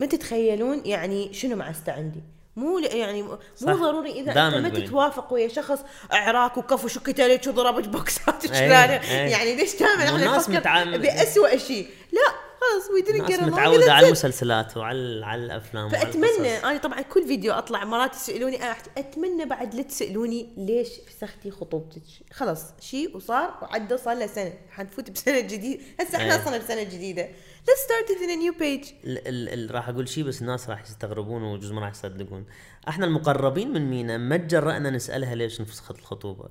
ما 0.00 0.06
تتخيلون 0.06 0.82
يعني 0.84 1.32
شنو 1.32 1.56
معسته 1.56 1.92
عندي. 1.92 2.20
مو 2.56 2.78
يعني 2.78 3.22
مو 3.22 3.38
صح. 3.56 3.72
ضروري 3.72 4.10
إذا 4.10 4.30
أنت 4.30 4.54
ما. 4.56 4.68
تتوافق 4.68 5.32
ويا 5.32 5.48
شخص 5.48 5.78
عراك 6.10 6.56
وكف 6.56 6.84
وشكت 6.84 7.48
وضربت 7.48 7.88
بوكسات 7.88 8.44
أي، 8.44 8.50
وشلانه 8.50 8.92
أي. 9.10 9.30
يعني 9.30 9.56
ليش 9.56 9.76
دائما 9.76 10.04
إحنا 10.04 10.36
نفكر 10.36 10.52
متعام- 10.52 10.96
باسوء 10.96 11.56
شيء؟ 11.56 11.86
لا. 12.12 12.43
خلاص 12.72 12.90
وي 12.90 13.02
get 13.02 13.38
along 13.40 13.42
متعودة 13.44 13.92
على. 13.92 14.06
المسلسلات 14.06 14.76
وعلى 14.76 15.26
على 15.26 15.44
الأفلام 15.44 15.88
فأتمنى. 15.88 16.56
أنا 16.64 16.78
طبعا 16.78 17.00
كل 17.02 17.26
فيديو 17.26 17.52
أطلع 17.52 17.84
مرات 17.84 18.14
يسالوني 18.14 18.58
أتمنى 18.98 19.44
بعد 19.44 19.74
لا 19.74 19.82
تسألوني 19.82 20.48
ليش 20.56 20.88
فسختي 20.88 21.50
خطوبتك 21.50 22.02
خلاص 22.32 22.64
شيء 22.80 23.16
وصار 23.16 23.58
وعدى 23.62 23.96
صار 23.96 24.16
له 24.16 24.26
سنة 24.26 24.52
حنفوت 24.70 25.10
بسنة 25.10 25.40
جديدة 25.40 25.80
هسه 26.00 26.16
إحنا 26.18 26.34
إيه. 26.34 26.42
أصلا 26.42 26.58
بسنة 26.58 26.82
جديدة 26.82 27.28
let's 27.66 27.80
start 27.86 28.10
it 28.10 28.20
in 28.20 28.30
a 28.30 28.36
new 28.36 28.58
page 28.60 28.92
ال- 29.04 29.28
ال- 29.28 29.48
ال- 29.48 29.74
راح 29.74 29.88
أقول 29.88 30.08
شيء 30.08 30.24
بس 30.24 30.42
الناس 30.42 30.70
راح 30.70 30.82
يستغربون 30.82 31.42
وجزء 31.42 31.74
ما 31.74 31.80
راح 31.80 31.90
يصدقون 31.90 32.46
إحنا 32.88 33.06
المقربين 33.06 33.72
من 33.72 33.90
مينا 33.90 34.18
ما 34.18 34.36
تجرأنا 34.36 34.90
نسألها 34.90 35.34
ليش 35.34 35.60
انفسخت 35.60 35.98
الخطوبة 35.98 36.48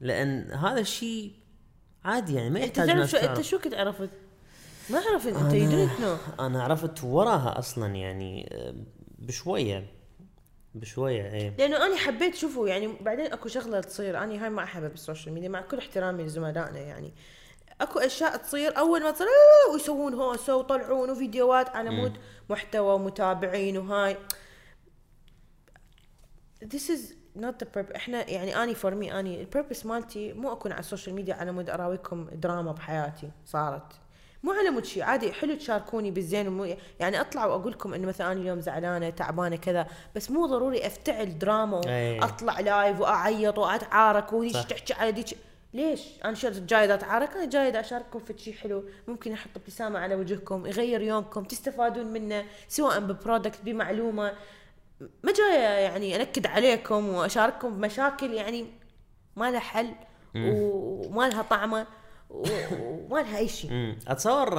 لأن 0.00 0.50
هذا 0.52 0.80
الشيء 0.80 1.32
عادي 2.04 2.34
يعني 2.34 2.50
ما 2.50 2.64
أنت 2.64 2.78
يحتاج 2.78 2.96
ناس 2.96 3.10
شو 3.10 3.16
أنت 3.16 3.40
شو 3.40 3.58
كنت 3.58 3.74
عرفت؟ 3.74 4.10
ما 4.90 4.98
عرفت 4.98 5.26
انت 5.26 5.52
you 5.52 5.72
didn't 5.72 6.00
know 6.00 6.40
أنا 6.40 6.62
عرفت 6.62 7.04
وراها 7.04 7.58
أصلا 7.58 7.94
يعني 7.94 8.48
بشوية 9.18 9.86
بشوية 10.74 11.22
إيه. 11.22 11.56
لأنه 11.58 11.86
أنا 11.86 11.96
حبيت 11.96 12.34
شوفوا 12.34 12.68
يعني 12.68 12.92
بعدين 13.00 13.32
أكو 13.32 13.48
شغلة 13.48 13.80
تصير 13.80 14.18
أنا 14.18 14.44
هاي 14.44 14.50
ما 14.50 14.62
أحبها 14.62 14.88
بال 14.88 14.99
social 14.99 15.34
media 15.34 15.48
مع 15.48 15.60
كل 15.60 15.78
احترامي 15.78 16.24
لزملائنا 16.24 16.78
يعني. 16.78 17.14
أكو 17.80 17.98
أشياء 17.98 18.36
تصير 18.36 18.78
أول 18.78 19.02
ما 19.02 19.10
تصير 19.10 19.26
ويسوون 19.72 20.14
هوسة 20.14 20.56
ويطلعون 20.56 21.10
وفيديوهات 21.10 21.68
على 21.68 21.90
مود 21.90 22.16
محتوى 22.50 22.94
ومتابعين 22.94 23.78
وهاي. 23.78 24.16
This 26.64 26.90
is 26.90 27.00
not 27.36 27.58
the 27.62 27.66
purpose 27.76 27.96
إحنا 27.96 28.30
يعني 28.30 28.62
اني 28.62 28.74
for 28.74 28.94
me 28.94 29.20
اني 29.20 29.40
ال 29.40 29.46
purpose 29.46 29.86
مالتي 29.86 30.32
مو 30.32 30.52
أكون 30.52 30.72
على 30.72 30.80
ال 30.80 30.85
social 30.85 31.14
media 31.14 31.34
على 31.34 31.52
مود 31.52 31.70
أراويكم 31.70 32.28
دراما 32.32 32.72
بحياتي 32.72 33.30
صارت. 33.46 33.92
مو 34.46 34.52
على 34.52 34.70
مود 34.70 34.84
شيء 34.84 35.02
عادي 35.02 35.32
حلو 35.32 35.54
تشاركوني 35.54 36.10
بالزين 36.10 36.48
ومو 36.48 36.76
يعني 37.00 37.20
أطلع 37.20 37.46
واقول 37.46 37.72
لكم 37.72 37.94
انه 37.94 38.08
مثلا 38.08 38.32
أنا 38.32 38.40
اليوم 38.40 38.60
زعلانة 38.60 39.10
تعبانة 39.10 39.56
كذا 39.56 39.86
بس 40.16 40.30
مو 40.30 40.46
ضروري 40.46 40.86
أفتعل 40.86 41.38
دراما 41.38 41.80
أي. 41.86 42.18
وأطلع 42.18 42.60
live 42.60 43.00
وأعيط 43.00 43.58
وأتعارك 43.58 44.32
وديش 44.32 44.52
صح. 44.52 44.62
تحكي 44.62 44.94
على 44.94 45.12
ديش 45.12 45.34
ليش؟ 45.74 46.00
أنا 46.24 46.34
شو 46.34 46.48
جايد 46.48 46.90
أتعارك؟ 46.90 47.36
أنا 47.36 47.44
جايد 47.44 47.76
أشارككم 47.76 48.18
في 48.18 48.38
شيء 48.38 48.54
حلو، 48.54 48.84
ممكن 49.08 49.32
أحط 49.32 49.50
ابتسامة 49.56 49.98
على 49.98 50.14
وجهكم، 50.14 50.66
يغير 50.66 51.02
يومكم، 51.02 51.44
تستفادون 51.44 52.06
منه 52.06 52.44
سواء 52.68 53.00
ببرودكت 53.00 53.58
بمعلومة 53.64 54.32
ما 55.00 55.32
جاية 55.32 55.58
يعني 55.58 56.16
أنكد 56.16 56.46
عليكم 56.46 57.08
وأشارككم 57.08 57.76
بمشاكل 57.76 58.32
يعني 58.32 58.66
ما 59.36 59.50
لها 59.50 59.60
حل 59.60 59.92
وما 60.36 61.28
لها 61.28 61.42
طعمة 61.42 61.86
وما 62.30 63.20
لها 63.20 63.38
أي 63.38 63.48
شيء. 63.48 63.96
أتصور 64.08 64.58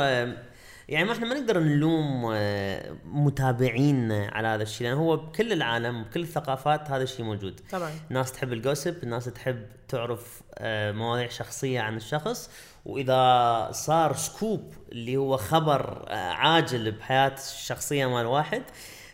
يعني 0.87 1.05
ما 1.05 1.13
إحنا 1.13 1.27
ما 1.27 1.39
نقدر 1.39 1.59
نلوم 1.59 2.31
آه، 2.33 2.95
متابعينا 3.05 4.29
على 4.33 4.47
هذا 4.47 4.63
الشيء 4.63 4.87
لأن 4.87 4.97
هو 4.97 5.17
بكل 5.17 5.53
العالم 5.53 6.03
بكل 6.03 6.21
الثقافات 6.21 6.91
هذا 6.91 7.03
الشيء 7.03 7.25
موجود. 7.25 7.61
طبعا. 7.71 7.91
الناس 8.09 8.31
تحب 8.31 8.53
الجوسب 8.53 9.03
الناس 9.03 9.25
تحب 9.25 9.65
تعرف 9.87 10.41
آه، 10.57 10.91
مواضيع 10.91 11.29
شخصية 11.29 11.79
عن 11.79 11.97
الشخص. 11.97 12.49
وإذا 12.85 13.69
صار 13.71 14.15
scoop 14.15 14.73
اللي 14.91 15.17
هو 15.17 15.37
خبر 15.37 16.05
آه، 16.07 16.13
عاجل 16.15 16.91
بحياة 16.91 17.35
الشخصية 17.37 18.05
مال 18.05 18.25
واحد 18.25 18.63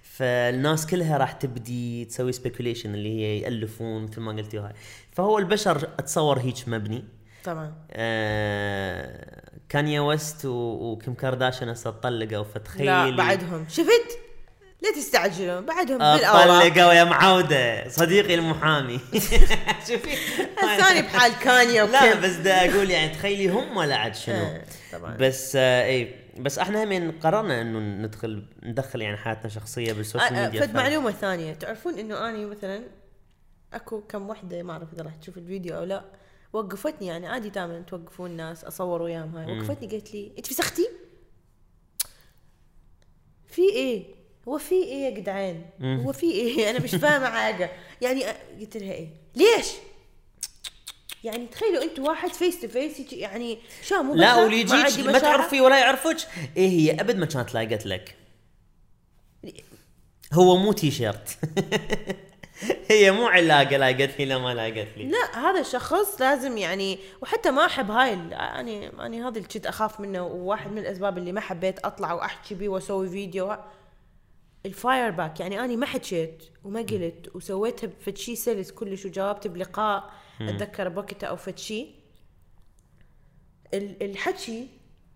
فالناس 0.01 0.87
كلها 0.87 1.17
راح 1.17 1.31
تبدي 1.31 2.05
تسوي 2.05 2.31
speculation 2.31 2.93
اللي 2.93 3.09
هي 3.09 3.39
يألفون 3.39 4.03
مثل 4.03 4.21
ما 4.21 4.31
قلتي 4.31 4.59
هاي 4.59 4.73
فهو 5.11 5.37
البشر 5.37 5.89
أتصور 5.99 6.39
هيك 6.39 6.67
مبني. 6.67 7.03
طبعا 7.43 7.73
آه 7.91 9.43
كانيا 9.69 10.01
ويست 10.01 10.45
وكيم 10.45 11.13
كارداشيان 11.13 11.69
هسه 11.69 11.91
طلقوا 11.91 12.43
فتخيلي. 12.43 12.85
لا 12.85 13.15
بعدهم. 13.15 13.65
شفت؟ 13.69 14.19
لا 14.81 14.91
تستعجلون 14.91 15.65
بعدهم 15.65 15.97
بالاوراق 15.97 16.69
طلقوا 16.69 16.93
يا 16.93 17.03
معودة 17.03 17.89
صديقي 17.89 18.35
المحامي. 18.35 18.99
شوفي. 19.87 20.17
أنا 20.63 21.01
بحال 21.01 21.39
كانيا 21.39 21.85
لا 21.85 22.15
بس 22.15 22.31
دا 22.35 22.69
أقول 22.69 22.91
يعني 22.91 23.13
تخيلي 23.15 23.47
هم 23.47 23.81
لا 23.81 23.95
عاد 23.95 24.15
شنو. 24.15 24.35
آه، 24.35 24.61
طبعا. 24.91 25.17
بس 25.17 25.55
آه 25.55 25.85
إي 25.85 26.15
بس 26.37 26.59
إحنا 26.59 26.83
هم 26.83 27.19
قررنا 27.19 27.61
إنه 27.61 27.79
ندخل 27.79 28.45
ندخل 28.63 29.01
يعني 29.01 29.17
حياتنا 29.17 29.45
الشخصية 29.45 29.93
بال 29.93 30.04
social 30.04 30.35
آه، 30.35 30.39
آه، 30.39 30.45
ميديا. 30.45 30.61
فد 30.61 30.75
معلومة 30.75 31.11
ثانية. 31.11 31.53
تعرفون 31.53 31.99
إنه 31.99 32.29
اني 32.29 32.45
مثلا 32.45 32.83
أكو 33.73 34.01
كم 34.01 34.29
وحدة 34.29 34.63
ما 34.63 34.73
أعرف 34.73 34.93
إذا 34.93 35.03
راح 35.03 35.15
تشوف 35.15 35.37
الفيديو 35.37 35.77
أو 35.77 35.83
لا. 35.83 36.03
وقفتني 36.53 37.07
يعني 37.07 37.27
عادي 37.27 37.49
دائما 37.49 37.83
توقفون 37.87 38.31
الناس 38.31 38.63
أصور 38.63 39.01
وياهم 39.01 39.35
هاي 39.35 39.57
وقفتني 39.57 39.87
قالت 39.87 40.13
لي 40.13 40.31
إنت 40.37 40.47
فسختي؟ 40.47 40.87
في 43.47 43.61
إيه؟ 43.61 44.05
هو 44.47 44.57
في 44.57 44.75
إيه 44.75 45.05
يا 45.05 45.09
جدعان؟ 45.09 45.65
هو 45.81 46.13
في 46.13 46.31
إيه؟ 46.31 46.69
أنا 46.69 46.79
مش 46.79 46.95
فاهمة 46.95 47.29
حاجة 47.29 47.71
يعني 48.01 48.25
قلت 48.59 48.77
لها 48.77 48.93
إيه؟ 48.93 49.07
ليش؟ 49.35 49.67
يعني 51.23 51.47
تخيلوا 51.47 51.83
أنتوا 51.83 52.07
واحد 52.07 52.33
face 52.33 52.61
to 52.61 52.67
face 52.67 53.13
يعني 53.13 53.59
شو 53.83 54.03
مو 54.03 54.15
لا؟ 54.15 54.35
واللي 54.35 54.63
ما 54.63 54.87
يجيك 54.87 55.05
ما؟ 55.05 55.19
تعرفي 55.19 55.61
ولا 55.61 55.79
يعرفك 55.79 56.17
إيه 56.57 56.69
هي 56.69 57.01
أبد 57.01 57.15
ما 57.15 57.25
كانت 57.25 57.53
لاقت 57.53 57.85
لك 57.85 58.15
هو 60.33 60.57
مو 60.57 60.73
تي 60.73 60.91
شيرت 60.91 61.37
هي 62.91 63.11
مو 63.11 63.27
علاقة 63.27 63.77
لاقت 63.77 64.19
لي 64.19 64.25
لا 64.25 64.37
ما 64.37 64.53
لاقت 64.53 64.87
لي. 64.97 65.03
لا 65.09 65.39
هذا 65.39 65.59
الشخص 65.59 66.21
لازم 66.21 66.57
يعني 66.57 66.99
وحتى 67.21 67.51
ما 67.51 67.65
أحب 67.65 67.91
هاي 67.91 68.13
ال- 68.13 68.31
يعني 68.31 68.81
يعني 68.83 69.21
هذا 69.21 69.37
اللي 69.37 69.47
كنت 69.47 69.65
أخاف 69.67 69.99
منه 69.99 70.25
وواحد 70.25 70.71
من 70.71 70.77
الأسباب 70.77 71.17
اللي 71.17 71.31
ما 71.31 71.41
حبيت 71.41 71.79
أطلع 71.85 72.13
وأحكي 72.13 72.55
بيه 72.55 72.69
وأسوي 72.69 73.09
فيديو. 73.09 73.55
ال 74.65 74.75
fire 74.75 75.11
back 75.11 75.39
يعني 75.39 75.59
أنا 75.59 75.75
ما 75.75 75.85
حكيت 75.85 76.43
وما 76.63 76.79
قلت 76.81 77.31
وسويتها 77.35 77.87
بفد 77.87 78.17
شي 78.17 78.35
سلس 78.35 78.71
كلش 78.71 79.05
وجاوبت 79.05 79.47
بلقاء 79.47 80.09
أتذكر 80.41 80.89
بوقتها 80.89 81.27
أو 81.27 81.35
فد 81.35 81.57
شي. 81.57 81.87
ال- 83.73 84.03
الحكي 84.03 84.67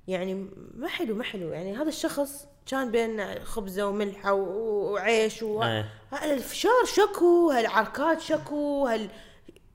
يعني 0.07 0.47
ما 0.73 0.87
حلو 0.87 1.15
ما 1.15 1.23
حلو. 1.23 1.47
يعني 1.53 1.75
هذا 1.77 1.89
الشخص 1.89 2.47
كان 2.67 2.91
بين 2.91 3.43
خبزة 3.45 3.87
وملحة 3.87 4.33
وعيش 4.33 5.43
و... 5.43 5.63
إيه. 5.63 5.85
الفشار 6.23 6.85
شكو 6.85 7.51
هالعركات 7.51 8.21
شكو 8.21 8.87
هال 8.87 9.09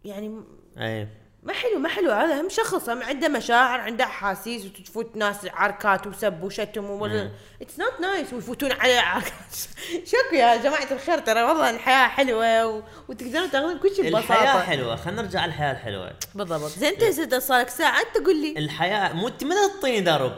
يعني 0.04 0.40
اي 0.78 1.08
ما 1.42 1.52
حلو 1.52 1.78
ما 1.78 1.88
حلو. 1.88 2.10
هذا 2.10 2.40
هم 2.40 2.48
شخص 2.48 2.88
هم 2.88 3.02
عنده 3.02 3.28
مشاعر 3.28 3.80
عنده 3.80 4.04
أحاسيس 4.04 4.66
وتفوت 4.66 5.16
ناس 5.16 5.36
عركات 5.46 6.06
وسب 6.06 6.42
وشتم 6.42 6.90
ولا 6.90 7.30
it's 7.62 7.78
not 7.78 8.00
nice 8.00 8.32
ويفوتون 8.32 8.72
عليه 8.72 9.00
عركات. 9.00 9.56
شكو 10.10 10.34
يا 10.34 10.56
جماعة 10.56 10.92
الخير 10.92 11.18
ترى 11.18 11.42
والله 11.42 11.70
الحياة 11.70 12.08
حلوة 12.08 12.66
و... 12.66 12.82
وتقدرون 13.08 13.50
تاخذون 13.50 13.78
كل 13.78 13.94
شيء 13.96 14.04
ببساطة. 14.04 14.18
الحياة 14.18 14.62
حلوة. 14.62 14.96
خلينا 14.96 15.22
نرجع 15.22 15.44
الحياة 15.44 15.72
الحلوة. 15.72 16.12
بالضبط. 16.34 16.70
زين 16.70 16.92
انت 16.92 17.04
زين 17.04 17.40
صار 17.40 17.60
لك 17.60 17.68
ساعة؟ 17.68 18.00
أنت 18.00 18.26
قول 18.26 18.42
لي. 18.42 18.58
الحياة 18.58 19.12
مو 19.12 19.28
انت 19.28 19.44
ما 19.44 19.54
تعطيني 19.54 20.00
درب. 20.00 20.36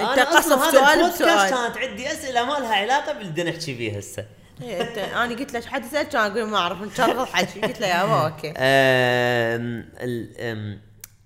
أنت 0.00 0.20
قصف 0.20 0.70
سؤال 0.72 1.10
بسؤال. 1.10 1.50
كانت 1.50 1.76
عندي 1.76 2.12
أسئلة 2.12 2.44
ما 2.44 2.52
لها 2.52 2.74
علاقة 2.74 3.12
باللي 3.12 3.44
نحكي 3.44 3.76
فيه 3.76 3.96
هسه. 3.98 4.26
إيه، 4.62 4.82
أنا 5.24 5.34
قلت 5.34 5.52
له 5.52 5.60
حد 5.60 5.84
سال 5.84 6.02
كان 6.02 6.30
أقول 6.30 6.44
ما 6.44 6.56
أعرف 6.56 6.82
نشغل 6.82 7.26
حكي 7.26 7.60
قلت 7.60 7.80
له 7.80 7.86
يابا 7.86 8.26
okay. 8.26 8.52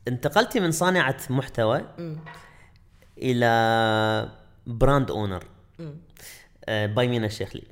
انتقلتي 0.08 0.60
من 0.60 0.72
صانعة 0.72 1.16
محتوى 1.30 1.84
إلى 3.18 4.28
brand 4.66 5.10
owner. 5.10 5.44
by 6.68 7.08
مينا 7.08 7.26
الشيخلي 7.26 7.62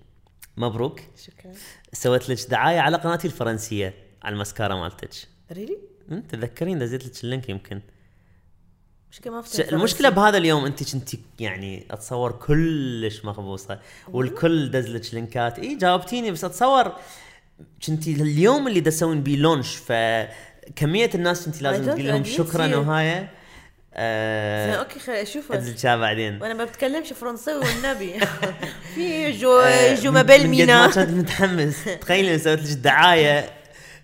مبروك. 0.57 1.00
شكرا. 1.16 1.53
سويت 1.92 2.28
لك 2.28 2.50
دعاية 2.50 2.80
على 2.80 2.96
قناتي 2.96 3.26
الفرنسية 3.26 3.94
على 4.22 4.32
المسكارة 4.32 4.74
مالتك. 4.74 5.11
really 5.53 5.78
um، 6.12 6.20
تذكرين 6.20 6.78
دزيت 6.78 7.07
لك 7.07 7.24
ال 7.24 7.29
link 7.29 7.49
يمكن. 7.48 7.80
مشكلة 9.13 9.33
ما 9.33 9.43
فتحت 9.43 9.73
المشكلة 9.73 10.09
بهذا 10.09 10.39
اليوم 10.39 10.65
انت 10.65 10.93
كنتي 10.93 11.19
يعني 11.41 11.87
اتصور 11.91 12.33
كلش 12.33 13.25
مخبوصة 13.25 13.79
والكل 14.13 14.71
دز 14.71 14.89
لك 14.89 15.15
لينكات. 15.15 15.59
إي 15.59 15.75
جاوبتيني 15.75 16.31
بس 16.31 16.45
اتصور 16.45 16.93
كنتي 17.87 18.13
اليوم 18.13 18.69
اللي 18.69 18.81
تسوين 18.81 19.23
بيه 19.23 19.37
launch 19.37 19.76
فكمية 19.77 21.11
الناس 21.15 21.45
كنتي 21.45 21.59
إي 21.59 21.62
لازم 21.63 21.85
تقول 21.85 22.09
لهم 22.09 22.25
شكرا. 22.25 22.77
وهاي. 22.77 23.29
آه 23.95 24.75
أوكي 24.75 24.99
خليني 24.99 25.23
اشوفه 25.23 25.55
ادز 25.55 25.87
بعدين. 25.87 26.43
وأنا 26.43 26.55
ما 26.55 26.65
بتكلمش 26.65 27.13
فرنساوي 27.13 27.65
والنبي. 27.65 28.15
في 28.95 29.33
جو 29.33 29.59
آه، 29.59 29.95
جو 29.95 30.11
ما 30.13 30.23
مينا 30.47 30.87
ما 30.87 30.93
كنت 30.93 31.11
متحمس. 31.11 31.85
تخيلي 32.01 32.39
سويت 32.39 32.61
لك 32.61 32.77
دعاية 32.77 33.51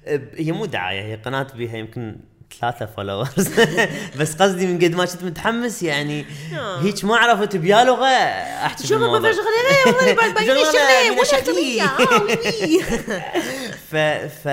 آه، 0.06 0.20
هي 0.34 0.52
مو 0.52 0.66
دعاية 0.66 1.02
هي 1.02 1.14
قناة 1.14 1.46
بيها 1.54 1.76
يمكن 1.76 2.16
ثلاثة 2.60 2.86
فولورز 2.86 3.48
بس 4.20 4.34
قصدي 4.34 4.66
من 4.66 4.78
قد 4.78 4.94
ما 4.94 5.04
كنت 5.04 5.24
متحمس 5.24 5.82
يعني 5.82 6.26
آه. 6.54 6.80
هيك 6.80 7.04
ما 7.04 7.16
عرفت 7.16 7.56
بيا 7.56 7.84
لغه 7.84 8.06
احكي 8.06 8.86
شوف 8.86 9.02
ما. 9.02 9.20
فيش 9.20 9.36
غير 9.36 9.96
والله 9.96 10.12
بعد 10.22 10.34
باقي 10.34 10.46
شغلة 10.46 11.10
ولا 11.12 11.22
الشكلية. 11.22 11.86
شغليه 11.98 12.82
ف 13.90 13.96
ف 14.42 14.48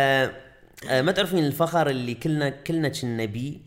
آه، 0.90 1.02
ما 1.02 1.12
تعرفين 1.12 1.46
الفخر 1.46 1.90
اللي 1.90 2.14
كلنا 2.14 2.50
كلنا 2.50 2.90
كنا 2.90 3.26
بيه 3.26 3.58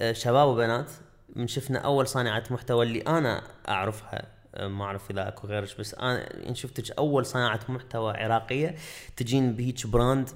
آه، 0.00 0.12
شباب 0.12 0.48
وبنات 0.48 0.90
من 1.36 1.48
شفنا 1.48 1.78
أول 1.78 2.08
صانعة 2.08 2.44
محتوى 2.50 2.86
اللي 2.86 3.00
أنا 3.00 3.42
أعرفها 3.68 4.22
آه، 4.54 4.68
ما 4.68 4.84
أعرف 4.84 5.10
إذا 5.10 5.28
أكو 5.28 5.46
غيرك 5.46 5.78
بس 5.78 5.94
أنا 5.94 6.28
إن 6.48 6.54
شفتك 6.54 6.90
أول 6.98 7.26
صانعة 7.26 7.60
محتوى 7.68 8.12
عراقية 8.16 8.74
تجين 9.16 9.52
بهيج 9.52 9.86
brand 9.86 10.30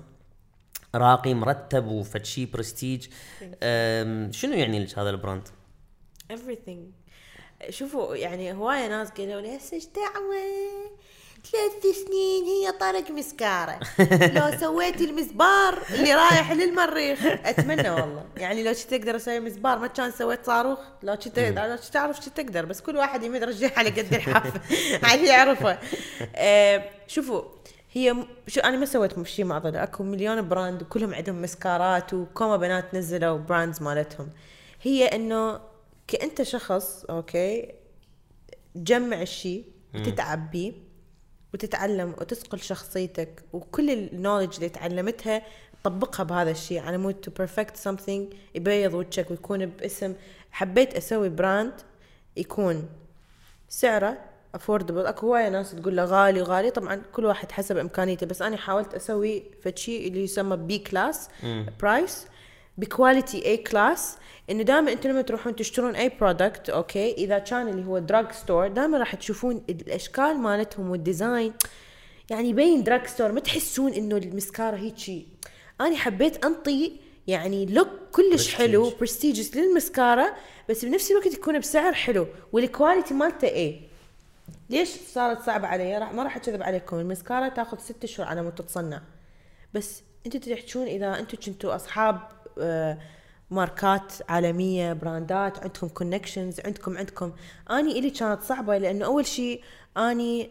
راقي 0.95 1.35
مرتب 1.35 1.87
وفد 1.87 2.25
شي 2.25 2.47
برستيج 2.47 3.09
شنو 4.31 4.53
يعني 4.53 4.85
لك 4.85 4.99
هذا 4.99 5.11
ال 5.11 5.16
brand؟ 5.16 5.49
everything. 6.33 7.09
شوفوا 7.71 8.17
يعني 8.17 8.53
هواية 8.53 8.89
ناس 8.89 9.11
قالوا 9.11 9.41
لي 9.41 9.57
هسه 9.57 9.75
إيش 9.75 9.87
دعوة؟ 9.87 10.39
ثلاث 11.53 11.97
سنين 11.97 12.45
هي 12.45 12.73
طرق 12.73 13.11
مسكارة. 13.11 13.81
لو 14.37 14.59
سويتي 14.61 15.05
المسبار 15.05 15.83
اللي 15.91 16.15
رايح 16.15 16.53
للمريخ. 16.53 17.19
أتمنى 17.25 17.91
والله. 17.91 18.25
يعني 18.37 18.63
لو 18.63 18.73
كنت 18.73 18.93
أقدر 18.93 19.17
أسوي 19.17 19.41
مسبار 19.41 19.79
ما 19.79 19.87
كان 19.87 20.11
سويت 20.11 20.47
صاروخ. 20.47 20.79
لو 21.03 21.17
كنت 21.17 21.39
لو 21.39 21.77
كنت 21.77 21.85
تعرف 21.85 22.25
كنت 22.25 22.41
تقدر 22.41 22.65
بس 22.65 22.81
كل 22.81 22.97
واحد 22.97 23.23
يمد 23.23 23.43
رجله 23.43 23.73
على 23.77 23.91
قد 23.91 24.15
لحافه. 24.15 24.61
على 25.09 25.27
يعرفه. 25.27 25.79
آه 26.37 26.91
شوفوا 27.07 27.43
هي 27.99 28.25
شو 28.47 28.61
أنا 28.61 28.77
ما 28.77 28.87
سويت 28.87 29.27
شيء 29.27 29.45
معضله 29.45 29.83
أكو 29.83 30.05
مليون 30.05 30.49
brand 30.49 30.83
وكلهم 30.83 31.15
عندهم 31.15 31.43
مسكارات 31.43 32.15
وكومة 32.15 32.57
بنات 32.57 32.95
نزلوا 32.95 33.39
brands 33.39 33.83
مالتهم. 33.83 34.31
هي 34.83 35.07
إنه 35.07 35.61
كأنت 36.07 36.43
شخص 36.43 37.05
okay 37.05 37.75
تجمع 38.75 39.23
الشيء 39.23 39.65
وتتعب 39.95 40.51
بيه 40.51 40.73
وتتعلم 41.55 42.15
وتصقل 42.21 42.61
شخصيتك 42.61 43.43
وكل 43.53 43.91
ال 43.91 43.97
knowledge 43.97 44.55
اللي 44.55 44.69
تعلمتها 44.69 45.43
طبقها 45.85 46.25
بهذا 46.25 46.51
الشيء 46.51 46.81
على 46.81 46.99
مود 46.99 47.15
to 47.15 47.31
perfect 47.31 47.77
something 47.77 48.35
يبيض 48.55 48.95
وجهك 48.95 49.31
ويكون 49.31 49.67
باسم. 49.67 50.15
حبيت 50.51 50.95
أسوي 50.95 51.29
brand 51.29 51.73
يكون 52.37 52.89
سعره 53.69 54.19
affordable 54.55 55.07
أكو 55.07 55.27
هواية 55.27 55.49
ناس 55.49 55.75
تقول 55.75 55.97
له 55.97 56.05
غالي 56.05 56.43
غالي. 56.43 56.71
طبعا 56.71 57.03
كل 57.13 57.25
واحد 57.25 57.53
حسب 57.53 57.77
إمكانيته. 57.77 58.27
بس 58.27 58.43
أنا 58.43 58.57
حاولت 58.57 58.95
أسوي 58.95 59.43
فد 59.65 59.82
شي 59.82 60.09
اللي 60.09 60.23
يسمى 60.25 60.57
بي 60.57 60.79
class 60.79 61.29
price 61.81 62.27
ب 62.79 62.87
quality 62.87 63.47
A 63.47 63.57
class 63.57 64.17
إنه 64.51 64.63
دائما 64.63 64.93
أنتم 64.93 65.11
لما 65.11 65.23
تروحون 65.23 65.57
تشترون 65.57 65.95
اي 65.95 66.09
product 66.21 66.71
okay 66.71 67.13
إذا 67.13 67.39
كان 67.39 67.69
اللي 67.69 67.87
هو 67.87 67.99
drugstore 67.99 68.69
دائما 68.69 68.99
راح 68.99 69.15
تشوفون 69.15 69.65
الأشكال 69.71 70.39
مالتهم 70.39 70.91
وال 70.91 71.06
design 71.06 71.53
يعني 72.31 72.49
يبين 72.49 72.83
drugstore 72.83 73.33
ما 73.33 73.41
تحسون 73.41 73.93
إنه 73.93 74.17
المسكارة 74.17 74.77
هيجي 74.77 75.29
أنا 75.81 75.97
حبيت 75.97 76.45
أنطي 76.45 77.01
يعني 77.27 77.67
look 77.67 77.89
كلش. 78.13 78.55
حلو 78.55 78.93
prestigious 79.01 79.57
للمسكارة 79.57 80.35
بس 80.69 80.85
بنفس 80.85 81.11
الوقت 81.11 81.35
يكون 81.35 81.59
بسعر 81.59 81.93
حلو. 81.93 82.27
وال 82.53 82.67
quality 82.67 83.15
مالته 83.15 83.49
إيه 83.49 83.88
ليش 84.71 84.89
صارت 84.89 85.43
صعبة 85.43 85.67
علي؟ 85.67 85.99
راح 85.99 86.13
ما 86.13 86.23
راح 86.23 86.37
أكذب 86.37 86.63
عليكم، 86.63 86.99
المسكارة 86.99 87.49
تاخذ 87.49 87.79
ست 87.79 88.05
اشهر 88.05 88.27
على 88.27 88.43
ما 88.43 88.51
تتصنع. 88.51 89.03
بس 89.75 90.03
أنتوا 90.27 90.55
تحكون 90.55 90.87
إذا 90.87 91.19
أنتوا 91.19 91.39
كنتوا 91.39 91.75
أصحاب 91.75 92.21
آه، 92.59 92.99
ماركات 93.51 94.13
عالمية، 94.29 94.93
brand 94.93 95.40
ات، 95.40 95.59
عندكم 95.59 95.89
connections، 95.89 96.61
عندكم 96.65 96.99
عندكم، 96.99 97.33
أني 97.71 97.99
إلي 97.99 98.11
كانت 98.11 98.43
صعبة 98.43 98.79
لأنه 98.79 99.05
أول 99.05 99.27
شيء 99.27 99.63
أني 99.97 100.51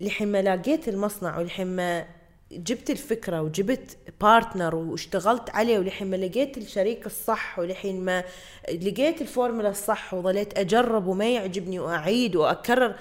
لحين 0.00 0.32
ما 0.32 0.42
لقيت 0.42 0.88
المصنع 0.88 1.38
ولحين 1.38 1.66
ما 1.66 2.06
جبت 2.52 2.90
الفكرة 2.90 3.42
وجبت 3.42 3.96
partner 4.20 4.74
واشتغلت 4.74 5.50
عليه 5.50 5.78
ولحين 5.78 6.10
ما 6.10 6.16
لقيت 6.16 6.58
الشريك 6.58 7.06
الصح 7.06 7.58
ولحين 7.58 8.04
ما 8.04 8.24
لقيت 8.70 9.20
الفورمولا 9.22 9.68
الصح 9.70 10.14
وظليت 10.14 10.58
أجرب 10.58 11.06
وما 11.06 11.30
يعجبني 11.34 11.78
وأعيد 11.78 12.36
وأكرر 12.36 12.94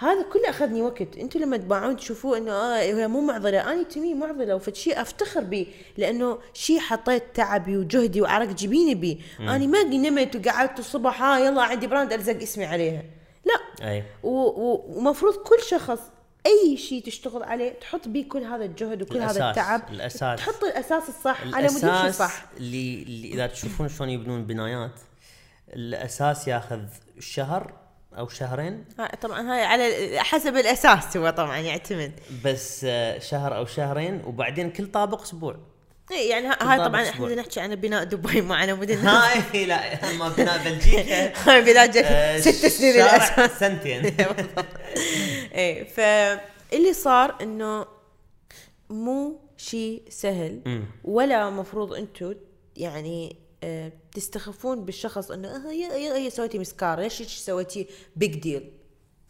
هذا 0.00 0.22
كله 0.22 0.50
أخذني 0.50 0.82
وقت. 0.82 1.16
أنتم 1.18 1.40
لما 1.40 1.56
تباوعون 1.56 1.96
تشوفوه 1.96 2.38
إنه 2.38 2.52
آه 2.52 2.80
هي 2.82 3.08
مو 3.08 3.20
معضلة. 3.20 3.72
أنا 3.72 3.82
to 3.82 3.98
me 3.98 4.14
معضلة 4.14 4.54
وفد 4.54 4.74
شيء 4.74 5.00
أفتخر 5.00 5.40
به 5.44 5.66
لأنه 5.96 6.38
شيء 6.54 6.78
حطيت 6.78 7.22
تعبي 7.34 7.76
وجهدي 7.76 8.20
وعرق 8.22 8.48
جبيني 8.48 8.94
به 8.94 9.18
أنا 9.40 9.66
ما 9.66 9.82
نمت 9.82 10.36
وقعدت 10.36 10.78
الصبح 10.78 11.22
ها 11.22 11.38
يلا 11.38 11.62
عندي 11.62 11.86
brand 11.86 12.12
ألزق 12.12 12.36
اسمي 12.42 12.64
عليها. 12.64 13.02
لا. 13.44 13.54
و- 14.22 14.98
ومفروض 14.98 15.34
كل 15.36 15.62
شخص 15.68 16.00
أي 16.46 16.76
شيء 16.76 17.02
تشتغل 17.04 17.42
عليه 17.42 17.72
تحط 17.80 18.08
بيه 18.08 18.28
كل 18.28 18.42
هذا 18.44 18.64
الجهد 18.64 19.02
وكل 19.02 19.18
هذا 19.18 19.32
الأساس- 19.40 19.42
التعب 19.58 19.82
الأساس. 19.90 20.38
تحط 20.38 20.64
الأساس 20.64 21.08
الصح 21.08 21.40
على 21.42 21.62
مود 21.68 21.72
يمشي 21.82 21.86
الأساس 21.86 22.18
صح. 22.18 22.44
اللي, 22.56 23.02
اللي 23.02 23.28
إذا 23.34 23.46
تشوفون 23.46 23.88
شلون 23.88 24.10
يبنون 24.10 24.44
بنايات 24.46 25.00
الأساس 25.68 26.48
ياخذ 26.48 26.80
شهر 27.20 27.72
أو 28.18 28.28
شهرين. 28.28 28.84
ها- 28.98 29.16
طبعا 29.16 29.52
هاي 29.52 29.64
على 29.64 29.84
حسب 30.18 30.56
الأساس 30.56 31.16
هو 31.16 31.30
طبعا 31.30 31.56
يعتمد. 31.58 32.12
بس 32.44 32.84
آه، 32.88 33.18
شهر 33.18 33.56
أو 33.56 33.66
شهرين 33.66 34.22
وبعدين 34.26 34.70
كل 34.70 34.86
طابق 34.86 35.22
أسبوع. 35.22 35.56
يعني 36.10 36.46
ها- 36.46 36.54
كل 36.54 36.64
هاي 36.66 36.78
طبعا. 36.78 37.02
إحنا 37.02 37.34
نحكي 37.34 37.60
عن 37.60 37.74
بناء 37.74 38.04
دبي 38.04 38.40
مو 38.40 38.54
على 38.54 38.72
مود 38.74 38.90
الناس 38.90 39.14
هاي 39.54 39.66
لا 39.66 40.10
اما 40.10 40.28
بناء 40.28 40.64
بلجيكا. 40.64 41.32
هاي 41.50 41.62
بناء 41.62 41.86
جل- 41.86 42.02
آه، 42.04 42.40
ست 42.50 42.66
سنين 42.66 42.92
شارع 42.94 43.16
الاساس 43.16 43.58
سنتين. 43.60 44.04
إيه 45.54 45.84
فاللي 45.84 46.92
صار 46.92 47.36
إنه 47.42 47.86
مو 48.90 49.40
شيء 49.56 50.02
سهل. 50.10 50.82
ولا 51.04 51.50
مفروض 51.50 51.92
أنتم 51.94 52.34
يعني 52.76 53.36
آه، 53.64 53.92
تستخفون 54.14 54.84
بالشخص 54.84 55.30
إنه 55.30 55.48
آه، 55.48 55.70
هي 55.70 55.86
هي, 55.92 56.12
هي 56.26 56.30
سويتي 56.30 56.58
مسكارة 56.58 57.00
ليش 57.02 57.22
سويتي 57.22 57.86
big 58.16 58.34
deal 58.38 58.72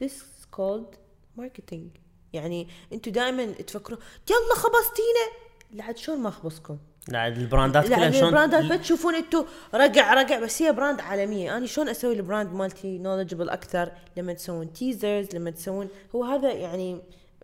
This 0.05 0.09
is 0.11 0.57
called 0.59 0.97
marketing. 1.41 1.99
يعني 2.33 2.69
أنتم 2.93 3.11
دائما 3.13 3.45
تفكروا 3.47 3.99
يلا 4.31 4.55
خبصتينا. 4.55 5.48
لا 5.73 5.97
شلون 5.97 6.19
ما 6.19 6.29
أخبصكم؟ 6.29 6.79
لا 7.09 7.29
ال 7.29 7.37
brand 7.37 7.78
ات 7.78 7.87
كلها 7.87 8.11
شلون؟ 8.11 8.25
ال 8.25 8.30
brand 8.30 8.59
ات 8.59 8.65
ما 8.65 8.77
تشوفون 8.77 9.15
أنتم 9.15 9.45
رقع 9.75 10.15
رقع 10.15 10.41
بس 10.41 10.63
هي 10.63 10.73
brand 10.73 11.01
عالمية. 11.01 11.57
أنا 11.57 11.67
شلون 11.67 11.89
أسوي 11.89 12.15
ال 12.15 12.21
brand 12.21 12.53
مالتي 12.53 12.99
knowledgeable 12.99 13.49
أكثر؟ 13.49 13.93
لما 14.17 14.33
تسوون 14.33 14.73
teasers 14.73 15.35
لما 15.35 15.51
تسوون 15.51 15.89
هو 16.15 16.25
هذا 16.25 16.53
يعني 16.53 17.01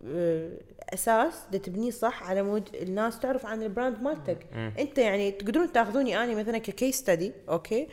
آه، 0.07 0.49
أساس 0.93 1.33
دا 1.51 1.57
تبنيه 1.57 1.91
صح 1.91 2.23
على 2.23 2.43
مود 2.43 2.69
الناس 2.81 3.19
تعرف 3.19 3.45
عن 3.45 3.63
ال 3.63 3.69
brand 3.69 4.01
مالتك. 4.01 4.45
أنت 4.79 4.97
يعني 4.97 5.31
تقدرون 5.31 5.71
تاخذوني 5.71 6.23
أنا 6.23 6.35
مثلا 6.35 6.57
ك 6.57 6.65
case 6.65 6.95
study 6.95 7.31
okay؟ 7.49 7.87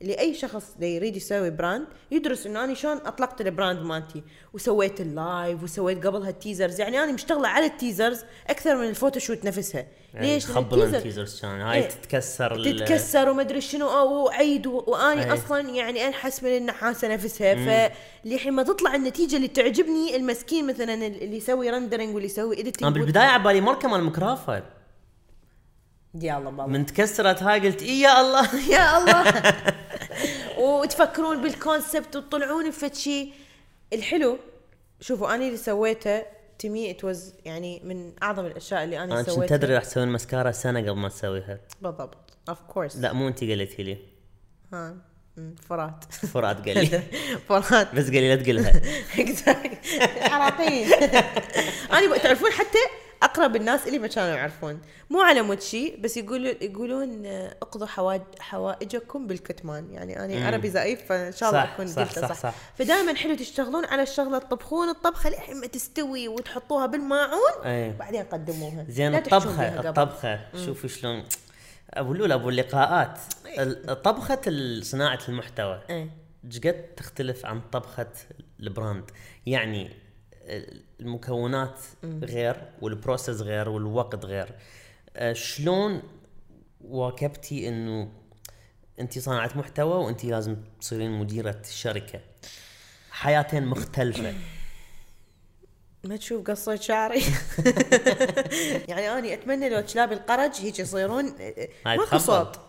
لأي 0.00 0.34
شخص 0.34 0.64
دا 0.80 0.86
يريد 0.86 1.16
يسوي 1.16 1.50
brand 1.50 1.86
يدرس 2.10 2.46
إنه 2.46 2.64
أنا 2.64 2.74
شلون 2.74 2.96
أطلقت 2.96 3.40
ال 3.40 3.46
brand 3.46 3.78
مالتي. 3.82 4.22
وسويت 4.54 5.00
ال 5.00 5.12
live 5.12 5.62
وسويت 5.62 6.06
قبلها 6.06 6.30
ال 6.30 6.36
teasers 6.36 6.80
يعني 6.80 6.98
أنا 7.04 7.12
مشتغلة 7.12 7.48
على 7.48 7.66
ال 7.66 7.73
teasers 7.73 8.20
أكثر 8.50 8.76
من 8.76 8.88
ال 8.88 8.93
photoshoot 8.93 9.44
نفسها. 9.44 9.86
ليش؟ 10.14 10.46
لأن 10.46 10.54
خبل 10.54 10.82
ال 10.82 10.84
teaser- 10.84 10.96
ال 10.96 11.01
teasers 11.01 11.40
كان. 11.40 11.60
هاي 11.60 11.78
إيه. 11.78 11.88
تتكسر 11.88 12.64
تتكسر 12.64 13.28
وما 13.28 13.42
أدري 13.42 13.60
شنو. 13.60 13.88
أو 13.90 14.24
وعيد 14.24 14.66
و- 14.66 14.84
واني 14.86 15.24
أي. 15.24 15.34
أصلا 15.34 15.60
يعني 15.60 16.06
انحس 16.06 16.42
من 16.42 16.56
النحاسة 16.56 17.08
نفسها. 17.08 17.54
فلحين 18.24 18.52
ما 18.52 18.62
تطلع 18.62 18.94
النتيجة 18.94 19.36
اللي 19.36 19.48
تعجبني 19.48 20.16
المسكين 20.16 20.66
مثلا 20.66 20.94
اللي 21.06 21.36
يسوي 21.36 21.70
rendering 21.70 22.14
واللي 22.14 22.26
يسوي 22.28 22.54
أنا 22.54 22.60
editing 22.60 22.94
بالبداية 22.94 23.24
على 23.26 23.42
بالي 23.42 23.60
ماركة 23.60 23.88
مال 23.88 24.04
مكرافه 24.04 24.62
يا 26.22 26.38
الله 26.38 26.50
بالله. 26.50 26.66
من 26.66 26.86
تكسرت 26.86 27.42
هاي 27.42 27.60
قلت 27.60 27.82
اي 27.82 28.00
يا 28.00 28.20
الله؟ 28.20 28.48
يا 28.74 28.98
الله. 28.98 29.54
وتفكرون 30.64 31.42
بالكونسبت 31.42 32.16
وتطلعون 32.16 32.72
شيء 32.92 33.32
الحلو 33.92 34.38
شوفوا 35.00 35.34
أنا 35.34 35.44
اللي 35.44 35.56
سويته 35.56 36.22
تمي 36.58 36.90
ات 36.90 37.04
واز 37.04 37.34
يعني 37.44 37.80
من 37.84 38.12
أعظم 38.22 38.46
الأشياء 38.46 38.84
اللي 38.84 39.04
أنا 39.04 39.16
كنت 39.22 39.30
سويتها. 39.30 39.56
تدري 39.56 39.74
راح 39.74 39.84
تسوين 39.84 40.08
مسكارا 40.08 40.50
سنة 40.50 40.80
قبل 40.80 40.96
ما 40.98 41.08
تسويها. 41.08 41.60
بالضبط. 41.82 42.16
اوف 42.48 42.60
كورس 42.62 42.96
لا 42.96 43.12
مو 43.12 43.28
انت 43.28 43.44
قلتي 43.44 43.82
لي. 43.82 43.98
ها 44.72 44.96
فرات. 45.68 46.04
فرات 46.14 46.68
قال 46.68 46.78
لي. 46.78 47.02
فرات. 47.48 47.94
بس 47.94 48.04
قال 48.04 48.14
لي 48.14 48.34
لا 48.36 48.42
تقولها. 48.42 48.72
حراطين 50.28 50.92
أنا 51.92 52.16
تعرفون 52.18 52.50
حتى 52.50 52.78
أقرب 53.22 53.56
الناس 53.56 53.86
اللي 53.86 53.98
ما 53.98 54.06
كانوا 54.06 54.36
يعرفون. 54.36 54.80
مو 55.10 55.20
على 55.20 55.42
مود 55.42 55.60
شيء 55.60 56.00
بس 56.00 56.16
يقولوا 56.16 56.52
يقولون 56.60 57.26
آه، 57.26 57.56
اقضوا 57.62 57.86
حواد 57.86 58.22
حوائجكم 58.40 59.26
بالكتمان. 59.26 59.92
يعني 59.92 60.24
أنا 60.24 60.46
عربي 60.46 60.70
ضعيف 60.70 61.04
فإن 61.08 61.32
شاء 61.32 61.48
الله 61.50 61.64
صح، 61.64 61.72
أكون 61.72 61.86
صح، 61.86 62.02
قلته 62.02 62.20
صح، 62.20 62.28
صح, 62.28 62.40
صح. 62.40 62.54
فدائما 62.78 63.14
حلو 63.14 63.34
تشتغلون 63.34 63.84
على 63.84 64.02
الشغلة 64.02 64.38
تطبخون 64.38 64.88
الطبخة 64.88 65.30
لحين 65.30 65.60
ما 65.60 65.66
تستوي 65.66 66.28
وتحطوها 66.28 66.86
بالماعون 66.86 67.64
اي 67.64 67.92
بعدين 67.92 68.22
قدموها. 68.22 68.86
زين 68.88 69.14
الطبخة. 69.14 69.88
الطبخة. 69.88 70.40
شوفي 70.66 70.88
شلون. 70.88 71.24
أبو 71.90 72.14
لولا 72.14 72.34
أبو 72.34 72.48
اللقاءات. 72.48 73.18
ال- 73.58 74.02
طبخة 74.02 74.40
صناعة 74.82 75.18
المحتوى. 75.28 75.80
إيه. 75.90 76.10
إيش 76.44 76.58
قد 76.58 76.82
تختلف 76.96 77.46
عن 77.46 77.60
طبخة 77.72 78.06
ال 78.60 78.67
brand؟ 78.67 79.10
يعني 79.46 79.90
المكونات 81.00 81.80
غير 82.04 82.56
وال 82.80 82.93
process 82.93 83.40
غير 83.40 83.68
والوقت 83.68 84.24
غير. 84.24 84.48
أه، 85.16 85.32
شلون 85.32 86.02
واكبتي 86.80 87.68
إنه 87.68 88.08
أنت 89.00 89.18
صانعة 89.18 89.50
محتوى 89.54 90.04
وأنت 90.04 90.24
لازم 90.24 90.56
تصيرين 90.80 91.10
مديرة 91.10 91.62
شركة؟ 91.70 92.20
حياتين 93.10 93.66
مختلفة. 93.66 94.34
ما 96.04 96.16
تشوف 96.16 96.50
قصة 96.50 96.76
شعري. 96.76 97.22
يعني 98.88 99.10
أنا 99.10 99.32
أتمنى 99.32 99.68
لو 99.68 99.82
كلاب 99.82 100.12
القرج 100.12 100.50
هيك 100.60 100.78
يصيرون 100.78 101.24
هاي 101.86 101.96
ماكو 101.96 102.04
تخبل. 102.04 102.20
صوت. 102.20 102.60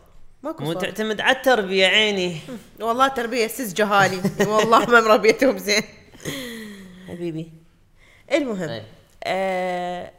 ماكو 0.44 0.64
مو 0.64 0.74
تعتمد 0.74 1.22
على 1.22 1.38
التربية 1.38 1.86
عيني. 1.86 2.38
والله 2.80 3.08
تربية 3.08 3.48
سز 3.48 3.74
جهالي. 3.74 4.22
والله 4.48 4.86
ما 4.86 5.02
مربيتهم 5.02 5.58
زين. 5.58 5.84
حبيبي. 7.08 7.59
المهم 8.32 8.70
أي. 8.70 8.84
آه 9.24 10.12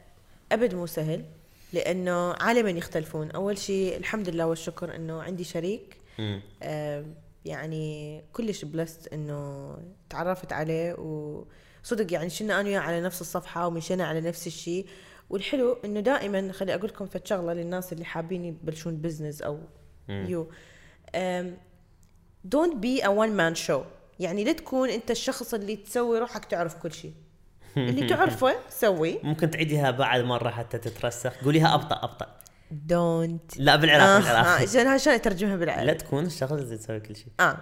أبد 0.52 0.74
مو 0.74 0.86
سهل 0.86 1.24
لأنه 1.72 2.32
عالمين 2.32 2.76
يختلفون. 2.76 3.30
أول 3.30 3.58
شيء 3.58 3.96
الحمد 3.96 4.28
لله 4.28 4.46
والشكر 4.46 4.96
إنه 4.96 5.22
عندي 5.22 5.44
شريك. 5.44 5.96
آه 6.62 7.04
يعني 7.44 8.22
كلش 8.32 8.64
بلست 8.64 9.12
إنه 9.12 9.76
تعرفت 10.10 10.52
عليه 10.52 10.94
وصدق 10.94 12.12
يعني 12.12 12.30
شلنا 12.30 12.60
أنا 12.60 12.68
وياه 12.68 12.80
على 12.80 13.00
نفس 13.00 13.20
الصفحة 13.20 13.66
ومشينا 13.66 14.06
على 14.06 14.20
نفس 14.20 14.46
الشيء. 14.46 14.86
والحلو 15.30 15.78
إنه 15.84 16.00
دائما 16.00 16.52
خلي 16.52 16.74
أقول 16.74 16.88
لكم 16.88 17.06
فد 17.06 17.26
شغله 17.26 17.52
للناس 17.52 17.92
اللي 17.92 18.04
حابين 18.04 18.44
يبلشون 18.44 18.96
business 18.96 19.42
أو 19.42 19.58
you 20.08 20.50
don't 22.44 22.76
be 22.76 23.04
a 23.04 23.08
one 23.08 23.36
man 23.36 23.54
show 23.54 23.82
يعني 24.20 24.44
لا 24.44 24.52
تكون 24.52 24.88
أنت 24.88 25.10
الشخص 25.10 25.54
اللي 25.54 25.76
تسوي 25.76 26.18
روحك 26.18 26.44
تعرف 26.44 26.74
كل 26.74 26.92
شيء. 26.92 27.12
اللي 27.76 28.06
تعرفه 28.16 28.54
سوي. 28.68 29.18
ممكن 29.22 29.50
تعيديها 29.50 29.90
بعد 29.90 30.20
مرة 30.24 30.50
حتى 30.50 30.78
تترسخ. 30.78 31.32
قوليها 31.44 31.74
أبطأ 31.74 32.04
أبطأ. 32.04 32.26
don't 32.70 33.56
لا 33.56 33.76
بالعراق 33.76 34.06
آه 34.08 34.18
بالعراق 34.18 34.46
آه 34.46 34.62
عشان 34.62 34.86
عشان 34.86 35.12
اترجمها 35.12 35.52
لا 35.52 35.56
بالعربي 35.60 35.94
تكون 35.94 36.26
الشخص 36.26 36.52
اللي 36.52 36.76
تسوي 36.76 37.00
كل 37.00 37.16
شيء. 37.16 37.26
آه. 37.40 37.56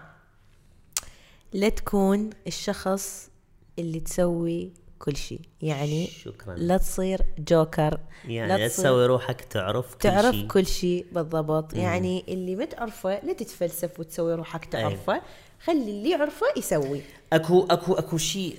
لا 1.53 1.69
تكون 1.69 2.31
الشخص 2.47 3.31
اللي 3.79 4.01
تسوي 4.01 4.73
كل 4.99 5.17
شيء. 5.17 5.41
يعني 5.63 6.07
شكرا. 6.07 6.55
لا 6.55 6.77
تصير 6.77 7.21
جوكر. 7.39 8.01
يعني 8.25 8.49
لا 8.59 8.69
تصير- 8.69 8.85
تسوي 8.85 9.07
روحك 9.07 9.41
تعرف 9.41 9.95
كل 9.95 9.99
تعرف 10.01 10.35
شيء. 10.35 10.47
كل 10.47 10.67
شيء 10.67 11.07
بالضبط. 11.13 11.75
يعني 11.75 12.25
اللي 12.29 12.57
ما 12.57 12.65
تعرفه 12.65 13.21
لا 13.25 13.33
تتفلسف 13.33 14.01
وتسوي 14.01 14.35
روحك 14.35 14.65
تعرفه. 14.65 15.23
خلي 15.65 15.91
اللي 15.91 16.11
يعرفه 16.11 16.47
يسوي. 16.57 17.03
أكو 17.33 17.67
أكو 17.71 17.95
أكو 17.95 18.19
شيء 18.19 18.57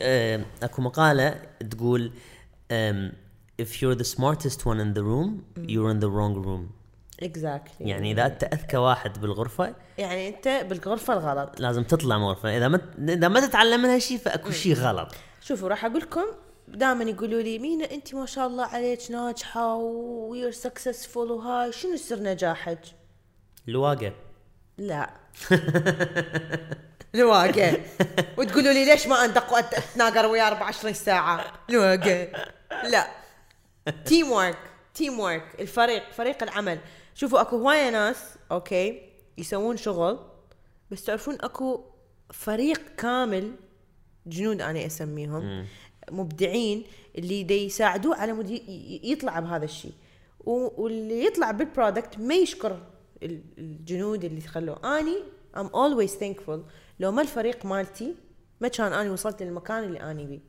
أكو 0.64 0.82
مقالة 0.82 1.42
تقول 1.72 2.12
if 3.62 3.82
you're 3.82 3.96
the 3.96 4.06
smartest 4.16 4.60
one 4.66 4.80
in 4.80 4.94
the 4.94 5.04
room 5.04 5.44
you're 5.58 5.92
in 5.92 6.00
the 6.00 6.10
wrong 6.10 6.46
room. 6.46 6.72
اكزاكتلي 7.24 7.90
يعني 7.90 8.12
إذا 8.12 8.26
أنت 8.26 8.44
أذكى 8.44 8.78
واحد 8.78 9.22
بالغرفة 9.22 9.76
يعني 9.98 10.30
أنت 10.30 10.48
بالغرفة 10.70 11.14
الغلط. 11.14 11.60
لازم 11.60 11.84
تطلع 11.84 12.18
من 12.18 12.24
الغرفة. 12.24 12.58
إذا 12.58 12.68
ما 12.68 12.82
إذا 13.00 13.28
ما 13.28 13.48
تتعلم 13.48 13.82
منها 13.82 14.00
شيء 14.00 14.18
فأكو 14.18 14.52
شيء 14.52 14.74
غلط. 14.74 15.16
شوفوا 15.42 15.70
راح 15.70 15.86
أقول 15.86 16.00
لكم 16.00 16.26
دائما 16.68 17.04
يقولوا 17.04 17.42
لي 17.42 17.60
مينا 17.60 17.92
أنت 17.92 18.16
ما 18.16 18.26
شاء 18.26 18.48
الله 18.48 18.66
عليك 18.66 19.12
ناجحة 19.12 19.76
و 19.76 19.91
very 19.91 20.52
successful 20.52 21.32
وهاي 21.32 21.72
شنو 21.72 21.96
سر 21.96 22.20
نجاحك؟ 22.20 22.80
الواقع. 23.68 24.12
لا. 24.78 25.10
الواقع 27.16 27.74
وتقولوا 28.38 28.74
لي 28.74 28.86
ليش 28.86 29.08
ما 29.08 29.26
اندق 29.26 29.54
واتناقر 29.54 30.26
وياه 30.26 30.48
24 30.48 30.94
ساعة؟ 30.94 31.46
الواقع 31.70 32.28
لا. 32.90 33.08
teamwork 34.06 34.58
teamwork 34.94 35.44
الفريق. 35.60 36.12
فريق 36.12 36.44
العمل. 36.44 36.80
شوفوا 37.16 37.42
أكو 37.42 37.58
هواية 37.58 37.90
ناس 37.90 38.18
okay 38.52 39.02
يسوون 39.38 39.78
شغل 39.78 40.20
بس 40.92 41.04
تعرفون 41.04 41.38
أكو 41.42 41.84
فريق 42.34 42.82
كامل 42.98 43.52
جنود 44.28 44.62
أنا 44.62 44.86
أسميهم 44.86 45.66
مبدعين 46.12 46.84
اللي 47.18 47.44
دي 47.44 47.66
يساعدوه 47.66 48.16
على 48.16 48.34
مود 48.34 48.50
يطلع 49.04 49.40
بهذا 49.40 49.66
الشيء. 49.66 49.92
واللي 50.46 51.26
يطلع 51.26 51.52
بال 51.52 51.66
product 51.66 52.18
ما 52.20 52.36
يشكر 52.36 52.80
ال- 53.24 53.42
الجنود 53.58 54.24
اللي 54.26 54.42
خلوه. 54.42 55.00
أني 55.00 55.24
am 55.58 55.70
always 55.70 56.10
thankful 56.12 56.60
لو 57.00 57.12
ما 57.12 57.22
الفريق 57.22 57.66
مالتي 57.66 58.16
ما 58.62 58.68
كان 58.68 58.94
أني 58.94 59.10
وصلت 59.10 59.44
للمكان 59.44 59.84
اللي 59.84 60.12
أني 60.12 60.26
بيه. 60.26 60.40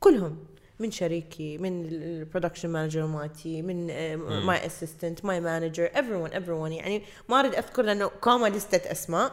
كلهم 0.00 0.46
من 0.78 0.90
شريكي 0.90 1.58
من 1.58 1.86
ال 1.88 1.95
production 1.95 2.68
manager 2.68 3.06
مالتي 3.06 3.62
من 3.62 3.86
my 4.16 4.66
assistant 4.66 5.24
my 5.24 5.40
manager 5.40 5.88
everyone 5.88 6.32
everyone. 6.32 6.72
يعني 6.72 7.02
ما 7.28 7.40
أريد 7.40 7.54
أذكر 7.54 7.82
لأنه 7.82 8.06
كوما 8.06 8.48
list 8.48 8.83
ة 8.83 8.92
أسماء. 8.92 9.32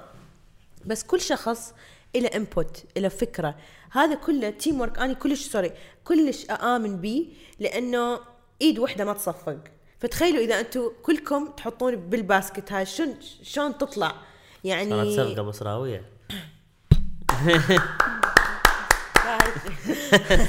بس 0.85 1.03
كل 1.03 1.21
شخص 1.21 1.73
له 2.15 2.27
input 2.27 2.83
له 2.97 3.09
فكرة. 3.09 3.55
هذا 3.91 4.15
كله 4.15 4.49
teamwork 4.49 4.99
أنا 4.99 5.13
كلش 5.13 5.47
sorry 5.47 5.71
كلش 6.03 6.49
اامن 6.49 6.97
بيه 6.97 7.25
لأنه 7.59 8.19
إيد 8.61 8.79
وحدة 8.79 9.05
ما 9.05 9.13
تصفق. 9.13 9.57
فتخيلوا 9.99 10.43
إذا 10.43 10.59
أنتم 10.59 10.91
كلكم 11.03 11.47
تحطون 11.47 11.95
بال 11.95 12.14
basket 12.14 12.71
هاي 12.71 12.85
شلون 12.85 13.15
شلون 13.43 13.77
تطلع؟ 13.77 14.07
صارت 14.07 14.25
يعني 14.63 15.15
سرقة 15.15 15.41
بصراوية. 15.41 16.12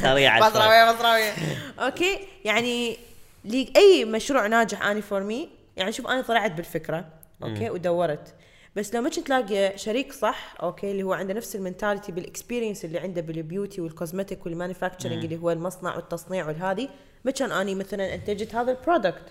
سريعة 0.02 0.40
شوي. 0.40 0.50
بصراوية 0.50 0.92
بصراوية 0.92 1.32
okay؟ 1.78 2.18
يعني 2.44 2.96
لي 3.44 3.72
أي 3.76 4.04
مشروع 4.04 4.46
ناجح 4.46 4.82
أني 4.86 5.02
for 5.02 5.22
me 5.22 5.48
يعني 5.76 5.92
شوف 5.92 6.06
أنا 6.06 6.20
طلعت 6.22 6.52
بالفكرة 6.52 7.04
okay؟ 7.42 7.70
ودورت. 7.70 8.34
بس 8.76 8.94
لو 8.94 9.02
ما 9.02 9.10
كنت 9.10 9.28
لاقي 9.28 9.78
شريك 9.78 10.12
صح 10.12 10.54
okay؟ 10.62 10.90
اللي 10.90 11.02
هو 11.02 11.12
عنده 11.12 11.34
نفس 11.34 11.56
ال 11.56 11.62
mentality 11.62 12.12
بال 12.12 12.24
experience 12.24 12.84
اللي 12.84 12.98
عنده 12.98 13.20
بال 13.20 13.35
beauty 13.35 13.80
وال 13.80 13.93
cosmetic 13.93 14.46
وال 14.46 14.57
manufacturing 14.57 15.24
اللي 15.24 15.36
هو 15.36 15.50
المصنع 15.50 15.96
والتصنيع 15.96 16.46
والهذه 16.46 16.88
ما 17.24 17.30
كان 17.30 17.52
أني 17.52 17.74
مثلا 17.74 18.14
أنتجت 18.14 18.54
هذا 18.54 18.70
ال 18.70 18.77
product 18.77 19.24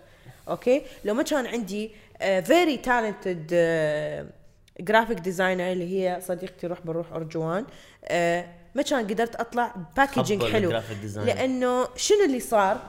okay؟ 0.50 0.82
لو 1.06 1.14
ما 1.14 1.24
كان 1.24 1.48
عندي 1.48 1.92
very 2.20 2.78
talented 2.78 3.48
graphic 4.80 5.20
designer 5.20 5.72
اللي 5.72 6.00
هي 6.00 6.22
صديقتي 6.22 6.68
روح 6.68 6.82
بنروح 6.82 7.14
أرجوان. 7.14 7.66
آه، 8.06 8.46
ما 8.76 8.82
كان 8.82 9.08
قدرت 9.08 9.36
أطلع 9.36 9.76
packaging 9.98 10.44
حلو. 10.44 10.82
لأنه 11.16 11.88
شنو 11.96 12.26
اللي 12.26 12.40
صار؟ 12.40 12.82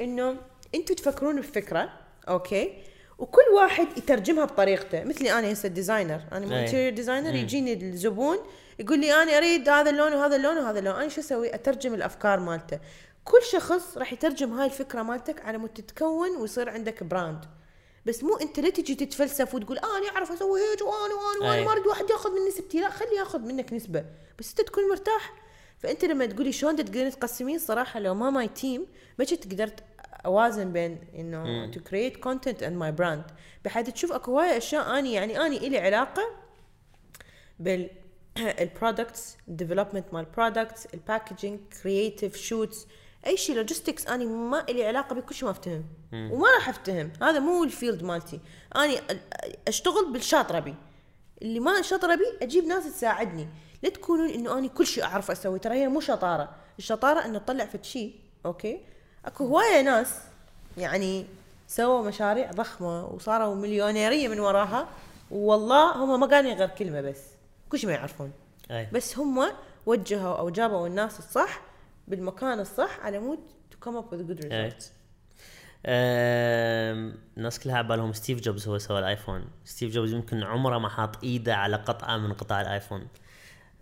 إنه 0.00 0.36
أنتم 0.74 0.94
تفكرون 0.94 1.40
بفكرة 1.40 1.88
okay؟ 2.28 2.72
وكل 3.18 3.42
واحد 3.54 3.86
يترجمها 3.96 4.44
بطريقته. 4.44 5.04
مثلي 5.04 5.32
أنا 5.32 5.52
هسه 5.52 5.68
designer 5.68 6.20
أنا. 6.32 6.62
interior 6.62 6.92
designer 6.92 7.34
يجيني 7.34 7.72
الزبون 7.72 8.38
يقول 8.78 9.00
لي 9.00 9.12
أنا 9.22 9.38
أريد 9.38 9.68
هذا 9.68 9.90
اللون 9.90 10.12
وهذا 10.12 10.36
اللون 10.36 10.58
وهذا 10.58 10.78
اللون. 10.78 10.94
أنا 10.94 11.08
شو 11.08 11.20
أسوي؟ 11.20 11.54
أترجم 11.54 11.94
الأفكار 11.94 12.40
مالته. 12.40 12.78
كل 13.24 13.42
شخص 13.52 13.98
راح 13.98 14.12
يترجم 14.12 14.52
هاي 14.52 14.66
الفكرة 14.66 15.02
مالتك 15.02 15.44
على 15.44 15.58
مود 15.58 15.68
تتكون 15.68 16.36
ويصير 16.36 16.68
عندك 16.68 17.04
brand 17.04 17.44
بس 18.06 18.24
مو 18.24 18.36
انت 18.36 18.60
لا 18.60 18.70
تجي 18.70 18.94
تتفلسف 18.94 19.54
وتقول 19.54 19.78
آه 19.78 19.98
أنا 19.98 20.08
أعرف 20.08 20.32
أسوي 20.32 20.60
هيك 20.60 20.80
وأنا 20.80 21.14
وأنا 21.14 21.50
وأنا. 21.50 21.64
ما 21.64 21.72
أريد 21.72 21.86
واحد 21.86 22.10
ياخذ 22.10 22.30
من 22.30 22.48
نسبتي 22.48 22.80
لا 22.80 22.90
خليه 22.90 23.18
ياخذ 23.18 23.38
منك 23.38 23.72
نسبة. 23.72 24.04
بس 24.38 24.50
أنت 24.50 24.60
تكون 24.60 24.88
مرتاح. 24.88 25.42
فأنت 25.78 26.04
لما 26.04 26.26
تقولي 26.26 26.52
شلون 26.52 26.76
تقدرين 26.76 27.10
تقسمين 27.10 27.58
صراحة 27.58 28.00
لو 28.00 28.14
ما 28.14 28.30
my 28.30 28.48
team 28.48 28.86
ما 29.18 29.24
كنت 29.24 29.52
قدرت 29.52 29.84
أوازن 30.26 30.72
بين 30.72 30.98
إنه 31.14 31.70
to 31.70 31.80
create 31.80 32.16
content 32.16 32.62
and 32.62 32.76
my 32.76 32.92
brand 32.92 33.24
بحيث 33.64 33.90
تشوف 33.90 34.12
أكو 34.12 34.30
هواي 34.30 34.56
أشياء 34.56 34.98
أني 34.98 35.12
يعني 35.12 35.46
أني 35.46 35.56
إلي 35.56 35.78
علاقة 35.78 36.22
بال 37.58 37.90
ال 38.62 38.70
products 38.70 39.36
development 39.48 40.14
مال 40.14 40.24
products 40.24 40.86
ال 40.94 41.01
packaging 41.01 41.60
creative 41.82 42.36
shoots 42.36 42.86
أي 43.26 43.36
شيء 43.36 43.56
logistics 43.56 44.06
اني 44.06 44.26
ما 44.26 44.64
إلي 44.68 44.86
علاقة 44.86 45.14
بكل 45.14 45.34
شيء 45.34 45.44
ما 45.44 45.50
أفتهم. 45.50 45.84
وما 46.12 46.48
راح 46.54 46.68
أفتهم. 46.68 47.12
هذا 47.22 47.38
مو 47.38 47.64
ال 47.64 47.70
field 47.70 48.02
مالتي. 48.02 48.40
اني 48.76 49.00
أشتغل 49.68 50.12
بالشاطره 50.12 50.58
بي 50.58 50.74
اللي 51.42 51.60
ما 51.60 51.82
شاطره 51.82 52.14
بيه 52.14 52.38
أجيب 52.42 52.64
ناس 52.64 52.84
تساعدني. 52.84 53.48
لا 53.82 53.88
تكونون 53.88 54.30
إنه 54.30 54.58
اني 54.58 54.68
كل 54.68 54.86
شيء 54.86 55.04
أعرف 55.04 55.30
أسوي. 55.30 55.58
ترى 55.58 55.74
هي 55.74 55.88
مو 55.88 56.00
شطارة. 56.00 56.48
الشطارة 56.78 57.24
إنه 57.24 57.38
تطلع 57.38 57.64
في 57.64 57.78
شيء 57.82 58.14
okay؟ 58.46 58.80
أكو 59.24 59.46
هواية 59.46 59.80
ناس 59.82 60.08
يعني 60.78 61.26
سووا 61.68 62.02
مشاريع 62.02 62.50
ضخمة 62.50 63.06
وصاروا 63.06 63.54
مليونيرية 63.54 64.28
من 64.28 64.40
وراها. 64.40 64.88
والله 65.30 66.04
هم 66.04 66.20
ما 66.20 66.26
قالوا 66.26 66.54
غير 66.54 66.68
كلمة 66.68 67.00
بس. 67.00 67.20
كل 67.68 67.78
شيء 67.78 67.88
ما 67.88 67.94
يعرفون. 67.94 68.32
أي. 68.70 68.88
بس 68.92 69.18
هم 69.18 69.52
وجهوا 69.86 70.38
أو 70.38 70.50
جابوا 70.50 70.86
الناس 70.86 71.18
الصح 71.18 71.60
بالمكان 72.12 72.60
الصح 72.60 73.00
على 73.02 73.18
مود 73.18 73.38
to 73.70 73.78
come 73.78 73.96
up 73.96 74.12
with 74.12 74.26
good. 74.26 74.44
results 74.44 74.92
أم، 75.86 77.14
الناس 77.36 77.58
كلها 77.60 77.76
على 77.76 77.88
بالهم 77.88 78.12
ستيف 78.12 78.40
جوبز 78.40 78.68
هو 78.68 78.78
سوى 78.78 78.98
الآيفون. 78.98 79.44
ستيف 79.64 79.92
جوبز 79.92 80.12
يمكن 80.12 80.42
عمره 80.42 80.78
ما 80.78 80.88
حاط 80.88 81.24
إيده 81.24 81.56
على 81.56 81.76
قطعة 81.76 82.16
من 82.16 82.32
قطع 82.32 82.60
الآيفون. 82.60 83.06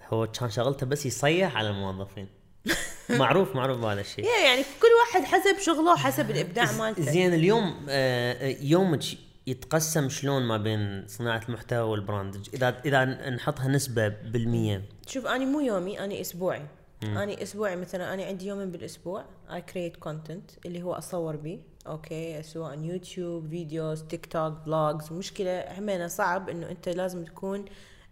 هو 0.09 0.27
كان 0.27 0.51
شغلته 0.51 0.87
بس 0.87 1.07
يصيح 1.07 1.57
على 1.57 1.69
الموظفين. 1.71 2.29
معروف 3.11 3.57
معروف 3.57 3.79
بهذا 3.79 4.01
الشيء. 4.01 4.25
يعني 4.25 4.63
كل 4.63 4.89
واحد 5.01 5.25
حسب 5.27 5.59
شغله 5.59 5.93
وحسب 5.93 6.31
الإبداع 6.35 6.73
مالته. 6.73 7.03
زين 7.03 7.35
اليوم 7.35 7.87
آه، 7.89 8.57
يومك 8.61 9.03
يتقسم 9.47 10.09
شلون 10.09 10.43
ما 10.43 10.57
بين 10.57 11.05
صناعة 11.07 11.43
المحتوى 11.49 11.91
وال 11.91 12.05
brand. 12.05 12.49
إذا 12.55 12.81
إذا 12.85 13.05
نحطها 13.31 13.69
نسبة 13.69 14.09
بالمية. 14.09 14.83
شوف 15.07 15.27
اني 15.27 15.47
مو 15.47 15.61
يومي 15.61 16.05
اني 16.05 16.21
أسبوعي. 16.21 16.63
أني 17.05 17.43
أسبوعي 17.43 17.77
مثلا 17.77 18.15
أنا 18.15 18.25
عندي 18.25 18.47
يومين 18.47 18.71
بالأسبوع 18.71 19.25
I 19.53 19.63
create 19.63 19.97
content 19.97 20.51
اللي 20.67 20.83
هو 20.83 20.93
أصور 20.93 21.37
بيه. 21.37 21.59
okay 21.87 22.43
سواء 22.43 22.79
يوتيوب 22.79 23.49
videos 23.49 24.03
تيك 24.03 24.27
توك 24.27 24.53
vlogs 24.67 25.09
المشكلة 25.11 25.79
همينة 25.79 26.07
صعب 26.07 26.49
إنه 26.49 26.71
أنت 26.71 26.89
لازم 26.89 27.25
تكون 27.25 27.61
آه، 27.61 27.65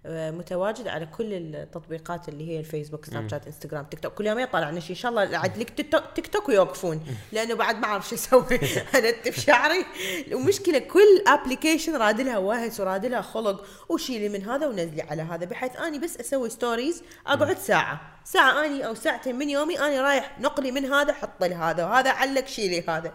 متواجد 0.09 0.89
على 0.89 1.07
كل 1.07 1.35
التطبيقات 1.35 2.29
اللي 2.29 2.49
هي 2.49 2.59
الفيسبوك 2.61 3.05
سناب 3.05 3.29
شات 3.29 3.47
إنستغرام 3.47 3.85
تيك 3.85 4.01
توك. 4.01 4.13
كل 4.13 4.27
يوم 4.27 4.39
يطلع 4.39 4.71
لنا 4.71 4.81
شيء 4.81 4.91
إن 4.91 4.95
شاء 4.95 5.11
الله 5.11 5.39
عاد 5.39 5.59
لك 5.59 5.71
تيك 6.15 6.27
توك, 6.27 6.49
ويوقفون. 6.49 7.07
لأنه 7.33 7.55
بعد 7.55 7.79
ما 7.79 7.85
أعرف 7.85 8.09
شو 8.09 8.15
أسوي. 8.15 8.43
أنتف 8.95 9.41
شعري. 9.41 9.85
ومشكله 10.33 10.79
كل 10.79 11.25
application 11.27 11.97
راد 11.97 12.21
لها 12.21 12.39
وهسه 12.39 12.81
راد 12.81 13.07
لها 13.07 13.21
خلق. 13.21 13.67
وشيلي 13.89 14.29
من 14.29 14.49
هذا 14.49 14.67
ونزلي 14.67 15.03
على 15.03 15.23
هذا. 15.23 15.47
بحيث 15.47 15.77
أني 15.77 15.99
بس 15.99 16.17
أسوي 16.17 16.51
stories 16.51 17.03
أقعد 17.27 17.59
ساعة. 17.59 18.01
ساعة 18.25 18.65
أني 18.65 18.87
أو 18.87 18.95
ساعتين 18.95 19.37
من 19.37 19.51
يومي 19.51 19.81
أني 19.81 20.01
رايح 20.01 20.41
نقلي 20.41 20.71
من 20.71 20.85
هذا 20.85 21.13
حط 21.13 21.45
لي 21.45 21.55
هذا 21.55 21.85
وهذا 21.85 22.11
علق 22.11 22.47
شيلي 22.47 22.85
هذا. 22.89 23.13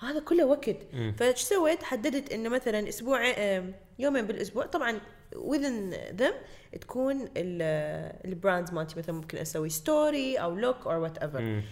هذا 0.00 0.20
كله 0.20 0.44
وقت. 0.44 0.76
فايش 1.18 1.40
سويت؟ 1.40 1.82
حددت 1.82 2.32
إنه 2.32 2.48
مثلا 2.48 2.88
أسبوع 2.88 3.30
آم، 3.38 3.74
يومين 3.98 4.26
بالأسبوع. 4.26 4.66
طبعا 4.66 5.00
within 5.34 5.94
them 6.20 6.34
تكون 6.80 7.28
ال 7.36 7.55
brands 7.55 8.72
مالتي 8.72 8.98
مثلا 8.98 9.14
ممكن 9.14 9.38
أسوي 9.38 9.68
story 9.68 10.36
أو 10.36 10.54
look 10.54 10.86
أو 10.86 11.02
whatever 11.02 11.62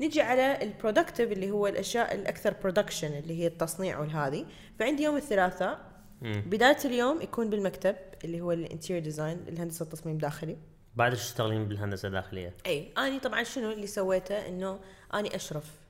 نجي 0.00 0.20
على 0.22 0.62
ال 0.62 0.68
productive 0.68 1.32
اللي 1.32 1.50
هو 1.50 1.66
الأشياء 1.66 2.14
الأكثر 2.14 2.54
production 2.62 3.12
اللي 3.12 3.40
هي 3.40 3.46
التصنيع 3.46 4.00
والهذه. 4.00 4.46
فعندي 4.78 5.02
يوم 5.02 5.16
الثلاثاء. 5.16 5.80
بداية 6.22 6.78
اليوم 6.84 7.22
يكون 7.22 7.50
بالمكتب 7.50 7.96
اللي 8.24 8.40
هو 8.40 8.52
ال 8.52 8.58
interior 8.58 9.04
design 9.04 9.44
الهندسة 9.48 9.82
التصميم 9.82 10.14
الداخلي. 10.14 10.56
بعد 10.96 11.12
تشتغلين 11.12 11.68
بالهندسة 11.68 12.08
الداخلية؟ 12.08 12.54
اي 12.66 12.92
اني 12.98 13.18
طبعا 13.18 13.42
شنو 13.42 13.70
اللي 13.70 13.86
سويته؟ 13.86 14.48
إنه 14.48 14.80
اني 15.14 15.36
أشرف. 15.36 15.83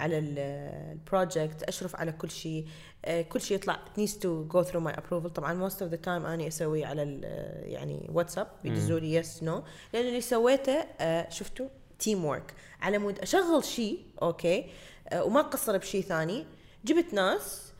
على 0.00 0.18
ال 0.18 0.36
project 0.36 1.62
أشرف 1.62 1.96
على 1.96 2.12
كل 2.12 2.30
شيء. 2.30 2.66
آه، 3.04 3.22
كل 3.22 3.40
شيء 3.40 3.56
يطلع 3.56 3.78
needs 3.98 4.10
to 4.12 4.52
go 4.54 4.64
through 4.70 4.84
my 4.88 4.92
approval. 4.96 5.28
طبعا 5.28 5.68
most 5.68 5.72
of 5.74 5.92
the 5.92 5.98
time 6.06 6.08
اني 6.26 6.48
أسوي 6.48 6.84
على 6.84 7.20
آه، 7.24 7.64
يعني 7.64 8.10
واتساب 8.12 8.46
يدزوا 8.64 9.00
لي 9.00 9.14
yes 9.14 9.42
no 9.42 9.62
لأن 9.94 10.06
اللي 10.06 10.20
سويته 10.20 10.84
آه، 11.00 11.28
شفتوا 11.30 11.68
teamwork 11.98 12.54
على 12.80 12.98
مود 12.98 13.18
أشغل 13.18 13.64
شيء 13.64 14.02
okay 14.22 14.70
وما 15.14 15.40
اقصر 15.40 15.76
بشيء 15.76 16.02
ثاني. 16.02 16.46
جبت 16.84 17.14
ناس 17.14 17.72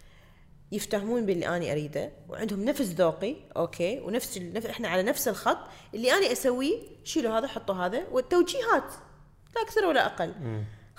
يفتهمون 0.73 1.27
باللي 1.27 1.57
اني 1.57 1.73
أريده 1.73 2.13
وعندهم 2.29 2.65
نفس 2.65 2.81
ذوقي 2.83 3.37
okay 3.57 4.01
ونفس 4.01 4.39
نف- 4.39 4.67
إحنا 4.67 4.89
على 4.89 5.03
نفس 5.03 5.29
الخط. 5.29 5.59
اللي 5.95 6.13
اني 6.13 6.33
أسويه 6.33 6.79
شيلوا 7.05 7.39
هذا 7.39 7.47
حطوا 7.47 7.75
هذا 7.75 8.07
والتوجيهات 8.11 8.85
لا 9.57 9.63
أكثر 9.63 9.87
ولا 9.87 10.07
أقل. 10.07 10.35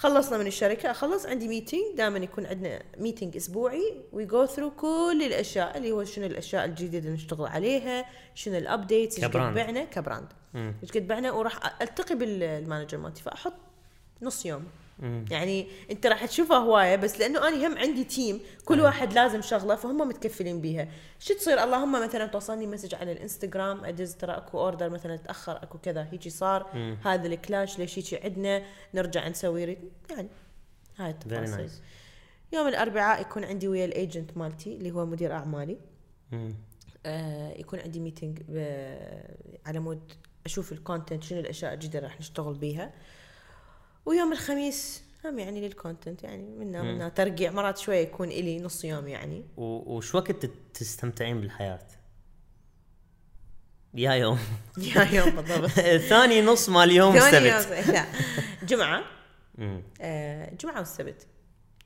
خلصنا 0.01 0.37
من 0.37 0.47
الشركة 0.47 0.91
اخلص 0.91 1.25
عندي 1.25 1.47
meeting 1.47 1.97
دائما 1.97 2.17
يكون 2.17 2.45
عندنا 2.45 2.83
meeting 2.97 3.35
أسبوعي 3.35 3.95
we 4.13 4.25
go 4.25 4.45
through 4.45 4.71
كل 4.71 5.23
الأشياء 5.25 5.77
اللي 5.77 5.91
هو 5.91 6.03
شنو 6.03 6.25
الأشياء 6.25 6.65
الجديدة 6.65 6.97
اللي 6.97 7.11
نشتغل 7.11 7.47
عليها 7.47 8.05
شنو 8.35 8.57
ال 8.57 8.65
updates 8.65 9.15
إيش 9.15 9.25
قد. 9.25 9.55
بعنا 9.55 9.83
ك 9.83 9.90
brand. 9.90 10.27
إيش 10.83 10.91
قد 10.91 11.07
بعنا 11.07 11.31
وراح 11.31 11.81
ألتقي 11.81 12.15
بال 12.15 12.34
manager 12.34 12.97
مالتي 12.97 13.21
فأحط 13.23 13.53
نص 14.21 14.45
يوم 14.45 14.63
يعني 15.31 15.67
انت 15.91 16.07
راح 16.07 16.25
تشوفها 16.25 16.57
هواية 16.57 16.95
بس 16.95 17.19
لأنه 17.19 17.47
أنا 17.47 17.67
هم 17.67 17.77
عندي 17.77 18.03
team 18.03 18.39
كل 18.65 18.81
واحد 18.81 19.13
لازم 19.13 19.41
شغلة 19.41 19.75
فهم 19.75 19.97
متكفلين 19.97 20.61
بيها. 20.61 20.87
شو 21.19 21.33
تصير؟ 21.33 21.63
اللهم 21.63 22.03
مثلا 22.03 22.25
توصلني 22.25 22.67
message 22.67 22.95
على 22.95 23.11
الإنستغرام 23.11 23.85
ادز 23.85 24.15
ترى 24.15 24.31
أكو 24.31 24.59
order 24.59 24.89
مثلا 24.89 25.15
تأخر 25.15 25.63
أكو 25.63 25.77
كذا 25.77 26.07
هيجي 26.11 26.29
صار 26.29 26.69
هذا 27.05 27.27
الكلاش 27.27 27.79
ليش 27.79 27.99
هيجي 27.99 28.17
عندنا؟ 28.17 28.63
نرجع 28.93 29.27
نسوي 29.27 29.65
ريت 29.65 29.79
يعني 30.09 30.27
هاي 30.97 31.09
التفاصيل 31.09 31.69
يوم 32.53 32.67
الأربعاء 32.67 33.21
يكون 33.21 33.43
عندي 33.43 33.67
ويا 33.67 33.85
ال 33.85 33.94
agent 33.94 34.37
مالتي 34.37 34.75
اللي 34.75 34.91
هو 34.91 35.05
مدير 35.05 35.31
أعمالي. 35.33 35.77
آه 37.05 37.53
يكون 37.57 37.79
عندي 37.79 37.99
meeting 37.99 38.39
على 39.65 39.79
مود 39.79 40.11
أشوف 40.45 40.71
ال 40.71 40.78
content 40.78 41.23
شنو 41.23 41.39
الأشياء 41.39 41.73
الجديدة 41.73 41.99
راح 41.99 42.19
نشتغل 42.19 42.53
بيها. 42.53 42.93
ويوم 44.05 44.31
الخميس 44.33 45.03
هم 45.25 45.39
يعني 45.39 45.61
لل 45.61 45.75
content 45.75 46.23
يعني 46.23 46.43
منا 46.43 46.81
منا 46.81 47.09
ترقيع 47.09 47.51
مرات 47.51 47.77
شوية 47.77 47.97
يكون 47.99 48.27
إلي 48.27 48.59
نص 48.59 48.85
يوم 48.85 49.07
يعني. 49.07 49.45
وش 49.57 50.15
وقت 50.15 50.45
تستمتعين 50.73 51.41
بالحياة؟ 51.41 51.87
يا 53.93 54.11
يوم. 54.11 54.39
يا 54.95 55.03
يوم 55.11 55.29
بالضبط. 55.29 55.69
ثاني 56.09 56.41
نص 56.41 56.69
مال 56.69 56.91
يوم 56.91 57.19
ثاني 57.19 57.57
السبت. 57.57 57.71
يوم- 57.87 57.95
لا. 57.95 58.05
جمعة. 58.69 59.03
آه 60.01 60.53
جمعة 60.53 60.77
والسبت. 60.79 61.27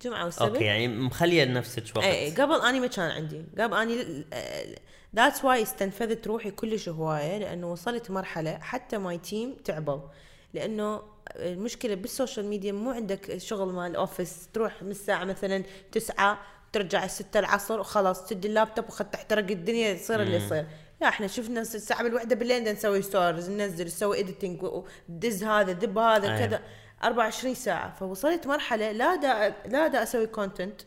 جمعة 0.01 0.26
والسبت. 0.26 0.41
أوكي 0.41 0.63
يعني 0.63 0.88
مخلية 0.88 1.43
لنفسك 1.43 1.84
وقت؟ 1.95 2.05
اي 2.05 2.32
قبل 2.32 2.61
أني 2.61 2.80
ما 2.80 2.88
كان 2.88 3.11
عندي. 3.11 3.45
قبل 3.59 3.78
أني 3.78 4.26
that's 5.16 5.45
why 5.45 5.62
استنفذت 5.63 6.28
روحي 6.28 6.51
كلش 6.51 6.89
هواية 6.89 7.38
لأنه 7.38 7.72
وصلت 7.72 8.11
مرحلة 8.11 8.57
حتى 8.57 8.97
my 8.97 9.18
team 9.18 9.56
تعبوا. 9.66 9.99
لأنه 10.53 11.14
المشكلة 11.36 11.95
بال 11.95 12.08
social 12.08 12.45
media 12.45 12.72
مو 12.71 12.91
عندك 12.91 13.38
شغل 13.38 13.73
مال 13.73 13.95
office 13.95 14.49
تروح 14.53 14.84
من 14.84 14.91
الساعة 14.91 15.23
مثلا 15.23 15.63
تسعة 15.91 16.39
ترجع 16.71 17.05
الستة 17.05 17.39
العصر 17.39 17.80
وخلاص 17.80 18.26
تدي 18.26 18.47
اللابتوب 18.47 18.86
وخد 18.88 19.11
تحترق 19.11 19.51
الدنيا 19.51 19.89
يصير 19.89 20.21
اللي 20.21 20.36
يصير. 20.36 20.65
لا 21.01 21.07
إحنا 21.07 21.28
شفنا 21.28 21.61
الساعة 21.61 22.03
بالوحدة 22.03 22.36
بالليل 22.36 22.63
نسوي 22.63 23.01
stories 23.01 23.49
ننزل 23.49 23.86
نسوي 23.86 24.19
editing 24.20 24.64
ودز 24.63 25.43
هذا 25.43 25.71
دب 25.71 25.97
هذا 25.97 26.38
أيه. 26.38 26.45
كذا. 26.45 26.61
24 27.03 27.55
ساعة. 27.55 27.95
فوصلت 27.95 28.47
مرحلة 28.47 28.91
لا 28.91 29.15
دا 29.15 29.55
لا 29.65 29.88
دا 29.88 30.03
أسوي 30.03 30.28
content 30.28 30.82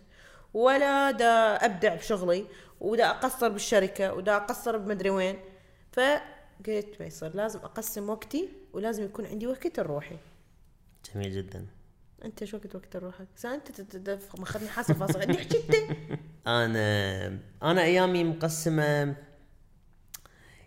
ولا 0.54 1.10
دا 1.10 1.54
أبدع 1.64 1.94
بشغلي 1.94 2.46
ودا 2.80 3.10
أقصر 3.10 3.48
بالشركة 3.48 4.14
ودا 4.14 4.36
أقصر 4.36 4.76
بمدري 4.76 5.10
وين. 5.10 5.38
فقلت 6.64 6.96
ما 7.00 7.06
يصير 7.06 7.36
لازم 7.36 7.58
أقسم 7.58 8.10
وقتي 8.10 8.48
ولازم 8.72 9.04
يكون 9.04 9.26
عندي 9.26 9.46
وقت 9.46 9.80
لروحي 9.80 10.16
جميل 11.14 11.32
جدا. 11.32 11.66
أنت 12.24 12.44
شو 12.44 12.56
وقت 12.56 12.74
وقت 12.74 12.96
لروحك؟ 12.96 13.26
أنت 13.44 14.18
ماخذني 14.38 14.68
حاسه 14.68 14.94
فاصل. 14.94 15.20
عندي 15.20 15.38
حكيت 15.38 15.74
أنا 16.46 17.38
أنا 17.62 17.82
أيامي 17.82 18.24
مقسمة 18.24 19.16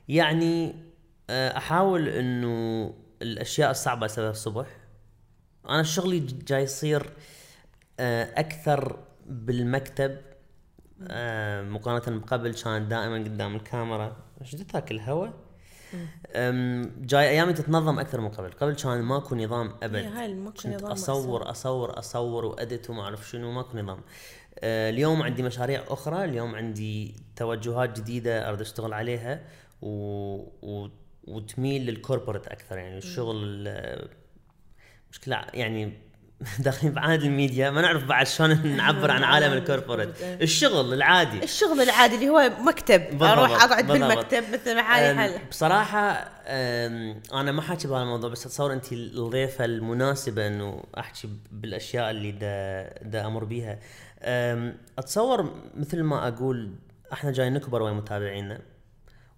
يعني 0.07 0.75
آه، 1.29 1.57
أحاول 1.57 2.09
إنه 2.09 2.93
الأشياء 3.21 3.71
الصعبة 3.71 4.05
أسويها 4.05 4.31
الصبح. 4.31 4.67
أنا 5.69 5.83
شغلي 5.83 6.19
جاي 6.19 6.63
يصير 6.63 7.13
آه، 7.99 8.39
أكثر 8.39 8.99
بالمكتب 9.25 10.17
آه، 11.07 11.61
مقارنة 11.61 12.19
بقبل 12.19 12.53
كان 12.53 12.87
دائما 12.87 13.17
قدام 13.17 13.55
الكاميرا. 13.55 14.17
إيش 14.41 14.51
تاكل 14.51 14.95
الهواء 14.95 15.33
جاي 17.01 17.29
أيامي 17.29 17.53
تتنظم 17.53 17.99
أكثر 17.99 18.21
من 18.21 18.29
قبل. 18.29 18.51
قبل 18.51 18.73
كان 18.73 19.01
ماكو 19.01 19.35
نظام 19.35 19.73
أبد. 19.83 19.95
إيه، 19.95 20.21
هاي 20.21 20.33
ماكو 20.33 20.61
كنت 20.63 20.67
نظام 20.67 20.91
أصور 20.91 21.51
أصور 21.51 21.99
أصور 21.99 22.45
و 22.45 22.54
edit 22.54 22.89
وما 22.89 23.01
أعرف 23.01 23.29
شنو 23.29 23.51
ماكو 23.51 23.77
نظام. 23.77 23.99
آه، 24.59 24.89
اليوم 24.89 25.21
عندي 25.21 25.43
مشاريع 25.43 25.83
أخرى. 25.87 26.25
اليوم 26.25 26.55
عندي 26.55 27.15
توجهات 27.35 27.99
جديدة 27.99 28.49
أريد 28.49 28.61
أشتغل 28.61 28.93
عليها 28.93 29.41
و... 29.81 29.87
و... 30.61 30.89
وتميل 31.27 31.85
لل 31.85 31.97
corporate 31.97 32.47
أكثر. 32.47 32.77
يعني 32.77 32.97
الشغل 32.97 33.67
آه، 33.67 34.07
مشكلة 35.11 35.45
يعني 35.53 35.93
داخلين 36.59 36.93
بعالم 36.93 37.23
الميديا 37.23 37.69
ما 37.69 37.81
نعرف 37.81 38.03
بعد 38.03 38.27
شلون 38.27 38.67
نعبر 38.67 39.11
عن 39.11 39.23
عالم 39.23 39.53
ال 39.53 39.59
corporate 39.59 40.09
الشغل 40.21 40.93
العادي. 40.93 41.43
الشغل 41.43 41.81
العادي 41.81 42.15
اللي 42.15 42.29
هو 42.29 42.51
مكتب 42.59 43.01
بالضبط، 43.09 43.23
أروح 43.23 43.63
أقعد. 43.63 43.87
بالمكتب 43.87 44.43
مثل 44.53 44.75
ما 44.75 44.81
حالي 44.81 45.19
حل 45.19 45.39
بصراحة 45.49 46.29
أم، 46.47 47.21
أنا 47.33 47.51
ما 47.51 47.61
حاكي 47.61 47.87
بهذا 47.87 48.03
الموضوع 48.03 48.29
بس 48.29 48.45
أتصور 48.45 48.73
أنت 48.73 48.91
الضيفة 48.93 49.65
المناسبة 49.65 50.47
إنه 50.47 50.83
أحكي 50.99 51.29
بالأشياء 51.51 52.11
اللي 52.11 52.31
دا, 52.31 52.89
دا 53.09 53.25
أمر 53.27 53.43
بيها. 53.43 53.79
أم، 54.23 54.77
أتصور 54.97 55.53
مثل 55.77 56.03
ما 56.03 56.27
أقول 56.27 56.71
إحنا 57.13 57.31
جاي 57.31 57.49
نكبر 57.49 57.81
ويا 57.81 57.93
متابعينا. 57.93 58.59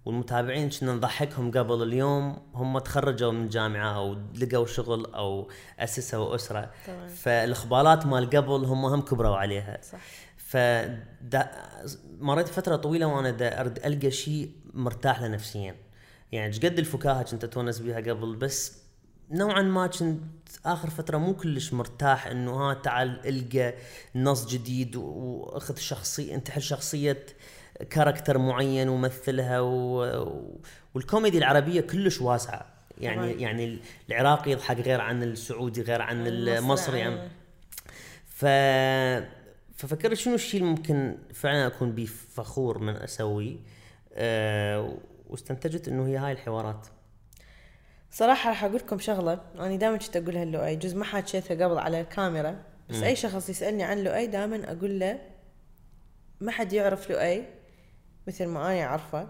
والمتابعين 0.04 0.70
كنا 0.70 0.94
نضحكهم 0.94 1.50
قبل 1.50 1.82
اليوم 1.82 2.36
هم 2.54 2.78
تخرجوا 2.78 3.32
من 3.32 3.48
جامعة 3.48 3.96
أو 3.96 4.16
لقوا 4.34 4.66
شغل 4.66 5.14
أو 5.14 5.50
أسسوا 5.78 6.34
أسرة. 6.34 6.70
طبعاً. 6.86 7.08
فالإخبارات 7.08 8.06
مال 8.06 8.30
قبل 8.30 8.64
هم 8.64 8.84
هم 8.84 9.00
كبروا 9.00 9.36
عليها. 9.36 9.78
صح. 9.82 9.98
ف 10.36 10.56
مريت 12.20 12.48
فترة 12.48 12.76
طويلة 12.76 13.06
وأنا 13.06 13.30
دا 13.30 13.60
أرد 13.60 13.78
ألقى 13.78 14.10
شيء 14.10 14.50
مرتاح 14.74 15.20
له 15.20 15.28
نفسيا. 15.28 15.76
يعني 16.32 16.56
قد 16.56 16.78
الفكاهة 16.78 17.22
كنت 17.22 17.44
أتونس 17.44 17.78
بيها 17.78 17.96
قبل 17.96 18.36
بس 18.36 18.78
نوعا 19.30 19.62
ما 19.62 19.86
كنت 19.86 20.22
آخر 20.66 20.90
فترة 20.90 21.18
مو 21.18 21.34
كلش 21.34 21.72
مرتاح 21.72 22.26
إنه 22.26 22.52
ها 22.52 22.74
تعال 22.74 23.26
ألقى 23.28 23.74
نص 24.14 24.46
جديد 24.46 24.96
وأخذ 24.96 25.76
شخصية 25.76 26.34
انتحل 26.34 26.62
شخصية 26.62 27.26
كاركتر 27.90 28.38
معين 28.38 28.88
ومثلها 28.88 29.60
و... 29.60 29.98
والكوميدي 30.94 31.38
العربية 31.38 31.80
كلش 31.80 32.20
واسعة. 32.20 32.66
يعني 32.98 33.16
طبعاً. 33.16 33.40
يعني 33.40 33.78
العراقي 34.08 34.50
يضحك 34.50 34.76
غير 34.76 35.00
عن 35.00 35.22
السعودي 35.22 35.82
غير 35.82 36.02
عن 36.02 36.26
المصري 36.26 36.98
يعني. 36.98 37.30
ف 38.26 38.44
ففكرت 39.76 40.14
شنو 40.14 40.34
الشيء 40.34 40.60
اللي 40.60 40.72
ممكن 40.72 41.18
فعلا 41.34 41.66
أكون 41.66 41.92
بيه 41.92 42.06
فخور 42.06 42.78
من 42.78 42.96
اسويه 42.96 43.56
أه 44.12 44.96
واستنتجت 45.28 45.88
إنه 45.88 46.06
هي 46.06 46.16
هاي 46.16 46.32
الحوارات. 46.32 46.86
صراحة 48.10 48.50
راح 48.50 48.64
أقول 48.64 48.76
لكم 48.76 48.98
شغلة 48.98 49.40
أنا 49.54 49.76
دائما 49.76 49.96
كنت 49.96 50.16
أقولها 50.16 50.44
لؤي 50.44 50.76
جزء 50.76 50.96
ما 50.96 51.04
حكيتها 51.04 51.64
قبل 51.64 51.78
على 51.78 52.00
الكاميرا 52.00 52.62
بس 52.90 53.02
أي 53.02 53.16
شخص 53.16 53.48
يسألني 53.48 53.82
عن 53.82 54.04
لؤي 54.04 54.26
دائما 54.26 54.72
أقول 54.72 54.98
له 54.98 55.20
ما 56.40 56.52
حد 56.52 56.72
يعرف 56.72 57.10
لؤي. 57.10 57.44
مثل 58.28 58.46
ما 58.46 58.72
أنا 58.72 58.82
أعرفه 58.84 59.28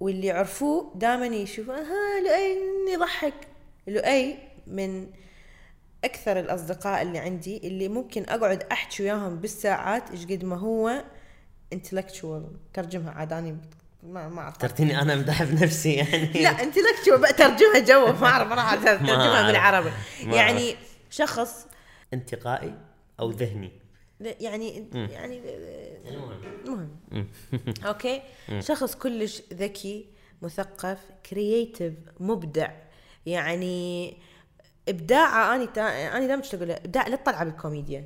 واللي 0.00 0.26
يعرفوه 0.26 0.92
دائما 0.94 1.26
يشوفوا 1.26 1.74
ها 1.74 2.20
لؤي 2.20 2.58
يضحك 2.94 3.34
لؤي 3.86 4.38
من 4.66 5.06
أكثر 6.04 6.38
الأصدقاء 6.40 7.02
اللي 7.02 7.18
عندي 7.18 7.56
اللي 7.56 7.88
ممكن 7.88 8.24
أقعد 8.28 8.62
أحكي 8.72 9.02
وياهم 9.02 9.36
بالساعات 9.36 10.10
إيش 10.10 10.24
قد 10.26 10.44
ما 10.44 10.56
هو 10.56 11.04
intellectual. 11.74 12.42
ترجمها 12.74 13.10
عاد 13.12 13.32
أنا 13.32 13.56
ما 14.02 14.28
ما 14.28 14.40
أعرف. 14.40 14.56
ترتيني 14.56 15.02
أنا 15.02 15.16
مدح 15.16 15.42
بنفسي 15.42 15.92
يعني. 15.94 16.26
لا 16.42 16.48
انت 16.62 16.76
لك 16.78 17.04
شو 17.06 17.18
بقى 17.18 17.32
ترجمها 17.32 17.78
جوا 17.78 18.12
ما 18.12 18.26
أعرف 18.26 18.52
راح 18.52 18.74
ترجمها. 18.84 19.46
بالعربي. 19.46 19.90
يعني 20.22 20.74
شخص 21.10 21.66
انتقائي 22.14 22.74
أو 23.20 23.30
ذهني؟ 23.30 23.72
يعني 24.40 24.86
يعني 24.92 25.40
المهم. 26.08 26.40
المهم. 26.64 27.28
أوكي؟ 27.86 28.22
شخص 28.60 28.94
كلش 28.94 29.42
ذكي 29.52 30.06
مثقف 30.42 30.98
creative 31.30 31.94
مبدع. 32.20 32.70
يعني 33.26 34.16
إبداعه 34.88 35.54
أني 35.54 35.66
تا... 35.66 35.82
أني 36.16 36.26
دائما 36.26 36.42
أقول 36.54 36.68
له 36.68 36.74
إبداع 36.74 37.08
لا 37.08 37.16
تطلع 37.16 37.42
بالكوميديا 37.42 38.04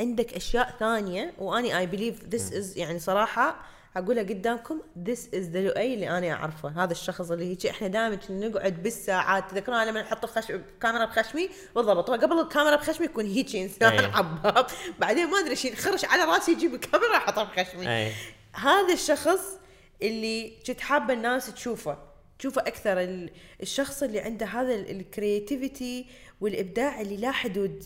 عندك 0.00 0.34
أشياء 0.34 0.76
ثانية 0.78 1.34
وأني 1.38 1.78
I 1.78 1.86
believe 1.86 2.24
this 2.24 2.52
is 2.52 2.78
يعني 2.78 2.98
صراحة 2.98 3.75
اقولها 3.96 4.22
قدامكم 4.22 4.80
this 4.98 5.34
is 5.34 5.44
the 5.48 5.60
لؤي 5.60 5.94
اللي 5.94 6.10
أنا 6.10 6.32
أعرفه. 6.32 6.84
هذا 6.84 6.92
الشخص 6.92 7.30
اللي 7.30 7.44
هيك 7.44 7.66
إحنا 7.66 7.88
دائما 7.88 8.18
نقعد 8.30 8.82
بالساعات. 8.82 9.50
تذكرون 9.50 9.86
لما 9.86 10.02
نحط 10.02 10.24
الخش... 10.24 10.50
الكاميرا 10.50 11.04
بخشمي 11.04 11.48
بالضبط. 11.74 12.10
قبل 12.10 12.40
الكاميرا 12.40 12.76
بخشمي 12.76 13.06
يكون 13.06 13.26
هيك 13.26 13.56
إنسان 13.56 13.92
أي. 13.92 14.04
عباب 14.04 14.66
بعدين 14.98 15.26
ما 15.30 15.38
أدري 15.38 15.56
شيء 15.56 15.72
يخرش 15.72 16.04
على 16.04 16.24
راسي 16.24 16.52
يجيب 16.52 16.74
الكاميرا 16.74 17.16
يحطها 17.16 17.44
بخشمي. 17.44 17.88
أي. 17.88 18.12
هذا 18.52 18.92
الشخص 18.92 19.58
اللي 20.02 20.52
كنت 20.66 20.80
حابة 20.80 21.14
الناس 21.14 21.54
تشوفه. 21.54 21.98
تشوفه 22.38 22.60
أكثر. 22.60 23.00
ال- 23.00 23.30
الشخص 23.62 24.02
اللي 24.02 24.20
عنده 24.20 24.46
هذا 24.46 24.74
ال 24.74 24.86
creativity 24.86 26.06
والإبداع 26.40 27.00
اللي 27.00 27.16
لا 27.16 27.30
حدود 27.30 27.84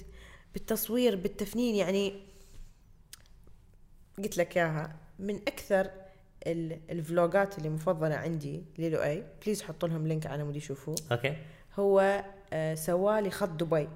بالتصوير 0.54 1.16
بالتفنين. 1.16 1.74
يعني 1.74 2.22
قلت 4.18 4.38
لك 4.38 4.56
إياها. 4.56 4.99
من 5.20 5.36
أكثر 5.36 5.90
ال- 6.46 6.78
الفلوجات 6.90 7.58
اللي 7.58 7.68
مفضلة 7.68 8.14
عندي 8.14 8.62
للؤي 8.78 9.24
please 9.44 9.62
حطوا 9.62 9.88
لهم 9.88 10.06
link 10.06 10.26
على 10.26 10.44
مود 10.44 10.56
يشوفوه 10.56 10.94
أوكي. 11.12 11.36
هو 11.78 12.24
آه، 12.52 12.74
سوالي 12.74 13.30
خط 13.30 13.48
دبي. 13.48 13.88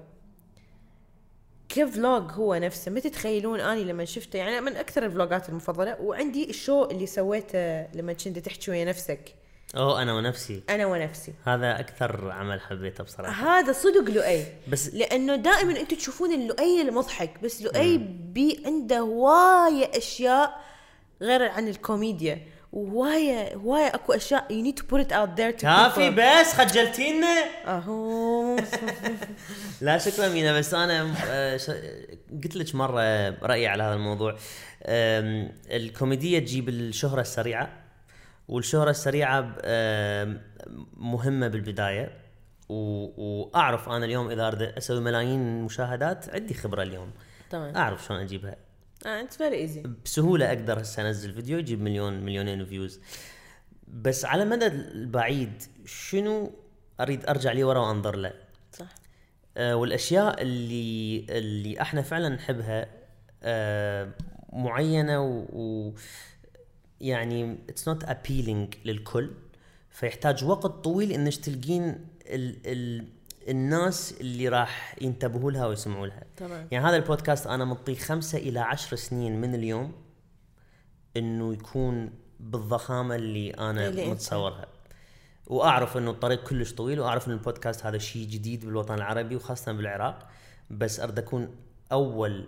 ك 1.69 1.81
vlog 1.81 2.31
هو 2.31 2.55
نفسه. 2.55 2.91
ما 2.91 2.99
تتخيلون 2.99 3.59
أني 3.59 3.83
لما 3.83 4.05
شفته 4.05 4.37
يعني 4.37 4.61
من 4.61 4.75
أكثر 4.75 5.05
الفلوجات 5.05 5.49
المفضلة. 5.49 6.01
وعندي 6.01 6.49
ال 6.49 6.56
show 6.56 6.85
اللي 6.85 7.05
سويته 7.05 7.81
لما 7.93 8.13
كنت 8.13 8.39
تحكي 8.39 8.71
ويا 8.71 8.85
نفسك. 8.85 9.35
أوه 9.75 10.01
أنا 10.01 10.13
ونفسي. 10.13 10.63
أنا 10.69 10.85
ونفسي. 10.85 11.33
هذا 11.45 11.79
أكثر 11.79 12.31
عمل 12.31 12.61
حبيته 12.61 13.03
بصراحة. 13.03 13.59
هذا 13.59 13.71
صدق 13.71 14.09
لؤي 14.09 14.43
بس 14.67 14.93
لأنه 14.93 15.35
دائما 15.35 15.79
أنتم 15.79 15.95
تشوفون 15.95 16.33
اللؤي 16.33 16.81
المضحك 16.81 17.39
بس 17.43 17.61
لؤي 17.61 17.97
بي 17.97 18.63
عنده 18.65 18.99
هوايه 18.99 19.97
أشياء 19.97 20.61
غير 21.21 21.41
عن 21.43 21.67
الكوميديا. 21.67 22.41
وهوايه 22.73 23.55
هواية 23.55 23.95
أكو 23.95 24.13
أشياء 24.13 24.47
you 24.49 24.65
need 24.65 24.79
to 24.79 24.83
put 24.83 24.99
it 25.05 25.11
out 25.11 25.37
there 25.37 25.59
to 25.59 25.61
كافي. 25.61 26.09
بس 26.09 26.53
خجلتينا 26.53 27.43
أهو. 27.67 28.57
لا 29.81 29.97
شكرا 29.97 30.29
مينا 30.29 30.57
بس 30.57 30.73
أنا 30.73 31.13
آه، 31.27 31.59
قلت 32.43 32.55
لك 32.55 32.75
مرة 32.75 33.29
رأيي 33.29 33.67
على 33.67 33.83
هذا 33.83 33.93
الموضوع. 33.93 34.37
الكوميديا 35.71 36.39
تجيب 36.39 36.69
الشهرة 36.69 37.21
السريعة 37.21 37.69
والشهرة 38.47 38.89
السريعة 38.89 39.55
مهمة 40.97 41.47
بالبداية. 41.47 42.11
وأعرف 42.69 43.89
أنا 43.89 44.05
اليوم 44.05 44.31
إذا 44.31 44.47
أريد 44.47 44.61
أسوي 44.61 44.99
ملايين 44.99 45.61
مشاهدات 45.61 46.29
عندي 46.29 46.53
خبرة 46.53 46.83
اليوم. 46.83 47.11
تمام. 47.49 47.75
أعرف 47.75 48.05
شلون 48.05 48.19
أجيبها. 48.19 48.55
it's 49.05 49.37
very 49.37 49.55
easy 49.57 49.83
بسهولة 50.05 50.47
أقدر 50.47 50.81
هسه 50.81 51.07
أنزل 51.07 51.33
فيديو 51.33 51.57
يجيب 51.57 51.81
مليون 51.81 52.13
مليونين 52.13 52.65
views 52.65 52.99
بس 53.87 54.25
على 54.25 54.43
المدى 54.43 54.67
البعيد 54.67 55.63
شنو 55.85 56.51
أريد 56.99 57.25
أرجع 57.25 57.51
لي 57.51 57.63
ورا 57.63 57.79
وأنظر 57.79 58.15
له؟ 58.15 58.33
صح. 58.71 58.95
آه، 59.57 59.75
والأشياء 59.75 60.41
اللي 60.41 61.25
اللي 61.29 61.81
إحنا 61.81 62.01
فعلا 62.01 62.29
نحبها 62.29 62.87
آه، 63.43 64.13
معينة 64.53 65.21
و, 65.21 65.45
و 65.53 65.93
يعني 67.01 67.57
it's 67.69 67.87
not 67.87 68.03
appealing 68.03 68.73
للكل 68.85 69.31
فيحتاج 69.89 70.43
وقت 70.43 70.65
طويل 70.65 71.11
إنك 71.11 71.35
تلقين 71.35 72.07
ال 72.25 72.57
ال 72.65 73.07
الناس 73.47 74.15
اللي 74.21 74.49
راح 74.49 74.95
ينتبهوا 75.01 75.51
لها 75.51 75.65
ويسمعوا 75.65 76.07
لها. 76.07 76.23
طبعا 76.37 76.67
يعني 76.71 76.85
هذا 76.87 76.95
البودكاست 76.95 77.47
أنا 77.47 77.65
مطيه 77.65 77.95
خمسة 77.95 78.37
إلى 78.37 78.59
عشر 78.59 78.95
سنين 78.95 79.41
من 79.41 79.55
اليوم 79.55 79.93
إنه 81.17 81.53
يكون 81.53 82.13
بالضخامة 82.39 83.15
اللي 83.15 83.51
أنا 83.51 83.87
اللي 83.87 84.09
متصورها. 84.11 84.67
وأعرف 85.47 85.97
إنه 85.97 86.11
الطريق 86.11 86.43
كلش 86.43 86.73
طويل 86.73 86.99
وأعرف 86.99 87.27
ان 87.27 87.33
البودكاست 87.33 87.85
هذا 87.85 87.97
شيء 87.97 88.27
جديد 88.27 88.65
بالوطن 88.65 88.93
العربي 88.93 89.35
وخاصة 89.35 89.71
بالعراق. 89.71 90.27
بس 90.69 90.99
أريد 90.99 91.19
أكون 91.19 91.55
أول 91.91 92.45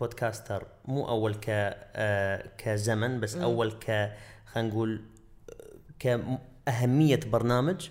بودكاستر 0.00 0.66
مو 0.84 1.08
أول 1.08 1.34
ك 1.34 1.44
آه 1.48 2.50
كزمن 2.58 3.20
بس 3.20 3.36
أول 3.36 3.72
ك 3.72 4.12
خلينا 4.46 4.68
نقول 4.68 5.02
آه، 5.50 6.26
كأهمية 6.66 7.20
برنامج 7.32 7.88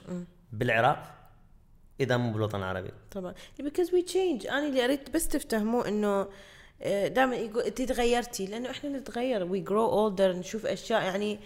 بالعراق. 0.53 1.16
إذا 1.99 2.17
مو 2.17 2.31
بالوطن 2.31 2.57
العربي 2.59 2.91
طبعا. 3.11 3.33
Because 3.61 3.87
we 3.87 4.11
change. 4.11 4.51
أنا 4.51 4.67
اللي 4.67 4.85
اريد 4.85 5.11
بس 5.11 5.27
تفتهموا 5.27 5.87
إنه 5.87 6.27
دائما 6.85 7.35
يقول 7.35 7.63
أنت 7.63 7.81
تغيرتي 7.81 8.45
لأنه 8.45 8.69
إحنا 8.69 8.89
نتغير. 8.89 9.47
We 9.47 9.67
grow 9.67 9.91
older 9.93 10.21
نشوف 10.21 10.65
أشياء 10.65 11.01
يعني 11.01 11.39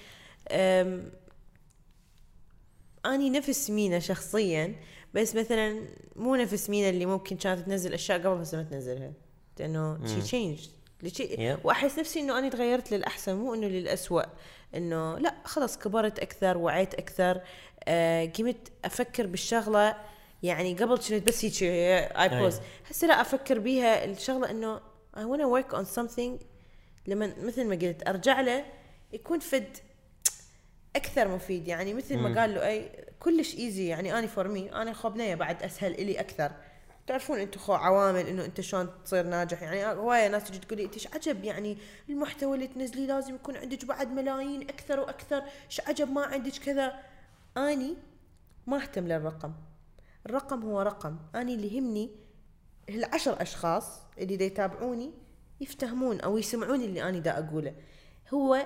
اني 3.05 3.29
نفس 3.29 3.69
مينا 3.69 3.99
شخصيا 3.99 4.75
بس 5.13 5.35
مثلا 5.35 5.81
مو 6.15 6.35
نفس 6.35 6.69
مينا 6.69 6.89
اللي 6.89 7.05
ممكن 7.05 7.37
كانت 7.37 7.59
تنزل 7.59 7.93
أشياء 7.93 8.19
قبل 8.19 8.41
هسه 8.41 8.57
ما 8.57 8.63
تنزلها. 8.63 9.13
لأنه 9.59 9.99
لشي 10.03 10.57
Yep. 11.03 11.57
وأحس 11.63 11.99
نفسي 11.99 12.19
إنه 12.19 12.39
أنا 12.39 12.49
تغيرت 12.49 12.91
للأحسن 12.91 13.35
مو 13.35 13.53
إنه 13.53 13.67
للاسوء 13.67 14.25
إنه 14.75 15.17
لا 15.17 15.35
خلاص 15.45 15.77
كبرت 15.77 16.19
أكثر 16.19 16.57
وعيت 16.57 16.93
أكثر 16.93 17.41
آه 17.83 18.25
قمت 18.25 18.71
أفكر 18.85 19.27
بالشغلة 19.27 19.95
يعني 20.43 20.73
قبل 20.73 20.97
كنت 20.97 21.13
بس 21.13 21.45
هيك 21.45 21.63
أي. 21.63 22.39
pose 22.39 22.59
هسه 22.89 23.07
لا 23.07 23.21
أفكر 23.21 23.59
بيها 23.59 24.05
الشغلة 24.05 24.51
إنه 24.51 24.79
I 25.15 25.19
wanna 25.19 25.61
work 25.61 25.75
on 25.75 25.85
something 25.99 26.45
لما 27.07 27.33
مثل 27.37 27.67
ما 27.67 27.75
قلت 27.75 28.07
أرجع 28.07 28.41
له 28.41 28.65
يكون 29.13 29.39
فد 29.39 29.77
أكثر 30.95 31.27
مفيد. 31.27 31.67
يعني 31.67 31.93
مثل 31.93 32.17
ما 32.17 32.41
قال 32.41 32.53
له 32.53 32.67
أي 32.67 33.05
كلش 33.19 33.55
easy 33.55 33.87
يعني 33.87 34.19
اني 34.19 34.27
for 34.27 34.47
me 34.47 34.73
أنا 34.73 34.93
خو 34.93 35.09
بنيه 35.09 35.35
بعد 35.35 35.63
أسهل 35.63 35.93
إلي 35.93 36.19
أكثر. 36.19 36.51
تعرفون 37.07 37.39
أنتم 37.39 37.59
خو 37.59 37.73
عوامل 37.73 38.27
إنه 38.27 38.45
أنت 38.45 38.61
شلون 38.61 38.89
تصير 39.05 39.25
ناجح. 39.25 39.61
يعني 39.61 39.85
هواية 39.85 40.27
ناس 40.27 40.43
تجي 40.43 40.59
تقول 40.59 40.77
لي 40.77 40.85
انت 40.85 41.15
عجب؟ 41.15 41.43
يعني 41.43 41.77
المحتوى 42.09 42.55
اللي 42.55 42.67
تنزليه 42.67 43.07
لازم 43.07 43.35
يكون 43.35 43.57
عندك 43.57 43.85
بعد 43.85 44.11
ملايين 44.11 44.61
أكثر 44.61 44.99
وأكثر. 44.99 45.43
إيش 45.65 45.81
عجب؟ 45.81 46.11
ما 46.11 46.25
عندك 46.25 46.51
كذا. 46.51 46.93
أني 47.57 47.95
ما 48.67 48.77
أهتم 48.77 49.07
للرقم. 49.07 49.53
الرقم 50.25 50.63
هو 50.63 50.81
رقم. 50.81 51.15
اني 51.35 51.53
اللي 51.55 51.75
يهمني 51.77 52.09
العشر 52.89 53.41
أشخاص 53.41 54.01
اللي 54.17 54.35
دا 54.37 54.45
يتابعوني 54.45 55.11
يفتهمون 55.61 56.21
أو 56.21 56.37
يسمعون 56.37 56.81
اللي 56.81 57.03
أنا 57.03 57.19
دا 57.19 57.39
أقوله. 57.39 57.73
هو 58.33 58.65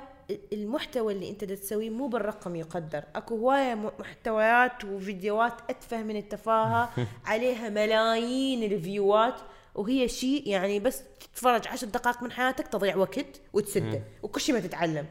المحتوى 0.54 1.14
اللي 1.14 1.30
أنت 1.30 1.44
دا 1.44 1.56
تسويه 1.56 1.90
مو 1.90 2.08
بالرقم 2.08 2.56
يقدر. 2.56 3.04
أكو 3.16 3.36
هواية 3.38 3.76
م- 3.76 3.92
محتويات 4.00 4.86
وفيديوهات 4.86 5.54
أتفه 5.70 6.04
من 6.04 6.16
التفاهة 6.16 6.90
عليها 7.26 7.70
ملايين 7.70 8.72
الفيوات 8.74 9.36
وهي 9.76 10.08
شيء 10.08 10.48
يعني 10.48 10.80
بس 10.80 11.04
تتفرج 11.20 11.68
عشر 11.68 11.88
دقائق 11.88 12.24
من 12.24 12.32
حياتك 12.32 12.68
تضيع 12.68 12.96
وقت 12.96 13.42
وتسده 13.54 14.04
وكل 14.24 14.42
شيء 14.42 14.56
ما 14.56 14.62
تتعلم. 14.62 15.06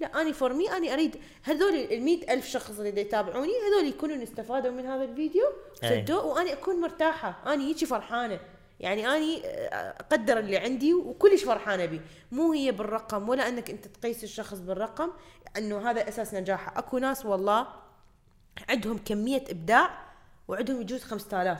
لا 0.00 0.20
أني 0.20 0.32
فور 0.32 0.52
مي 0.52 0.76
أني 0.76 0.92
أريد 0.94 1.16
هذول 1.42 1.74
ال 1.74 2.30
ألف 2.30 2.46
شخص 2.46 2.78
اللي 2.78 3.00
يتابعوني 3.00 3.52
هذول 3.68 3.88
يكونون 3.88 4.22
استفادوا 4.22 4.70
من 4.70 4.86
هذا 4.86 5.04
الفيديو 5.04 5.44
أي. 5.84 5.88
سدوه 5.88 6.26
وأني 6.26 6.52
أكون 6.52 6.80
مرتاحة. 6.80 7.52
أني 7.52 7.68
هيجي 7.68 7.86
فرحانة. 7.86 8.40
يعني 8.80 9.08
أني 9.08 9.46
آه، 9.46 9.94
أقدر 10.00 10.38
اللي 10.38 10.56
عندي 10.56 10.94
وكلش 10.94 11.44
فرحانة 11.44 11.84
بيه 11.84 12.00
مو 12.32 12.52
هي 12.52 12.72
بالرقم 12.72 13.28
ولا 13.28 13.48
أنك 13.48 13.70
أنت 13.70 13.86
تقيس 13.86 14.24
الشخص 14.24 14.58
بالرقم 14.58 15.10
إنه 15.56 15.90
هذا 15.90 16.08
أساس 16.08 16.34
نجاحه. 16.34 16.78
أكو 16.78 16.98
ناس 16.98 17.26
والله 17.26 17.66
عندهم 18.68 18.98
كمية 18.98 19.44
إبداع 19.50 20.04
وعندهم 20.48 20.80
يجوز 20.80 21.02
5000 21.02 21.58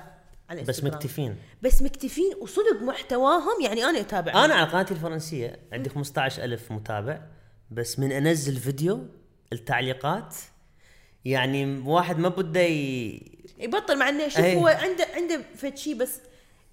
على 0.50 0.62
بس. 0.62 0.84
مكتفين. 0.84 1.36
بس 1.62 1.82
مكتفين 1.82 2.32
وصدق 2.40 2.82
محتواهم 2.82 3.60
يعني 3.60 3.84
أنا 3.84 4.00
أتابع. 4.00 4.44
أنا 4.44 4.54
على 4.54 4.70
قناتي 4.70 4.94
الفرنسية 4.94 5.58
عندي 5.72 5.90
15000 5.90 6.72
متابع. 6.72 7.20
بس 7.70 7.98
من 7.98 8.12
انزل 8.12 8.56
فيديو 8.56 9.06
التعليقات 9.52 10.36
يعني 11.24 11.82
واحد 11.86 12.18
ما 12.18 12.28
بده 12.28 12.60
ي... 12.60 13.20
يبطل 13.58 13.98
مع 13.98 14.08
إنه 14.08 14.28
شوف 14.28 14.44
أي. 14.44 14.56
هو 14.56 14.66
عنده 14.66 15.06
عنده 15.14 15.42
فد 15.56 15.76
شي 15.76 15.94
بس 15.94 16.20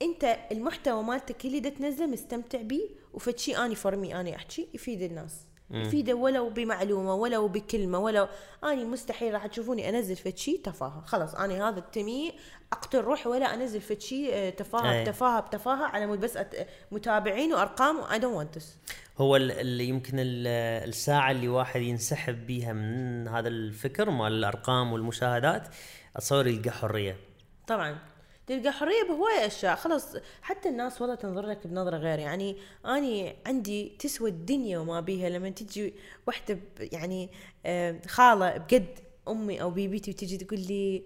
أنت 0.01 0.37
المحتوى 0.51 1.03
مالتك 1.03 1.45
اللي 1.45 1.59
دا 1.59 1.69
تنزله 1.69 2.05
مستمتع 2.05 2.61
بيه 2.61 2.87
وفد 3.13 3.39
شي 3.39 3.57
أني 3.57 3.75
for 3.75 4.02
me 4.02 4.19
أني 4.19 4.35
أحكي 4.35 4.67
يفيد 4.73 5.01
الناس 5.01 5.33
يفيده 5.73 6.13
ولو 6.13 6.49
بمعلومة 6.49 7.13
ولو 7.15 7.47
بكلمة 7.47 7.99
ولو 7.99 8.27
أني 8.63 8.85
مستحيل 8.85 9.33
راح 9.33 9.47
تشوفوني 9.47 9.89
أنزل 9.89 10.15
فد 10.15 10.37
شي 10.37 10.57
تفاهة. 10.57 11.03
خلاص 11.05 11.35
أني 11.35 11.61
هذا 11.61 11.79
التمي 11.79 12.33
أقتل 12.73 12.99
روحي 13.01 13.29
ولا 13.29 13.53
أنزل 13.53 13.81
فد 13.81 14.01
شي 14.01 14.33
آه، 14.33 14.49
تفاهه 14.49 14.91
أي. 14.91 15.03
بتفاهه 15.03 15.39
بتفاهه 15.39 15.85
على 15.85 16.05
مود 16.07 16.19
بس 16.19 16.37
أت- 16.37 16.55
متابعين 16.91 17.53
وأرقام 17.53 18.01
I 18.11 18.19
don't 18.19 18.35
want 18.55 18.63
هو 19.17 19.35
ال- 19.35 19.51
اللي 19.51 19.85
يمكن 19.85 20.19
ال- 20.19 20.47
الساعة 20.89 21.31
اللي 21.31 21.47
واحد 21.47 21.81
ينسحب 21.81 22.47
بيها 22.47 22.73
من 22.73 23.27
هذا 23.27 23.47
الفكر 23.47 24.09
مال 24.09 24.33
الأرقام 24.33 24.93
والمشاهدات 24.93 25.67
أتصور 26.15 26.47
يلقى 26.47 26.71
حرية. 26.71 27.17
طبعا. 27.67 27.97
تلقى 28.47 28.71
حرية 28.71 29.03
بهواية 29.09 29.45
أشياء. 29.45 29.75
خلاص 29.75 30.17
حتى 30.41 30.69
الناس 30.69 31.01
والله 31.01 31.15
تنظر 31.15 31.45
لك 31.45 31.67
بنظرة 31.67 31.97
غير. 31.97 32.19
يعني 32.19 32.57
أني 32.85 33.35
عندي 33.47 33.91
تسوى 33.99 34.29
الدنيا 34.29 34.79
وما 34.79 34.99
بيها. 34.99 35.29
لما 35.29 35.49
تجي 35.49 35.93
واحدة 36.27 36.53
ب- 36.53 36.59
يعني 36.93 37.29
خالة 38.07 38.57
بقد 38.57 38.85
أمي 39.27 39.61
أو 39.61 39.69
بيبيتي 39.69 40.11
وتجي 40.11 40.37
تقول 40.37 40.59
لي 40.59 41.03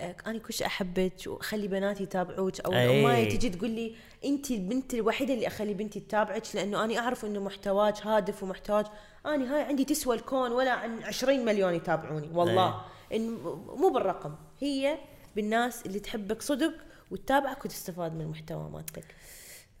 آه، 0.00 0.16
أنا 0.26 0.38
كلش 0.38 0.62
أحبك 0.62 1.12
وخلي 1.26 1.68
بناتي 1.68 2.02
يتابعوك 2.02 2.60
أو 2.60 2.72
أي. 2.72 3.04
امي 3.06 3.26
تجي 3.26 3.50
تقول 3.50 3.70
لي 3.70 3.94
انت 4.24 4.50
البنت 4.50 4.94
الوحيدة 4.94 5.34
اللي 5.34 5.46
أخلي 5.46 5.74
بنتي 5.74 6.00
تتابعك 6.00 6.42
لأنه 6.54 6.84
أنا 6.84 6.98
أعرف 6.98 7.24
إنه 7.24 7.40
محتواك 7.40 8.06
هادف 8.06 8.42
ومحتواك. 8.42 8.86
أنا 9.26 9.54
هاي 9.56 9.62
عندي 9.62 9.84
تسوى 9.84 10.16
الكون 10.16 10.52
ولا 10.52 10.70
عن 10.72 11.02
20 11.02 11.44
مليون 11.44 11.74
يتابعوني. 11.74 12.30
والله. 12.34 12.80
إن 13.14 13.30
مو 13.76 13.88
بالرقم. 13.88 14.34
هي 14.60 14.98
بالناس 15.36 15.86
اللي 15.86 16.00
تحبك 16.00 16.42
صدق 16.42 16.72
وتتابعك 17.10 17.64
وتستفاد 17.64 18.12
من 18.14 18.20
المحتوى 18.20 18.70
مالتك. 18.70 19.04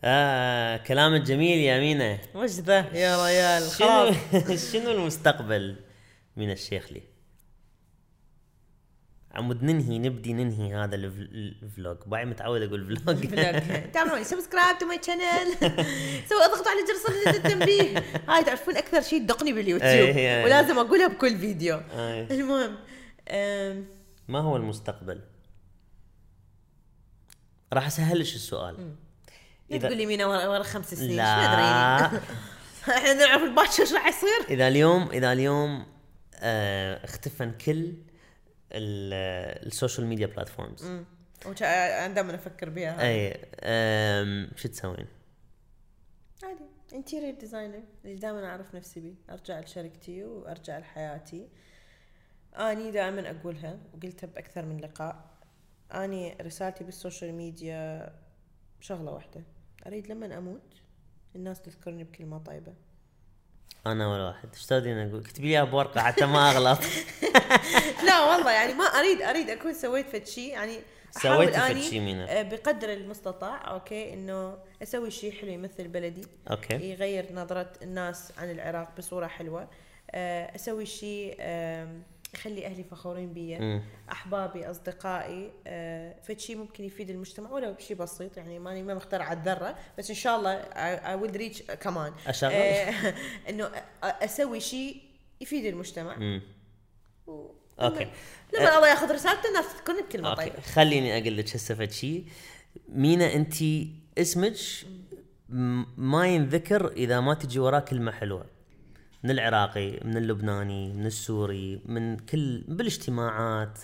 آه 0.04 0.76
كلامك 0.76 1.20
جميل 1.20 1.58
يا 1.58 1.80
مينا. 1.80 2.18
وش 2.34 2.50
ذا 2.50 2.78
يا 2.94 3.24
ريال 3.26 3.62
شنو 3.70 3.88
خلاص. 3.88 4.72
شنو 4.72 4.90
المستقبل 4.90 5.76
مينا 6.36 6.50
الشيخلي؟ 6.50 6.92
على 6.92 7.02
مود 9.32 9.62
ننهي 9.62 9.98
نبدي 9.98 10.32
ننهي 10.32 10.74
هذا 10.74 10.94
ال 10.94 11.09
vl- 11.09 11.56
ال 11.62 11.68
vlog. 11.68 11.96
باعي 12.06 12.24
متعود 12.24 12.62
أقول 12.62 12.96
vlog. 12.96 13.26
تابعوني 13.92 14.24
subscribe 14.24 14.78
to 14.78 14.86
my 14.86 15.00
channel 15.06 15.52
سووا 16.28 16.44
اضغطوا 16.46 16.70
على 16.70 16.80
جرس 16.88 17.34
التنبيه. 17.36 17.98
هاي 18.28 18.44
تعرفون 18.44 18.76
أكثر 18.76 19.00
شيء 19.02 19.18
تدقني 19.20 19.52
باليوتيوب. 19.52 19.90
أي، 20.16 20.38
أي. 20.38 20.44
ولازم 20.44 20.78
أقولها 20.78 21.06
بكل 21.08 21.38
فيديو. 21.38 21.76
أي. 21.76 22.22
المهم 22.30 22.76
ما 24.28 24.38
هو 24.40 24.56
المستقبل؟ 24.56 25.20
راح 27.72 27.86
أسهلش 27.86 28.34
السؤال. 28.34 28.94
لا 29.70 29.78
تقول 29.78 29.96
لي 29.96 30.06
مين 30.06 30.22
ورا 30.22 30.46
ورا 30.46 30.62
خمس 30.62 30.94
سنين 30.94 31.16
لا. 31.16 32.06
إحنا 32.96 33.12
نعرف 33.14 33.42
الباكر 33.42 33.80
إيش 33.82 33.92
راح 33.92 34.06
يصير؟ 34.06 34.48
إذا 34.50 34.68
اليوم 34.68 35.08
إذا 35.10 35.32
اليوم 35.32 35.86
آه 36.34 37.04
اختفن 37.04 37.52
كل 37.52 37.94
ال- 38.72 39.66
ال 39.66 39.72
social 39.72 40.06
media 40.06 40.26
platforms 40.26 40.84
أنا 41.46 42.06
دائما 42.14 42.34
أفكر 42.34 42.70
بها. 42.70 43.02
اي 43.08 43.40
آم، 43.62 44.50
شو 44.56 44.68
تسوين؟ 44.68 45.06
عادي. 46.42 46.64
interior 46.92 47.34
designer 47.34 47.82
اللي 48.04 48.16
دائما 48.16 48.46
أعرف 48.46 48.74
نفسي 48.74 49.00
بيه. 49.00 49.14
أرجع 49.30 49.60
لشركتي 49.60 50.24
وأرجع 50.24 50.78
لحياتي. 50.78 51.48
أني 52.56 52.90
دائما 52.90 53.30
أقولها 53.30 53.78
وقلتها 53.94 54.26
بأكثر 54.26 54.64
من 54.64 54.80
لقاء. 54.80 55.24
أني 55.92 56.36
رسالتي 56.42 56.84
بال 56.84 56.96
social 56.96 57.32
media 57.34 58.12
شغلة 58.80 59.12
واحدة. 59.12 59.42
أريد 59.86 60.06
لما 60.06 60.38
أموت؟ 60.38 60.82
الناس 61.36 61.62
تذكرني 61.62 62.04
بكلمة 62.04 62.38
طيبة. 62.38 62.72
أنا 63.86 64.08
ولا 64.08 64.26
واحد. 64.26 64.48
إيش 64.54 64.66
تودين 64.66 64.98
أقول؟ 64.98 65.20
اكتبي 65.20 65.48
لي 65.52 65.66
بورقه 65.66 66.00
حتى 66.00 66.26
ما 66.26 66.50
أغلط. 66.50 66.78
لا 68.06 68.24
والله 68.24 68.52
يعني 68.52 68.74
ما 68.74 68.84
أريد 68.84 69.22
أريد 69.22 69.50
أكون 69.50 69.74
سويت 69.74 70.08
فد 70.08 70.26
شيء 70.26 70.52
يعني 70.52 70.78
سويتي 71.10 71.52
فد 71.52 71.58
أني، 71.58 71.82
شي 71.82 72.00
مينا. 72.00 72.40
آه، 72.40 72.42
بقدر 72.42 72.92
المستطاع 72.92 73.70
okay 73.70 74.14
إنه 74.14 74.58
أسوي 74.82 75.10
شيء 75.10 75.32
حلو 75.32 75.50
يمثل 75.50 75.88
بلدي. 75.88 76.26
okay. 76.50 76.90
يغير 76.90 77.32
نظرة 77.32 77.72
الناس 77.82 78.32
عن 78.38 78.50
العراق 78.50 78.96
بصورة 78.98 79.26
حلوة. 79.26 79.68
آه، 80.10 80.54
أسوي 80.54 80.86
شيء 80.86 81.36
يخلي 82.36 82.66
أهلي 82.66 82.84
فخورين 82.84 83.32
بي 83.32 83.58
مم. 83.58 83.82
أحبابي 84.12 84.70
أصدقائي 84.70 85.50
آه، 85.66 86.14
فد 86.22 86.38
شيء 86.38 86.56
ممكن 86.56 86.84
يفيد 86.84 87.10
المجتمع 87.10 87.50
ولو 87.50 87.72
بشيء 87.72 87.96
بسيط 87.96 88.36
يعني 88.36 88.58
ماني 88.58 88.82
ما 88.82 88.94
مخترعة 88.94 89.32
الذرة 89.32 89.76
بس 89.98 90.10
إن 90.10 90.16
شاء 90.16 90.36
الله 90.38 90.62
I 91.16 91.20
will 91.22 91.34
reach 91.38 91.72
كمان 91.72 92.12
أشغل؟ 92.26 92.50
آه، 92.52 93.14
إنه 93.50 93.68
أ- 93.68 93.72
أسوي 94.02 94.60
شيء 94.60 95.02
يفيد 95.40 95.64
المجتمع. 95.64 96.40
و- 97.26 97.50
okay. 97.80 98.04
لما- 98.04 98.10
لما 98.64 98.76
الله 98.76 98.88
ياخذ 98.88 99.12
رسالته 99.14 99.48
الناس 99.48 99.72
تذكرني 99.74 100.02
بكلمة 100.02 100.30
okay 100.30 100.42
طيبة 100.50 100.60
خليني 100.60 101.18
أقول 101.18 101.36
لك 101.36 101.56
هسه 101.56 101.74
فد 101.74 101.90
شيء 101.90 102.24
مينا 102.88 103.34
انت 103.34 103.54
اسمك 104.18 104.54
ما 105.96 106.26
ينذكر 106.26 106.92
إذا 106.92 107.20
ما 107.20 107.34
تجي 107.34 107.58
وراه 107.58 107.80
كلمه 107.80 108.12
حلوة 108.12 108.46
من 109.26 109.30
العراقي 109.30 110.00
من 110.04 110.16
اللبناني 110.16 110.92
من 110.92 111.06
السوري 111.06 111.82
من 111.84 112.16
كل 112.16 112.64
بالاجتماعات. 112.68 113.78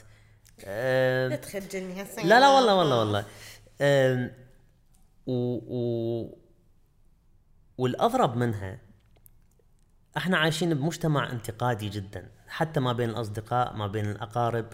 آه 0.64 1.28
لا 1.28 1.36
تخجلني 1.36 2.02
هسه 2.02 2.26
لا 2.26 2.40
لا 2.40 2.48
والله 2.48 2.74
والله 2.74 2.98
والله. 2.98 3.24
أم، 3.80 4.30
و, 5.26 5.34
و 5.76 6.38
والاضرب 7.78 8.36
منها 8.36 8.78
إحنا 10.16 10.38
عايشين 10.38 10.74
بمجتمع 10.74 11.30
انتقادي 11.32 11.88
جدا 11.88 12.30
حتى 12.48 12.80
ما 12.80 12.92
بين 12.92 13.10
الأصدقاء 13.10 13.76
ما 13.76 13.86
بين 13.86 14.10
الأقارب. 14.10 14.66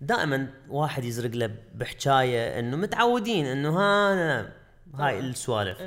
دائما 0.00 0.48
واحد 0.68 1.04
يزرق 1.04 1.30
له 1.30 1.54
بحكاية 1.74 2.58
إنه 2.58 2.76
متعودين 2.76 3.46
إنه 3.46 3.78
ها 3.78 4.52
هاي 4.94 5.20
السوالف. 5.20 5.78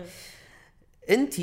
انت 1.09 1.34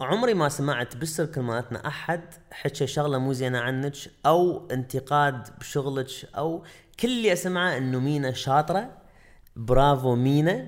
عمري 0.00 0.34
ما 0.34 0.48
سمعت 0.48 0.96
بالسيركل 0.96 1.40
مالتنا 1.40 1.86
أحد 1.86 2.20
حكى 2.50 2.86
شغلة 2.86 3.18
مو 3.18 3.32
زينة 3.32 3.58
عنك 3.58 3.94
أو 4.26 4.68
انتقاد 4.70 5.48
بشغلك 5.58 6.08
أو 6.36 6.64
كل 7.00 7.08
اللي 7.08 7.32
أسمعه 7.32 7.76
إنه 7.76 7.98
مينا 8.00 8.32
شاطرة 8.32 8.90
برافو 9.56 10.14
مينا 10.14 10.66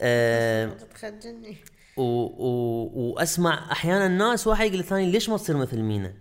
أه 0.00 0.66
تخجلني 0.94 1.56
و 1.96 2.02
و 2.02 2.90
وأسمع 2.94 3.72
أحيانا 3.72 4.08
ناس 4.08 4.46
واحد 4.46 4.66
يقول 4.66 4.78
للثاني 4.78 5.10
ليش 5.10 5.28
ما 5.28 5.36
تصير 5.36 5.56
مثل 5.56 5.78
مينا؟ 5.82 6.14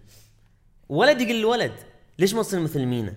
ولد 0.89 1.21
يقول 1.21 1.35
للولد 1.35 1.73
ليش 2.19 2.33
ما 2.33 2.41
تصير 2.41 2.59
مثل 2.59 2.85
مينا؟ 2.85 3.13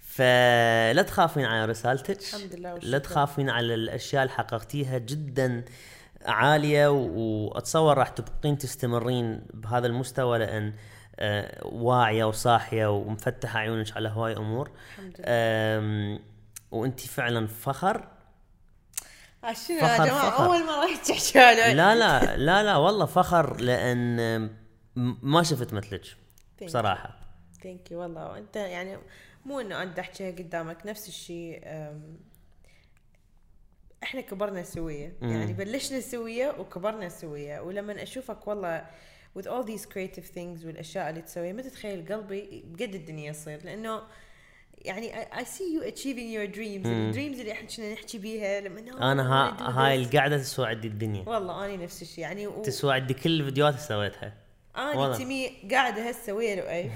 فلا 0.00 1.02
تخافين 1.02 1.44
على 1.44 1.64
رسالتك 1.64 2.18
الحمد 2.20 2.54
لله 2.54 2.68
لا 2.68 2.74
والشكر. 2.74 2.98
تخافين 2.98 3.50
على 3.50 3.74
الأشياء 3.74 4.22
اللي 4.22 4.34
حققتيها 4.34 4.98
جدا 4.98 5.64
عالية 6.26 6.88
وأتصور 6.88 7.98
راح 7.98 8.08
تبقين 8.08 8.58
تستمرين 8.58 9.46
بهذا 9.54 9.86
المستوى 9.86 10.38
لأن 10.38 10.72
آه، 11.18 11.66
واعية 11.66 12.24
وصاحية 12.24 12.86
ومفتحة 12.86 13.58
عيونك 13.58 13.96
على 13.96 14.08
هواي 14.08 14.36
أمور. 14.36 14.70
الحمد 14.88 15.16
لله. 15.18 16.20
وأنت 16.70 17.00
فعلا 17.00 17.46
فخر؟ 17.46 18.08
شنو 19.52 19.76
يا 19.76 20.04
جماعة؟ 20.06 20.30
فخر. 20.30 20.44
أول 20.44 20.66
مرة 20.66 20.96
تحكي 21.08 21.38
لا 21.74 21.94
لا 21.94 22.36
لا 22.36 22.62
لا 22.62 22.76
والله 22.76 23.06
فخر 23.06 23.60
لأن 23.60 24.50
ما 25.22 25.42
شفت 25.42 25.72
مثلك 25.72 26.16
بصراحة. 26.64 27.16
thank 27.62 27.90
you 27.90 28.00
والله. 28.00 28.30
وانت 28.30 28.56
يعني 28.56 28.98
مو 29.44 29.60
إنه 29.60 29.82
أنت 29.82 29.98
أحكيها 29.98 30.30
قدامك 30.30 30.86
نفس 30.86 31.08
الشيء 31.08 31.62
إحنا 34.02 34.20
كبرنا 34.20 34.62
سويه. 34.62 35.12
يعني 35.22 35.52
بلشنا 35.52 36.00
سويه 36.00 36.54
وكبرنا 36.58 37.08
سويه 37.08 37.60
ولما 37.60 38.02
أشوفك 38.02 38.48
والله 38.48 38.86
with 39.38 39.44
all 39.44 39.64
these 39.66 39.86
creative 39.86 40.34
things 40.34 40.66
والأشياء 40.66 41.10
اللي 41.10 41.22
تسويها 41.22 41.52
ما 41.52 41.62
تتخيل 41.62 42.12
قلبي 42.12 42.64
بقد 42.66 42.94
الدنيا 42.94 43.30
يصير. 43.30 43.64
لأنه 43.64 44.02
يعني 44.78 45.12
I, 45.12 45.24
I 45.24 45.44
see 45.44 45.76
you 45.76 45.92
achieving 45.92 46.28
your 46.36 46.54
dreams. 46.56 46.86
الدريمز 46.86 47.40
اللي 47.40 47.52
إحنا 47.52 47.68
كنا 47.76 47.92
نحكي 47.92 48.18
بيها 48.18 48.60
لما 48.60 49.12
أنا 49.12 49.22
ها 49.22 49.70
هاي. 49.70 50.02
القعده 50.02 50.38
تسوى 50.38 50.66
عندي 50.66 50.88
الدنيا. 50.88 51.28
والله 51.28 51.64
اني 51.64 51.76
نفس 51.76 52.02
الشيء. 52.02 52.24
يعني 52.24 52.46
و... 52.46 52.62
تسوى 52.62 52.94
عندي 52.94 53.14
كل 53.14 53.40
الفيديوهات 53.40 53.74
اللي 53.74 53.86
سويتها. 53.86 54.41
أنا. 54.76 55.16
تمي 55.18 55.52
قاعدة 55.72 56.08
هسه 56.08 56.32
ويا 56.32 56.54
لؤي 56.56 56.90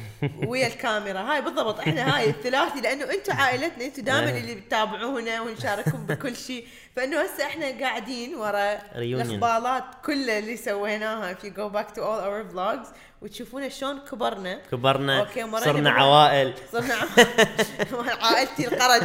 ويا 0.47 0.67
الكاميرا 0.67 1.21
هاي 1.21 1.43
بالضبط 1.43 1.79
إحنا 1.81 2.17
هاي 2.17 2.31
الثلاثي 2.31 2.81
لأنه 2.81 3.05
أنتم 3.05 3.33
عائلتنا 3.37 3.85
أنتم 3.85 4.03
دائما. 4.03 4.39
اللي 4.39 4.55
بتتابعونا 4.55 5.41
ونشارككم 5.41 6.07
بكل 6.07 6.37
شيء 6.37 6.67
فإنه 6.97 7.21
هسه 7.21 7.47
إحنا 7.47 7.67
قاعدين 7.81 8.35
ورا 8.35 8.79
Reunion. 8.79 8.97
الأخبارات 8.97 9.85
كلها 10.05 10.39
اللي 10.39 10.57
سويناها 10.57 11.35
if 11.35 11.39
you 11.39 11.51
go 11.51 11.69
back 11.77 11.95
to 11.97 12.01
all 12.01 12.21
our 12.21 12.55
vlogs 12.55 12.89
وتشوفون 13.23 13.71
شلون 13.71 13.99
كبرنا 13.99 14.61
كبرنا 14.73 15.21
أوكي، 15.21 15.51
صرنا. 15.65 15.91
عوائل 15.91 16.55
صرنا 16.73 16.95
عائلتي 18.25 18.69
القرج 18.69 19.03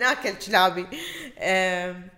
ناكل 0.00 0.32
كلابي 0.46 0.86
أم، 1.38 2.08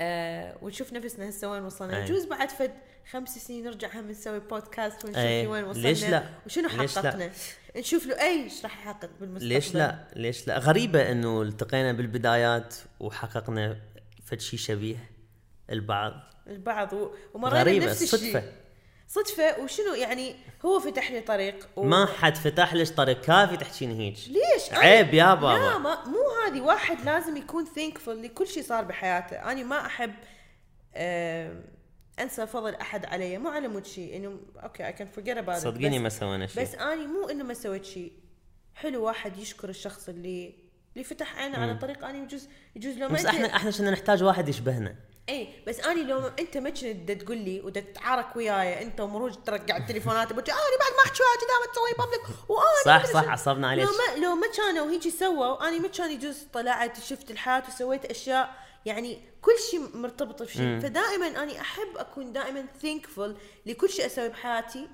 أه 0.00 0.56
ونشوف 0.62 0.92
نفسنا 0.92 1.28
هسه 1.28 1.50
وين 1.50 1.62
وصلنا. 1.64 2.04
يجوز 2.04 2.24
بعد 2.24 2.50
فد 2.50 2.72
خمس 3.10 3.38
سنين 3.38 3.64
نرجع 3.64 3.88
هم 3.94 4.10
نسوي 4.10 4.40
بودكاست 4.40 5.04
ونشوف 5.04 5.18
أي. 5.18 5.46
وين 5.46 5.64
وصلنا 5.64 5.88
ليش 5.88 6.04
لا؟ 6.04 6.24
وشنو 6.46 6.68
ليش 6.68 6.96
لا؟ 6.98 7.02
حققنا؟ 7.02 7.30
نشوف 7.76 8.06
له 8.06 8.22
إيش 8.22 8.62
راح 8.62 8.78
يحقق 8.78 9.10
بالمستقبل. 9.20 9.48
ليش 9.54 9.74
لا؟ 9.74 10.08
ليش 10.16 10.48
لا؟ 10.48 10.58
غريبة 10.58 11.10
إنه 11.12 11.42
التقينا 11.42 11.92
بالبدايات 11.92 12.74
وحققنا 13.00 13.76
فد 14.24 14.40
شيء 14.40 14.58
شبيه 14.58 15.10
البعض. 15.70 16.12
البعض 16.46 16.92
و- 16.92 17.14
ومرينا 17.34 17.86
نفس 17.86 18.14
الشيء 18.14 18.42
صدفة. 19.08 19.62
وشنو 19.62 19.94
يعني 19.94 20.36
هو 20.64 20.80
فتح 20.80 21.10
لي 21.10 21.20
طريق 21.20 21.68
و... 21.76 21.82
ما 21.82 22.06
حد 22.06 22.36
فتح 22.36 22.74
لك 22.74 22.88
طريق؟ 22.88 23.20
كافي 23.20 23.56
تحكين 23.56 23.90
هيك 23.90 24.16
ليش؟ 24.28 24.72
عيب 24.72 25.14
يا 25.14 25.24
لا 25.24 25.34
بابا 25.34 25.78
ما 25.78 26.04
مو 26.04 26.18
هذه. 26.46 26.60
واحد 26.60 27.04
لازم 27.04 27.36
يكون 27.36 27.64
thankful 27.64 28.08
لكل 28.08 28.46
شيء 28.46 28.62
صار 28.62 28.84
بحياته. 28.84 29.36
أنا 29.36 29.62
ما 29.62 29.86
أحب 29.86 30.14
آم، 30.96 31.64
أنسى 32.18 32.46
فضل 32.46 32.74
أحد 32.74 33.06
علي 33.06 33.38
مو 33.38 33.48
على 33.48 33.68
مود 33.68 33.86
شيء 33.86 34.16
إنه 34.16 34.40
okay 34.62 34.86
I 34.86 34.92
can 34.92 35.06
forget 35.08 35.36
about 35.36 35.62
صدقيني 35.62 35.98
ما 35.98 36.08
سوينا 36.08 36.46
شيء 36.46 36.62
بس 36.62 36.74
أني 36.74 37.06
مو 37.06 37.28
إنه 37.28 37.44
ما 37.44 37.54
سويت 37.54 37.84
شيء 37.84 38.12
حلو 38.74 39.04
واحد 39.04 39.38
يشكر 39.38 39.68
الشخص 39.68 40.08
اللي 40.08 40.54
اللي 40.92 41.04
فتح 41.04 41.36
عينه 41.36 41.58
على 41.58 41.74
طريق 41.74 42.04
أني 42.04 42.18
يجوز 42.18 42.48
يجوز 42.76 42.94
لو 42.96 43.08
ما 43.08 43.14
بس 43.14 43.26
إحنا 43.26 43.56
إحنا 43.56 43.70
كنا 43.70 43.90
نحتاج 43.90 44.22
واحد 44.22 44.48
يشبهنا. 44.48 44.96
إي 45.28 45.48
بس 45.66 45.80
أني 45.80 46.02
لو 46.02 46.26
أنت 46.38 46.56
ما 46.56 46.70
كنت 46.70 47.10
تقول 47.10 47.38
لي 47.38 47.60
ودا 47.60 47.80
تتعارك 47.80 48.36
وياي 48.36 48.82
أنت 48.82 49.00
ومروج 49.00 49.34
ترقع 49.46 49.76
التليفونات 49.76 50.32
بقول 50.32 50.44
أنا 50.44 50.78
بعد 50.80 50.92
ما 50.92 51.02
أحكي 51.06 51.22
وياك 51.22 51.40
دائما 51.48 51.72
تسوي 51.72 51.98
بابليك 51.98 52.50
وأنا 52.50 53.00
صح 53.00 53.12
صح. 53.12 53.28
عصبنا 53.28 53.68
عليك. 53.68 53.86
لو 53.86 53.92
ما 53.92 54.24
لو 54.26 54.34
ما 54.34 54.46
كانوا 54.56 54.90
هيجي 54.90 55.10
سووا 55.10 55.68
أنا 55.68 55.78
ما 55.78 55.88
كان 55.88 56.10
يجوز 56.10 56.46
طلعت 56.52 57.00
شفت 57.00 57.30
الحياة 57.30 57.62
وسويت 57.68 58.04
أشياء 58.04 58.61
يعني 58.86 59.18
كل 59.42 59.52
شيء 59.70 59.96
مرتبط 59.96 60.42
بشيء. 60.42 60.80
فدائما 60.80 61.26
أنا 61.26 61.60
أحب 61.60 61.96
أكون 61.96 62.32
دائما 62.32 62.64
ثينكفul 62.82 63.36
لكل 63.66 63.88
شيء 63.88 64.06
أسوي 64.06 64.28
بحياتي. 64.28 64.88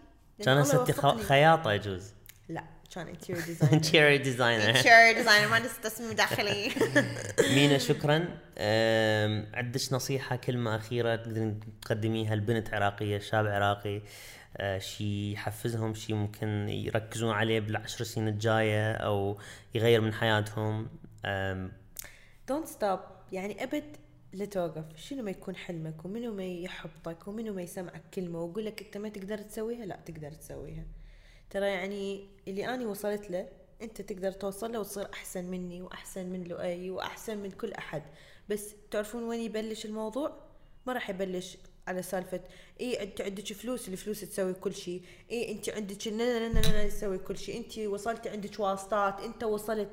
كان 0.44 0.56
يوفقني. 0.56 1.22
خياطة 1.22 1.72
يجوز. 1.72 2.12
لا 2.48 2.64
كان 2.94 3.08
interior 3.08 3.44
designer 3.44 3.74
interior 3.74 4.22
designer 4.22 4.68
interior 4.68 5.12
designer 5.12 5.48
مهندس 5.48 5.80
تصميم 5.80 6.12
داخلي. 6.12 6.70
مينا 7.54 7.78
شكرا. 7.78 8.38
عندك 9.54 9.92
نصيحة 9.92 10.36
كلمة 10.36 10.76
أخيرة 10.76 11.16
تقدرين 11.16 11.60
تقدميها 11.82 12.34
لبنت 12.34 12.74
عراقية 12.74 13.18
شاب 13.18 13.46
عراقي. 13.46 14.02
أه، 14.56 14.78
شي 14.78 15.32
يحفزهم 15.32 15.94
شي 15.94 16.12
ممكن 16.12 16.68
يركزون 16.68 17.30
عليه 17.30 17.60
بالعشر 17.60 18.04
سنين 18.04 18.28
الجاية 18.28 18.92
أو 18.92 19.38
يغير 19.74 20.00
من 20.00 20.14
حياتهم. 20.14 20.88
don't 22.48 22.66
stop 22.66 23.00
يعني 23.32 23.62
أبد 23.62 23.96
لا 24.32 24.44
توقف. 24.44 24.84
شنو 24.96 25.22
ما 25.22 25.30
يكون 25.30 25.56
حلمك 25.56 26.04
ومنو 26.04 26.34
ما 26.34 26.44
يحبطك 26.44 27.28
ومنو 27.28 27.52
ما 27.52 27.62
يسمعك 27.62 28.02
كلمة 28.14 28.44
ويقول 28.44 28.64
لك 28.64 28.82
أنت 28.82 28.96
ما 28.96 29.08
تقدر 29.08 29.38
تسويها؟ 29.38 29.86
لا 29.86 30.00
تقدر 30.06 30.32
تسويها. 30.32 30.84
ترى 31.50 31.66
يعني 31.66 32.28
اللي 32.48 32.74
أني 32.74 32.86
وصلت 32.86 33.30
له 33.30 33.48
أنت 33.82 34.02
تقدر 34.02 34.32
توصل 34.32 34.72
له 34.72 34.80
وتصير 34.80 35.12
أحسن 35.12 35.44
مني 35.44 35.82
وأحسن 35.82 36.26
من 36.26 36.44
لؤي 36.44 36.90
وأحسن 36.90 37.38
من 37.38 37.50
كل 37.50 37.72
أحد. 37.72 38.02
بس 38.48 38.74
تعرفون 38.90 39.22
وين 39.22 39.40
يبلش 39.40 39.84
الموضوع؟ 39.84 40.32
ما 40.86 40.92
راح 40.92 41.10
يبلش 41.10 41.58
على 41.86 42.02
سالفة 42.02 42.40
اي 42.80 43.02
أنت 43.02 43.20
عندك 43.20 43.52
فلوس 43.52 43.88
الفلوس 43.88 44.20
تسوي 44.20 44.54
كل 44.54 44.74
شيء. 44.74 45.02
اي 45.30 45.52
أنت 45.52 45.68
عندك 45.70 46.06
لا 46.06 46.48
لا 46.48 46.60
لا 46.60 46.88
تسوي 46.88 47.18
كل 47.18 47.38
شيء. 47.38 47.56
أنت 47.56 47.78
وصلتي 47.78 48.28
عندك 48.28 48.60
واسطات 48.60 49.20
أنت 49.20 49.44
وصلت 49.44 49.88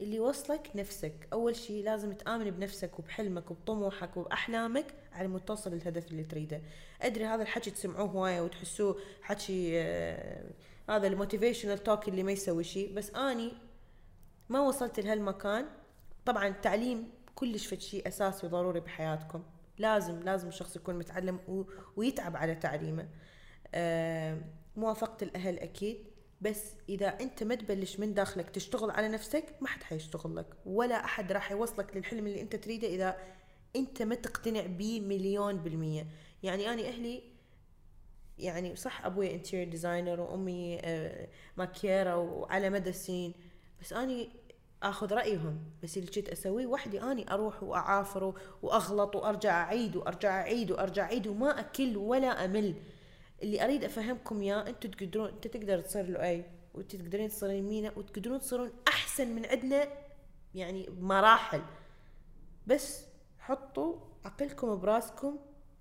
اللي 0.00 0.20
وصلك 0.20 0.70
نفسك. 0.74 1.28
أول 1.32 1.56
شيء 1.56 1.84
لازم 1.84 2.12
تآمن 2.12 2.50
بنفسك 2.50 2.98
وبحلمك 2.98 3.50
وبطموحك 3.50 4.16
وبأحلامك 4.16 4.86
على 5.12 5.28
مود 5.28 5.40
توصل 5.40 5.72
للهدف 5.74 6.10
اللي 6.10 6.24
تريده. 6.24 6.62
أدري 7.02 7.24
هذا 7.24 7.42
الحكي 7.42 7.70
تسمعوه 7.70 8.10
هواية 8.10 8.40
وتحسوه 8.40 9.00
حكي 9.22 9.80
آه 9.80 10.50
هذا 10.90 11.06
الموتيفيشنال 11.06 11.78
توك 11.82 12.08
اللي 12.08 12.22
ما 12.22 12.32
يسوي 12.32 12.64
شيء 12.64 12.94
بس 12.94 13.14
أني 13.14 13.52
ما 14.48 14.60
وصلت 14.60 15.00
لهالمكان. 15.00 15.66
طبعا 16.24 16.46
التعليم 16.48 17.10
كلش 17.34 17.66
فد 17.66 17.80
شيء 17.80 18.08
أساسي 18.08 18.46
وضروري 18.46 18.80
بحياتكم. 18.80 19.42
لازم 19.78 20.20
لازم 20.20 20.48
الشخص 20.48 20.76
يكون 20.76 20.94
متعلم. 20.98 21.66
ويتعب 21.96 22.36
على 22.36 22.54
تعليمه. 22.54 23.08
آه 23.74 24.38
موافقة 24.76 25.24
الأهل 25.24 25.58
أكيد. 25.58 26.15
بس 26.40 26.62
إذا 26.88 27.06
أنت 27.06 27.42
ما 27.42 27.54
تبلش 27.54 28.00
من 28.00 28.14
داخلك 28.14 28.50
تشتغل 28.50 28.90
على 28.90 29.08
نفسك 29.08 29.44
ما 29.60 29.68
حد 29.68 29.82
حيشتغل 29.82 30.36
لك 30.36 30.46
ولا 30.66 31.04
أحد 31.04 31.32
راح 31.32 31.52
يوصلك 31.52 31.96
للحلم 31.96 32.26
اللي 32.26 32.40
أنت 32.40 32.56
تريده 32.56 32.88
إذا 32.88 33.16
أنت 33.76 34.02
ما 34.02 34.14
تقتنع 34.14 34.66
بيه 34.66 35.00
مليون 35.00 35.56
بالمية. 35.56 36.06
يعني 36.42 36.72
أنا 36.72 36.88
أهلي 36.88 37.22
يعني 38.38 38.76
صح 38.76 39.04
أبوي 39.06 39.34
interior 39.34 39.68
designer 39.68 40.20
وأمي 40.20 40.78
آه، 40.80 41.28
ماكيره 41.56 42.16
وعلى 42.16 42.70
مدى 42.70 42.90
السنين 42.90 43.34
بس 43.80 43.92
اني 43.92 44.28
آخذ 44.82 45.12
رأيهم. 45.12 45.58
بس 45.82 45.96
اللي 45.96 46.10
كنت 46.10 46.28
أسويه 46.28 46.66
وحدي 46.66 47.02
اني 47.02 47.32
أروح 47.32 47.62
وأعافر 47.62 48.34
وأغلط 48.62 49.16
وأرجع 49.16 49.62
أعيد 49.62 49.96
وأرجع 49.96 50.40
أعيد 50.40 50.70
وأرجع 50.70 51.04
أعيد 51.04 51.26
وما 51.26 51.60
أكل 51.60 51.96
ولا 51.96 52.44
أمل. 52.44 52.74
اللي 53.42 53.64
أريد 53.64 53.84
أفهمكم 53.84 54.40
إياه 54.42 54.68
أنتم 54.68 54.90
تقدرون 54.90 55.28
أنت 55.28 55.46
تقدر 55.46 55.80
تصير 55.80 56.10
لؤي 56.10 56.44
وانت 56.74 56.96
تقدرين 56.96 57.28
تصيرين 57.28 57.64
مينا 57.68 57.92
وتقدرون 57.96 58.40
تصيرون 58.40 58.70
أحسن 58.88 59.28
من 59.34 59.46
عندنا 59.46 59.88
يعني 60.54 60.86
بمراحل. 60.90 61.62
بس 62.66 63.04
حطوا 63.38 63.96
عقلكم 64.24 64.76
براسكم 64.80 65.38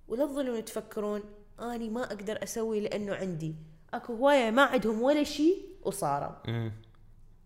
ولا 0.08 0.26
تظلون 0.26 0.66
تفكرون 0.66 1.24
أني 1.60 1.90
ما 1.90 2.04
أقدر 2.04 2.44
أسوي 2.44 2.80
لأنه 2.80 3.16
عندي. 3.16 3.56
أكو 3.94 4.14
هواية 4.14 4.52
ما 4.52 4.62
عندهم 4.64 5.02
ولا 5.02 5.24
شيء 5.24 5.66
وصاروا. 5.84 6.70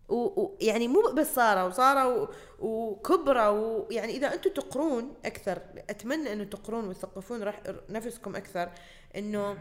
ويعني 0.10 0.88
مو 0.88 1.02
بس 1.18 1.36
ساره 1.36 1.68
وساره 1.68 2.08
و- 2.08 2.30
وكبرى 2.60 3.48
ويعني 3.48 4.14
إذا 4.18 4.34
أنتم 4.34 4.50
تقرون 4.50 5.14
أكثر 5.26 5.62
أتمنى 5.90 6.34
أنه 6.34 6.44
تقرون 6.44 6.88
وتثقفون 6.88 7.44
راح 7.44 7.62
نفسكم 7.90 8.36
أكثر 8.36 8.72
إنه 9.16 9.58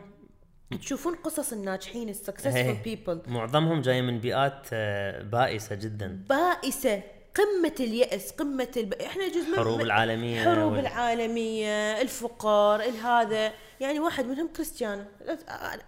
تشوفون 0.76 1.14
قصص 1.14 1.52
الناجحين 1.52 2.14
السكسسفul 2.14 2.46
إيه. 2.56 2.82
بيبل 2.82 3.22
معظمهم 3.26 3.80
جاي 3.80 4.02
من 4.02 4.18
بيئات 4.20 4.66
آه، 4.72 5.22
بائسة 5.22 5.74
جدا. 5.74 6.24
بائسة. 6.28 7.02
قمة 7.34 7.74
اليأس 7.80 8.30
قمة 8.32 8.68
الب... 8.76 8.92
إحنا 8.94 9.28
جزء 9.28 9.50
من 9.50 9.56
حروب 9.56 9.78
من- 9.78 9.84
العالمية 9.84 10.44
حروب 10.44 10.72
وال- 10.72 10.80
العالمية 10.80 12.00
الفقر 12.00 12.80
الهذا 12.80 13.52
يعني 13.80 14.00
واحد 14.00 14.24
منهم 14.26 14.48
كريستيانو. 14.48 15.04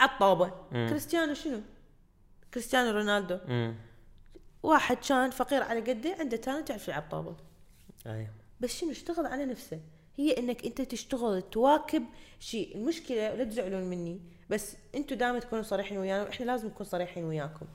عطابه 0.01 0.53
كريستيانو 0.73 1.35
شنو؟ 1.35 1.61
كريستيانو 2.55 2.91
رونالدو. 2.91 3.39
مم. 3.49 3.75
واحد 4.63 4.97
كان 5.09 5.31
فقير 5.31 5.63
على 5.63 5.81
قده 5.81 6.17
عنده 6.19 6.37
تالنت 6.37 6.71
يعرف 6.71 6.89
يلعب 6.89 7.05
طابة. 7.11 7.37
أي. 8.07 8.27
بس 8.61 8.77
شنو؟ 8.81 8.91
اشتغل 8.91 9.27
على 9.27 9.45
نفسه. 9.45 9.81
هي 10.17 10.39
إنك 10.39 10.65
أنت 10.65 10.81
تشتغل 10.81 11.43
تواكب 11.43 12.05
شيء. 12.41 12.77
المشكلة 12.77 13.35
لا 13.35 13.45
تزعلون 13.45 13.83
مني. 13.83 14.21
بس 14.51 14.77
أنتم 14.95 15.17
دائما 15.17 15.39
تكونوا 15.39 15.65
صريحين 15.65 15.99
ويانا 15.99 16.23
وإحنا 16.23 16.45
لازم 16.45 16.69
نكون 16.69 16.87
صريحين 16.87 17.25
وياكم. 17.25 17.67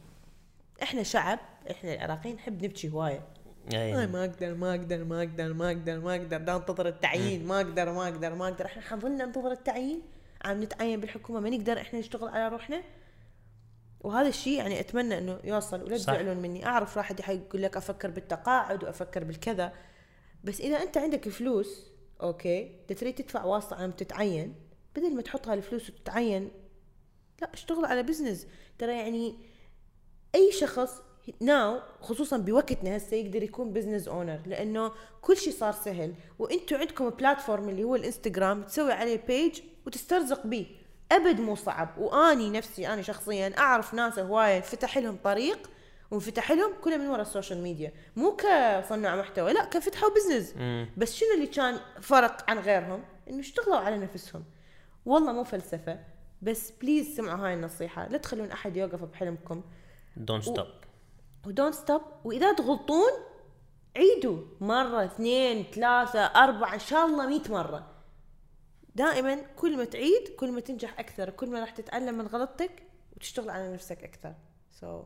إحنا 0.84 1.04
شعب 1.04 1.40
إحنا 1.72 1.94
العراقيين 1.94 2.36
نحب 2.36 2.64
نبكي 2.64 2.90
هواية. 2.90 3.28
أي. 3.74 4.00
اي 4.00 4.08
ما 4.08 4.26
أقدر 4.26 4.56
ما 4.56 4.76
أقدر 4.76 5.04
ما 5.04 5.20
أقدر 5.20 5.54
ما 5.54 5.72
أقدر 5.72 6.00
ما 6.00 6.16
أقدر. 6.16 6.38
دا 6.38 6.56
انتظر 6.56 6.88
التعيين. 6.88 7.48
ما 7.48 7.58
أقدر 7.58 7.92
ما 7.92 8.08
أقدر 8.08 8.36
ما 8.36 8.48
أقدر. 8.48 8.66
إحنا 8.66 8.82
حنظلنا 8.82 9.26
ننتظر 9.26 9.52
التعيين. 9.52 10.02
عم 10.46 10.64
نتعين 10.64 11.02
بالحكومة. 11.02 11.40
ما 11.40 11.50
نقدر 11.50 11.82
إحنا 11.82 12.00
نشتغل 12.00 12.30
على 12.30 12.48
روحنا. 12.48 12.84
وهذا 14.02 14.28
الشيء 14.28 14.58
يعني 14.58 14.80
أتمنى 14.80 15.18
إنه 15.18 15.40
يوصل 15.44 15.84
ولا. 15.84 15.98
تزعلون 15.98 16.38
مني. 16.38 16.66
أعرف 16.66 16.98
واحد 16.98 17.20
يقول 17.20 17.62
لك 17.62 17.78
أفكر 17.78 18.10
بالتقاعد 18.10 18.84
وأفكر 18.84 19.24
بالكذا. 19.24 19.74
بس 20.44 20.62
إذا 20.62 20.78
أنت 20.78 20.98
عندك 20.98 21.30
فلوس 21.30 21.92
okay 22.22 22.80
تريد 22.88 23.16
تدفع 23.16 23.44
واسطة 23.44 23.84
عم 23.84 23.92
تتعين 23.92 24.56
بدل 24.96 25.16
ما 25.16 25.22
تحط 25.22 25.48
هالفلوس 25.48 25.90
وتتعين 25.90 26.52
لا 27.42 27.54
اشتغل 27.54 27.86
على 27.86 28.04
business 28.04 28.48
ترى 28.78 28.92
يعني 28.92 29.36
أي 30.36 30.52
شخص 30.52 31.02
now 31.42 31.80
خصوصا 32.02 32.38
بوقتنا 32.38 32.98
هسه 32.98 33.18
يقدر 33.18 33.44
يكون 33.44 33.74
business 33.74 34.08
owner 34.08 34.40
لأنه 34.46 34.92
كل 35.22 35.38
شيء 35.38 35.54
صار 35.54 35.74
سهل. 35.74 36.14
وأنتم 36.40 36.76
عندكم 36.76 37.10
platform 37.10 37.70
اللي 37.70 37.84
هو 37.84 37.96
الإنستغرام 37.96 38.64
تسوي 38.64 38.92
عليه 38.92 39.26
page 39.28 39.62
وتسترزق 39.86 40.48
بيه. 40.48 40.66
أبد 41.12 41.40
مو 41.40 41.56
صعب. 41.56 41.98
وأني 41.98 42.50
نفسي 42.50 42.88
أنا 42.88 43.02
شخصيا 43.02 43.58
أعرف 43.58 43.94
ناس 43.94 44.20
هواية 44.20 44.62
فتح 44.62 44.98
لهم 44.98 45.18
طريق 45.24 45.70
وانفتح 46.12 46.52
لهم 46.52 46.74
كله 46.82 46.98
من 46.98 47.08
وراء 47.08 47.22
ال 47.22 47.27
social 47.27 47.62
media 47.62 47.94
مو 48.16 48.36
كصناع 48.36 49.16
محتوى 49.16 49.54
لا 49.54 49.66
كفتحوا 49.66 50.10
business. 50.10 50.54
بس 50.98 51.16
شنو 51.16 51.30
اللي 51.36 51.48
كان 51.48 51.80
فرق 52.02 52.50
عن 52.50 52.60
غيرهم؟ 52.60 53.04
إنه 53.30 53.40
اشتغلوا 53.40 53.78
على 53.78 53.98
نفسهم. 53.98 54.44
والله 55.06 55.32
مو 55.34 55.44
فلسفة. 55.44 56.00
بس 56.46 56.72
please 56.72 57.16
سمعوا 57.16 57.48
هاي 57.48 57.54
النصيحة 57.54 58.08
لا 58.08 58.18
تخلون 58.18 58.52
أحد 58.52 58.78
يوقف 58.78 59.04
بحلمكم. 59.04 59.64
don't 60.18 60.44
stop 60.44 60.68
و 61.46 61.50
don't 61.50 61.72
stop 61.72 62.02
وإذا 62.24 62.54
تغلطون 62.54 63.12
عيدوا 63.98 64.46
مرة 64.62 65.06
اثنين 65.06 65.64
ثلاثة 65.64 66.20
أربعة 66.20 66.74
إن 66.74 66.80
شاء 66.80 67.06
الله 67.06 67.28
مئة 67.28 67.52
مرة. 67.52 67.92
دائما 68.96 69.36
كل 69.36 69.78
ما 69.78 69.86
تعيد 69.86 70.28
كل 70.38 70.52
ما 70.52 70.60
تنجح 70.60 71.00
أكثر 71.00 71.30
كل 71.30 71.50
ما 71.50 71.60
راح 71.60 71.70
تتعلم 71.70 72.18
من 72.18 72.28
غلطتك 72.28 72.84
وتشتغل 73.16 73.50
على 73.50 73.74
نفسك 73.74 74.04
أكثر. 74.04 74.34
So 74.82 75.06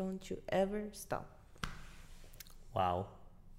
don't 0.00 0.30
you 0.30 0.36
ever 0.52 0.98
stop. 1.04 1.24
واو. 2.74 3.04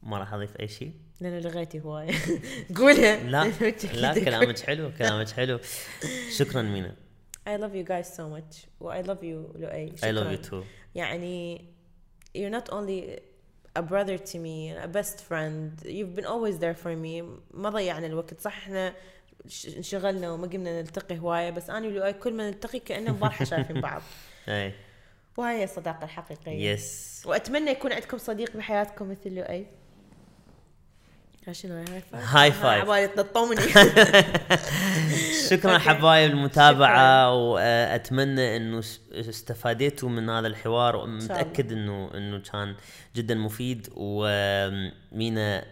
ما 0.03 0.17
راح 0.17 0.33
أضيف 0.33 0.59
أي 0.59 0.67
شيء؟ 0.67 0.93
لأنه 1.21 1.39
لغيتي 1.39 1.79
هواية. 1.79 2.13
قولها. 2.77 3.23
لا 3.23 3.43
لا 4.01 4.13
كلامك 4.13 4.59
حلو 4.59 4.91
كلامك 4.97 5.29
حلو. 5.29 5.59
شكرا 6.37 6.61
مينا. 6.61 7.04
I 7.47 7.57
love 7.57 7.75
you 7.75 7.83
guys 7.83 8.07
so 8.17 8.23
much. 8.37 8.65
و 8.79 8.91
I 8.93 9.03
love 9.05 9.21
you 9.23 9.57
لؤي 9.59 9.91
I 9.91 10.01
love 10.01 10.01
شكراً. 10.01 10.35
you 10.37 10.49
too. 10.49 10.63
يعني 10.95 11.65
you're 12.37 12.49
not 12.61 12.69
only 12.73 13.19
a 13.79 13.81
brother 13.81 14.17
to 14.17 14.37
me 14.37 14.71
a 14.83 14.87
best 14.87 15.17
friend 15.29 15.71
you've 15.85 16.15
been 16.15 16.25
always 16.25 16.57
there 16.59 16.75
for 16.83 16.95
me. 16.95 17.23
ما 17.53 17.69
ضيعنا 17.69 18.07
الوقت. 18.07 18.41
صح 18.41 18.57
إحنا 18.57 18.93
انشغلنا 19.77 20.31
وما 20.31 20.47
قمنا 20.47 20.81
نلتقي 20.81 21.19
هواية 21.19 21.49
بس 21.49 21.69
أنا 21.69 21.87
ولؤي 21.87 22.13
كل 22.13 22.33
ما 22.33 22.47
نلتقي 22.47 22.79
كانه 22.79 23.11
امبارحه 23.11 23.45
شايفين 23.51 23.81
بعض. 23.81 24.01
أي. 24.47 24.73
وهاي 25.37 25.55
هي 25.59 25.63
الصداقة 25.63 26.03
الحقيقية. 26.03 26.71
yes 26.71 27.23
وأتمنى 27.25 27.71
يكون 27.71 27.93
عندكم 27.93 28.17
صديق 28.17 28.57
بحياتكم 28.57 29.11
مثل 29.11 29.35
لؤي. 29.35 29.65
شنو 31.51 31.75
high 31.75 31.85
five 32.11 32.65
high 32.65 32.85
five. 32.85 33.11
تنطوني 33.15 33.61
شكرا 35.49 35.77
حبايب 35.77 36.31
المتابعة 36.31 37.33
وأتمنى 37.33 38.57
إنه 38.57 38.79
استفاديتوا 39.13 40.09
من 40.09 40.29
هذا 40.29 40.47
الحوار. 40.47 40.95
ومتأكد 40.95 41.71
إنه 41.71 42.11
إنه 42.13 42.39
كان 42.51 42.75
جدا 43.15 43.35
مفيد 43.35 43.89
ومينا 43.95 45.65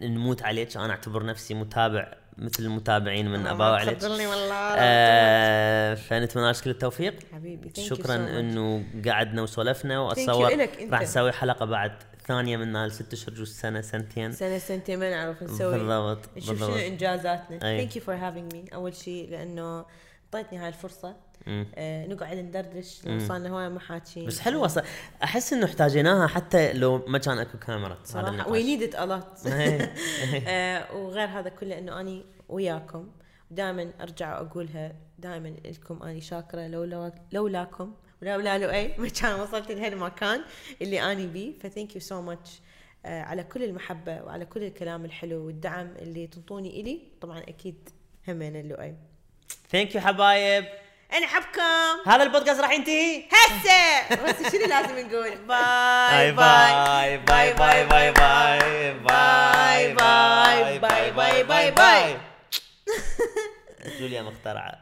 نموت 0.00 0.42
عليك. 0.42 0.76
أنا 0.76 0.90
أعتبر 0.90 1.26
نفسي 1.26 1.54
متابع 1.54 2.14
مثل 2.38 2.62
المتابعين 2.62 3.30
من 3.30 3.46
ابا 3.46 3.64
عليك. 3.64 3.96
تخبرني 3.96 4.26
والله 4.26 4.74
آه 4.78 5.94
فنتمنى 5.94 6.50
لك 6.50 6.60
كل 6.60 6.70
التوفيق. 6.70 7.14
حبيبي 7.32 7.72
شكرا. 7.82 8.14
إنه 8.14 8.84
قعدنا 9.06 9.42
وسولفنا 9.42 9.98
واتصور. 10.00 10.68
راح 10.90 11.02
نسوي 11.02 11.32
حلقة 11.32 11.66
بعد 11.66 11.92
ثانية 12.26 12.56
من 12.56 12.88
ست 12.88 13.12
اشهر 13.12 13.34
جوز 13.34 13.52
سنة 13.52 13.80
سنتين. 13.80 14.32
سنة 14.32 14.58
سنتين 14.58 14.98
ما 14.98 15.10
نعرف 15.10 15.42
نسوي. 15.42 15.78
بالضبط 15.78 16.28
نشوف 16.36 16.58
شنو 16.58 16.74
إنجازاتنا. 16.74 17.58
thank 17.58 17.96
you 17.96 18.02
for 18.02 18.14
having 18.14 18.54
me 18.54 18.64
أول 18.74 18.94
شيء 18.94 19.30
لأنه 19.30 19.84
أعطيتني 20.34 20.58
هاي 20.58 20.68
الفرصة. 20.68 21.27
آه 21.74 22.06
نقعد 22.06 22.36
ندردش 22.36 23.06
لو 23.06 23.18
صارنا 23.18 23.48
هواي 23.48 23.68
ما 23.68 23.80
حاكين 23.80 24.26
بس 24.26 24.40
حلوة 24.40 24.66
ص- 24.68 24.78
أحس 25.22 25.52
إنه 25.52 25.64
احتاجيناها 25.66 26.26
حتى 26.26 26.72
لو 26.72 27.04
ما 27.06 27.18
كان 27.18 27.38
أكو 27.38 27.58
كاميرا 27.58 27.98
صراحة. 28.04 28.50
we 28.50 28.62
need 28.62 28.82
it 28.82 28.94
a 28.94 29.03
lot. 29.03 29.38
وغير 30.94 31.28
هذا 31.28 31.48
كله 31.48 31.78
إنه 31.78 32.00
أني 32.00 32.24
وياكم 32.48 33.08
دائما 33.50 33.90
أرجع 34.00 34.40
وأقولها 34.40 34.92
دائما 35.18 35.48
لكم 35.64 36.02
أني 36.02 36.20
شاكرة 36.20 36.66
لولا 36.66 37.12
لولاكم. 37.32 37.94
ولولا 38.22 38.58
لؤي 38.58 38.98
ما 38.98 39.08
كان 39.08 39.40
وصلت 39.40 39.70
لهالمكان 39.70 40.40
اللي 40.82 41.12
أني 41.12 41.26
بيه. 41.26 41.58
ف 41.58 41.64
thank 41.64 41.94
you 41.94 42.00
so 42.00 42.22
much 42.22 42.60
على 43.04 43.44
كل 43.44 43.62
المحبة 43.64 44.22
وعلى 44.22 44.44
كل 44.44 44.62
الكلام 44.62 45.04
الحلو 45.04 45.46
والدعم 45.46 45.88
اللي 45.98 46.26
تنطوني 46.26 46.80
إلي. 46.80 47.00
طبعا 47.20 47.38
أكيد 47.38 47.88
همين 48.28 48.56
اللؤي. 48.56 48.94
thank 49.70 49.94
you 49.94 50.00
حبايب. 50.00 50.64
أنا 51.12 51.26
احبكم 51.26 52.10
هذا 52.10 52.22
البودكاست 52.22 52.60
راح 52.60 52.72
ينتهي. 52.72 53.24
هسه. 53.32 54.14
بس 54.24 54.52
شنو 54.52 54.66
لازم 54.66 54.98
نقول؟ 54.98 55.36
باي 55.36 56.32
باي 56.32 57.18
bye. 57.18 57.18
bye 57.18 57.54
bye 57.54 57.84
bye 57.84 58.12
bye 58.12 59.94
bye 59.94 60.78
bye 60.78 61.10
bye 61.12 61.42
bye. 61.42 61.70
bye. 61.70 62.16
جوليا 63.98 64.22
مخترعة. 64.22 64.78